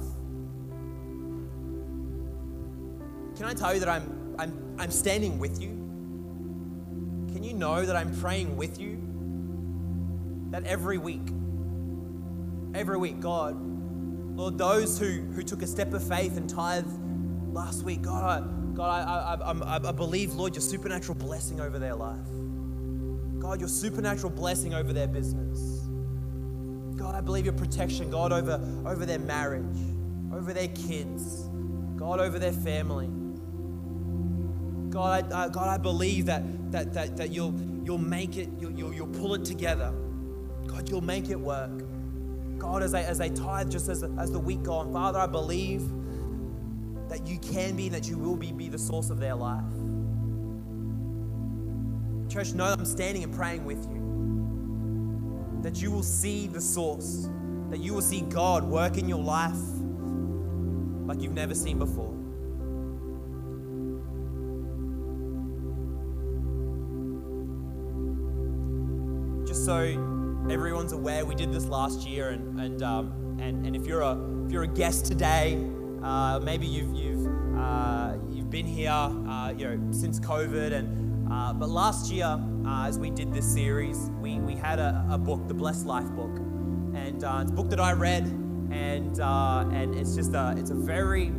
can 3.36 3.46
I 3.46 3.54
tell 3.54 3.74
you 3.74 3.80
that 3.80 3.90
I'm, 3.90 4.36
I'm, 4.38 4.76
I'm 4.78 4.92
standing 4.92 5.40
with 5.40 5.60
you? 5.60 5.81
Can 7.42 7.50
you 7.50 7.56
know 7.56 7.84
that 7.84 7.96
I'm 7.96 8.16
praying 8.22 8.56
with 8.56 8.80
you? 8.80 9.02
That 10.52 10.64
every 10.66 11.00
week, 11.00 11.28
every 12.76 13.00
week, 13.00 13.20
God, 13.20 13.58
Lord, 14.38 14.60
those 14.60 15.00
who, 15.00 15.22
who 15.22 15.42
took 15.42 15.64
a 15.64 15.66
step 15.66 15.92
of 15.92 16.08
faith 16.08 16.38
and 16.38 16.48
tithe 16.48 16.86
last 17.52 17.82
week, 17.82 18.04
God, 18.04 18.76
God, 18.76 18.92
I, 18.92 19.44
I, 19.44 19.54
I, 19.54 19.90
I 19.90 19.92
believe, 19.92 20.36
Lord, 20.36 20.54
your 20.54 20.62
supernatural 20.62 21.18
blessing 21.18 21.60
over 21.60 21.80
their 21.80 21.96
life. 21.96 22.28
God, 23.40 23.60
your 23.60 23.70
supernatural 23.70 24.30
blessing 24.30 24.76
over 24.76 24.94
their 24.94 25.08
business. 25.08 25.88
God, 26.96 27.16
I 27.16 27.22
believe 27.22 27.46
your 27.46 27.56
protection, 27.56 28.12
God, 28.12 28.32
over, 28.32 28.64
over 28.86 29.04
their 29.04 29.18
marriage, 29.18 29.80
over 30.32 30.54
their 30.54 30.68
kids, 30.68 31.50
God, 31.96 32.20
over 32.20 32.38
their 32.38 32.54
family. 32.54 33.10
God, 34.92 35.32
I, 35.32 35.48
God, 35.50 35.68
I 35.68 35.78
believe 35.78 36.26
that, 36.26 36.44
that, 36.72 36.94
that, 36.94 37.18
that 37.18 37.32
you'll, 37.32 37.54
you'll 37.84 37.98
make 37.98 38.38
it, 38.38 38.50
you'll, 38.60 38.72
you'll, 38.72 38.94
you'll 38.94 39.08
pull 39.08 39.34
it 39.34 39.46
together. 39.46 39.94
God, 40.68 40.90
you'll 40.90 41.02
make 41.02 41.30
it 41.30 41.40
work. 41.40 41.72
God, 42.60 42.84
as 42.84 42.92
they, 42.92 43.04
as 43.04 43.18
they 43.18 43.30
tithe, 43.30 43.72
just 43.72 43.90
as, 43.90 44.04
as 44.04 44.32
the 44.32 44.40
week 44.40 44.64
go 44.64 44.74
on, 44.74 44.92
Father, 44.94 45.18
I 45.18 45.28
believe 45.28 45.82
that 47.10 47.26
you 47.26 47.40
can 47.40 47.76
be, 47.76 47.90
that 47.90 48.08
you 48.08 48.18
will 48.18 48.36
be, 48.36 48.52
be 48.52 48.70
the 48.70 48.78
source 48.78 49.10
of 49.10 49.20
their 49.20 49.36
life. 49.36 49.64
Church, 52.30 52.54
know 52.54 52.70
that 52.70 52.80
I'm 52.80 52.86
standing 52.86 53.24
and 53.24 53.34
praying 53.34 53.66
with 53.66 53.84
you. 53.90 55.60
That 55.64 55.82
you 55.82 55.92
will 55.92 56.04
see 56.04 56.48
the 56.48 56.62
source, 56.62 57.30
that 57.70 57.80
you 57.80 57.94
will 57.94 58.02
see 58.02 58.22
God 58.22 58.64
work 58.64 58.98
in 58.98 59.10
your 59.10 59.22
life 59.22 59.58
like 61.06 61.22
you've 61.22 61.34
never 61.34 61.56
seen 61.56 61.80
before. 61.80 62.11
So 69.72 70.48
everyone's 70.50 70.92
aware, 70.92 71.24
we 71.24 71.34
did 71.34 71.54
this 71.54 71.66
last 71.66 72.06
year, 72.06 72.32
and 72.32 72.60
and 72.60 72.84
um, 72.84 73.38
and, 73.40 73.66
and 73.66 73.74
if 73.74 73.88
you're 73.88 74.02
a 74.02 74.18
if 74.46 74.52
you're 74.52 74.64
a 74.64 74.68
guest 74.68 75.06
today, 75.06 75.66
uh, 76.04 76.42
maybe 76.44 76.68
you've 76.68 76.94
you've 76.94 77.26
uh, 77.58 78.18
you've 78.30 78.50
been 78.50 78.66
here, 78.66 78.92
uh, 78.92 79.54
you 79.58 79.66
know, 79.66 79.94
since 79.94 80.20
COVID, 80.20 80.74
and 80.74 81.32
uh, 81.32 81.54
but 81.54 81.70
last 81.70 82.12
year, 82.12 82.26
uh, 82.66 82.86
as 82.86 83.00
we 83.00 83.12
did 83.12 83.34
this 83.34 83.50
series, 83.50 84.10
we 84.20 84.40
we 84.40 84.56
had 84.56 84.78
a, 84.78 85.06
a 85.10 85.18
book, 85.18 85.48
the 85.48 85.54
Blessed 85.54 85.86
Life 85.86 86.10
book, 86.18 86.36
and 86.94 87.24
uh, 87.24 87.40
it's 87.42 87.52
a 87.52 87.56
book 87.56 87.70
that 87.70 87.80
I 87.80 87.94
read, 87.94 88.26
and 88.72 89.18
and 89.22 89.96
it's 89.96 90.16
just 90.16 90.34
a 90.34 90.54
it's 90.58 90.72
a 90.72 90.76
very 90.76 91.32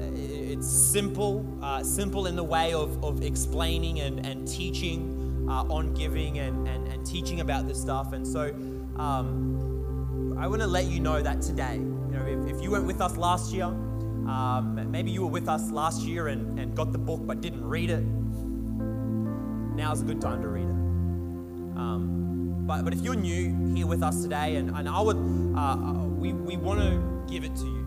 it's 0.00 0.68
simple, 0.68 1.44
simple 1.82 2.26
in 2.26 2.36
the 2.36 2.44
way 2.44 2.72
of, 2.72 3.04
of 3.04 3.22
explaining 3.22 4.00
and, 4.00 4.24
and 4.24 4.48
teaching 4.48 5.17
on 5.50 5.94
giving 5.94 6.38
and, 6.38 6.68
and, 6.68 6.88
and 6.88 7.06
teaching 7.06 7.40
about 7.40 7.66
this 7.66 7.80
stuff. 7.80 8.12
And 8.12 8.26
so 8.26 8.52
um, 8.96 10.36
I 10.38 10.46
want 10.46 10.60
to 10.62 10.66
let 10.66 10.86
you 10.86 11.00
know 11.00 11.22
that 11.22 11.42
today, 11.42 11.76
you 11.76 12.12
know, 12.12 12.24
if, 12.26 12.56
if 12.56 12.62
you 12.62 12.70
went 12.70 12.86
with 12.86 13.00
us 13.00 13.16
last 13.16 13.52
year, 13.52 13.64
um, 13.64 14.90
maybe 14.90 15.10
you 15.10 15.22
were 15.22 15.30
with 15.30 15.48
us 15.48 15.70
last 15.70 16.02
year 16.02 16.28
and, 16.28 16.58
and 16.58 16.74
got 16.76 16.92
the 16.92 16.98
book 16.98 17.20
but 17.24 17.40
didn't 17.40 17.64
read 17.64 17.90
it. 17.90 18.04
Now's 19.74 20.02
a 20.02 20.04
good 20.04 20.20
time 20.20 20.42
to 20.42 20.48
read 20.48 20.64
it. 20.64 21.78
Um, 21.78 22.64
but, 22.66 22.82
but 22.84 22.92
if 22.92 23.00
you're 23.00 23.14
new 23.14 23.74
here 23.74 23.86
with 23.86 24.02
us 24.02 24.22
today, 24.22 24.56
and, 24.56 24.70
and 24.70 24.88
I 24.88 25.00
would, 25.00 25.16
uh, 25.56 25.76
we, 26.18 26.32
we 26.32 26.56
want 26.56 26.80
to 26.80 27.32
give 27.32 27.44
it 27.44 27.54
to 27.56 27.64
you. 27.64 27.86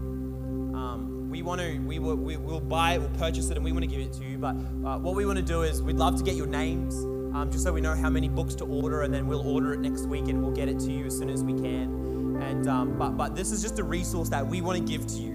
Um, 0.74 1.30
we 1.30 1.42
want 1.42 1.62
to, 1.62 1.78
we 1.80 2.00
will, 2.00 2.16
we 2.16 2.38
will 2.38 2.62
buy 2.62 2.94
it, 2.94 3.00
we'll 3.00 3.10
purchase 3.10 3.50
it, 3.50 3.58
and 3.58 3.64
we 3.64 3.72
want 3.72 3.84
to 3.84 3.88
give 3.88 4.00
it 4.00 4.14
to 4.14 4.24
you. 4.24 4.38
But 4.38 4.56
uh, 4.86 4.98
what 5.00 5.16
we 5.16 5.26
want 5.26 5.38
to 5.38 5.44
do 5.44 5.64
is 5.64 5.82
we'd 5.82 5.98
love 5.98 6.18
to 6.18 6.24
get 6.24 6.36
your 6.36 6.48
names, 6.48 6.96
um, 7.34 7.50
just 7.52 7.64
so 7.64 7.74
we 7.74 7.82
know 7.82 7.96
how 7.96 8.10
many 8.10 8.30
books 8.30 8.56
to 8.56 8.66
order, 8.66 9.02
and 9.02 9.14
then 9.14 9.28
we'll 9.28 9.48
order 9.48 9.74
it 9.74 9.80
next 9.80 10.06
week 10.06 10.28
and 10.28 10.42
we'll 10.42 10.56
get 10.56 10.68
it 10.68 10.80
to 10.80 10.92
you 10.92 11.06
as 11.06 11.18
soon 11.18 11.30
as 11.30 11.44
we 11.44 11.54
can. 11.54 12.40
And 12.42 12.68
um, 12.68 12.98
but 12.98 13.18
but 13.18 13.36
this 13.36 13.52
is 13.52 13.62
just 13.62 13.80
a 13.80 13.84
resource 13.84 14.30
that 14.30 14.46
we 14.46 14.62
want 14.62 14.78
to 14.80 14.84
give 14.84 15.06
to 15.08 15.16
you 15.16 15.32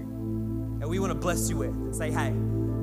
and 0.79 0.89
we 0.89 0.99
want 0.99 1.11
to 1.11 1.15
bless 1.17 1.49
you 1.49 1.57
with 1.57 1.69
and 1.69 1.95
say, 1.95 2.11
hey, 2.11 2.33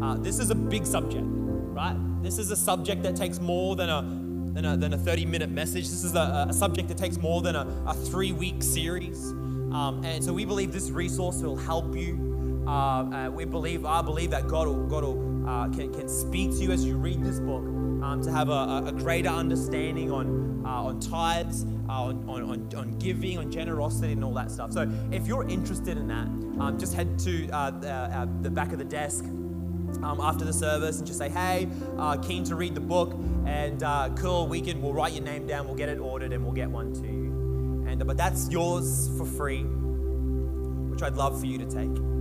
uh, 0.03 0.17
this 0.17 0.39
is 0.39 0.51
a 0.51 0.55
big 0.55 0.85
subject, 0.85 1.25
right? 1.25 1.97
This 2.23 2.39
is 2.39 2.51
a 2.51 2.57
subject 2.57 3.03
that 3.05 3.17
takes 3.17 3.41
more 3.41 3.77
than 3.77 3.89
a 3.89 4.21
than 4.53 4.65
a, 4.65 4.77
than 4.77 4.95
a 4.95 4.99
30 4.99 5.27
minute 5.27 5.51
message. 5.51 5.89
This 5.89 6.05
is 6.05 6.15
a, 6.15 6.47
a 6.49 6.53
subject 6.53 6.89
that 6.89 6.99
takes 6.99 7.17
more 7.17 7.43
than 7.43 7.57
a, 7.57 7.67
a 7.87 7.95
three 7.95 8.33
week 8.33 8.63
series. 8.63 9.31
Um, 9.73 10.03
and 10.05 10.23
so 10.23 10.33
we 10.33 10.45
believe 10.45 10.73
this 10.73 10.91
resource 10.91 11.41
will 11.43 11.57
help 11.57 11.97
you. 11.97 12.65
Uh, 12.67 12.71
uh, 12.71 13.31
we 13.31 13.45
believe, 13.45 13.85
I 13.85 14.01
believe 14.03 14.31
that 14.31 14.47
God 14.47 14.69
will, 14.69 14.87
God 14.87 15.03
will, 15.03 15.49
uh, 15.49 15.69
can, 15.71 15.93
can 15.93 16.09
speak 16.09 16.53
to 16.53 16.57
you 16.59 16.71
as 16.71 16.85
you 16.85 16.97
read 16.97 17.25
this 17.25 17.41
book 17.41 17.65
um, 18.05 18.23
to 18.23 18.31
have 18.31 18.51
a, 18.51 18.85
a, 18.87 18.93
greater 18.93 19.31
understanding 19.31 20.13
on, 20.13 20.63
uh, 20.67 20.69
on 20.69 21.01
tithes, 21.01 21.65
uh, 21.89 21.93
on, 21.93 22.29
on, 22.29 22.75
on, 22.77 22.99
giving, 22.99 23.39
on 23.39 23.51
generosity, 23.51 24.13
and 24.13 24.23
all 24.23 24.35
that 24.35 24.51
stuff. 24.51 24.73
So 24.73 24.91
if 25.11 25.27
you're 25.27 25.49
interested 25.49 25.97
in 25.97 26.09
that, 26.09 26.27
um, 26.61 26.77
just 26.79 26.95
head 26.95 27.19
to 27.21 27.49
uh, 27.49 27.71
the, 27.71 27.91
uh, 27.91 28.27
the, 28.43 28.51
back 28.51 28.73
of 28.73 28.79
the 28.79 28.85
desk. 28.85 29.25
Um, 30.03 30.19
after 30.21 30.45
the 30.45 30.53
service, 30.53 30.99
and 30.99 31.07
just 31.07 31.21
say, 31.21 31.29
"Hey, 31.29 31.69
uh, 31.99 32.17
keen 32.17 32.43
to 32.45 32.57
read 32.57 32.75
the 32.75 32.81
book," 32.81 33.15
and 33.47 33.81
uh, 33.85 34.11
cool, 34.17 34.49
we 34.49 34.61
can. 34.61 34.83
We'll 34.83 34.93
write 34.93 35.13
your 35.13 35.23
name 35.23 35.47
down. 35.47 35.67
We'll 35.67 35.77
get 35.77 35.89
it 35.89 36.01
ordered, 36.01 36.33
and 36.33 36.43
we'll 36.43 36.53
get 36.53 36.69
one 36.69 36.93
to 36.95 37.07
you. 37.07 37.87
And 37.89 38.05
but 38.05 38.17
that's 38.17 38.49
yours 38.51 39.09
for 39.17 39.25
free, 39.25 39.63
which 39.63 41.01
I'd 41.01 41.17
love 41.17 41.39
for 41.39 41.47
you 41.47 41.59
to 41.59 41.67
take. 41.67 42.14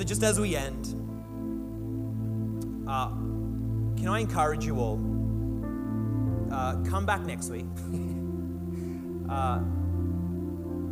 So, 0.00 0.04
just 0.04 0.22
as 0.22 0.40
we 0.40 0.56
end, 0.56 0.94
uh, 2.88 3.08
can 3.98 4.08
I 4.08 4.20
encourage 4.20 4.64
you 4.64 4.78
all? 4.78 4.98
Uh, 6.50 6.76
come 6.88 7.04
back 7.04 7.26
next 7.26 7.50
week. 7.50 7.66
uh, 9.28 9.60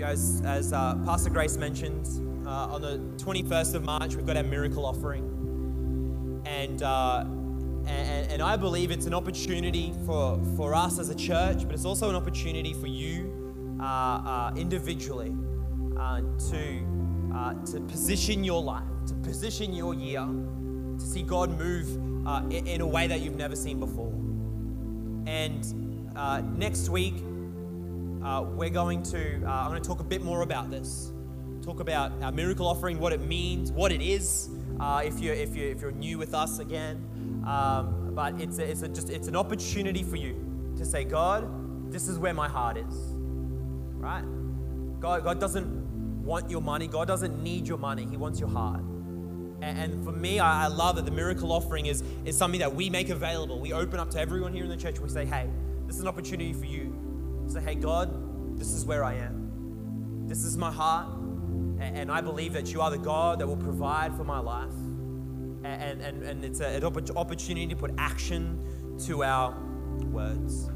as 0.04 0.42
as 0.44 0.74
uh, 0.74 0.94
Pastor 1.06 1.30
Grace 1.30 1.56
mentioned, 1.56 2.06
uh, 2.46 2.68
on 2.68 2.82
the 2.82 2.98
21st 3.16 3.76
of 3.76 3.84
March, 3.84 4.14
we've 4.14 4.26
got 4.26 4.36
our 4.36 4.42
miracle 4.42 4.84
offering. 4.84 6.42
And, 6.44 6.82
uh, 6.82 7.24
and, 7.86 8.30
and 8.30 8.42
I 8.42 8.58
believe 8.58 8.90
it's 8.90 9.06
an 9.06 9.14
opportunity 9.14 9.94
for, 10.04 10.38
for 10.54 10.74
us 10.74 10.98
as 10.98 11.08
a 11.08 11.14
church, 11.14 11.64
but 11.64 11.72
it's 11.72 11.86
also 11.86 12.10
an 12.10 12.14
opportunity 12.14 12.74
for 12.74 12.88
you 12.88 13.54
individually 14.54 15.34
to, 15.96 16.84
to 17.72 17.80
position 17.88 18.44
your 18.44 18.62
life, 18.62 18.84
to 19.08 19.14
position 19.14 19.74
your 19.74 19.94
year, 19.94 20.26
to 20.98 21.04
see 21.04 21.22
God 21.22 21.58
move 21.58 21.88
in, 22.52 22.66
in 22.66 22.80
a 22.80 22.86
way 22.86 23.06
that 23.06 23.20
you've 23.20 23.36
never 23.36 23.56
seen 23.56 23.80
before. 23.80 24.12
And 25.26 26.12
uh, 26.16 26.40
next 26.40 26.88
week, 26.88 27.14
uh, 28.24 28.42
we're 28.42 28.70
going 28.70 29.02
to, 29.04 29.42
uh, 29.44 29.50
I'm 29.50 29.70
going 29.70 29.80
to 29.80 29.86
talk 29.88 30.00
a 30.00 30.04
bit 30.04 30.22
more 30.22 30.42
about 30.42 30.70
this. 30.70 31.12
Talk 31.62 31.80
about 31.80 32.12
our 32.22 32.32
miracle 32.32 32.66
offering, 32.66 32.98
what 32.98 33.12
it 33.12 33.20
means, 33.20 33.70
what 33.70 33.92
it 33.92 34.00
is, 34.00 34.48
uh, 34.80 35.02
if, 35.04 35.20
you're, 35.20 35.34
if, 35.34 35.54
you're, 35.54 35.68
if 35.68 35.80
you're 35.80 35.92
new 35.92 36.18
with 36.18 36.34
us 36.34 36.58
again. 36.58 37.42
Um, 37.46 38.12
but 38.14 38.40
it's, 38.40 38.58
a, 38.58 38.70
it's 38.70 38.82
a, 38.82 38.88
just 38.88 39.10
it's 39.10 39.28
an 39.28 39.36
opportunity 39.36 40.02
for 40.02 40.16
you 40.16 40.72
to 40.76 40.84
say, 40.84 41.04
God, 41.04 41.92
this 41.92 42.08
is 42.08 42.18
where 42.18 42.34
my 42.34 42.48
heart 42.48 42.76
is. 42.76 42.94
Right? 43.94 44.24
God, 45.00 45.24
God 45.24 45.38
doesn't 45.38 46.24
want 46.24 46.50
your 46.50 46.60
money. 46.60 46.88
God 46.88 47.06
doesn't 47.06 47.42
need 47.42 47.68
your 47.68 47.78
money. 47.78 48.06
He 48.10 48.16
wants 48.16 48.40
your 48.40 48.48
heart. 48.48 48.82
And 49.60 50.04
for 50.04 50.12
me, 50.12 50.38
I 50.38 50.68
love 50.68 50.96
that 50.96 51.04
the 51.04 51.10
miracle 51.10 51.52
offering 51.52 51.86
is, 51.86 52.02
is 52.24 52.36
something 52.36 52.60
that 52.60 52.74
we 52.74 52.90
make 52.90 53.10
available. 53.10 53.60
We 53.60 53.72
open 53.72 53.98
up 53.98 54.10
to 54.10 54.20
everyone 54.20 54.52
here 54.52 54.64
in 54.64 54.70
the 54.70 54.76
church. 54.76 55.00
We 55.00 55.08
say, 55.08 55.24
hey, 55.24 55.48
this 55.86 55.96
is 55.96 56.02
an 56.02 56.08
opportunity 56.08 56.52
for 56.52 56.66
you. 56.66 57.44
Say, 57.48 57.60
hey, 57.60 57.74
God, 57.74 58.58
this 58.58 58.72
is 58.72 58.84
where 58.84 59.04
I 59.04 59.14
am. 59.14 60.26
This 60.26 60.44
is 60.44 60.56
my 60.56 60.70
heart. 60.70 61.08
And 61.80 62.10
I 62.10 62.20
believe 62.20 62.52
that 62.52 62.72
you 62.72 62.80
are 62.80 62.90
the 62.90 62.98
God 62.98 63.38
that 63.40 63.46
will 63.46 63.56
provide 63.56 64.14
for 64.16 64.24
my 64.24 64.38
life. 64.38 64.74
And, 65.64 66.00
and, 66.00 66.22
and 66.22 66.44
it's 66.44 66.60
an 66.60 66.84
opportunity 66.84 67.66
to 67.66 67.76
put 67.76 67.92
action 67.98 68.96
to 69.06 69.24
our 69.24 69.56
words. 70.04 70.70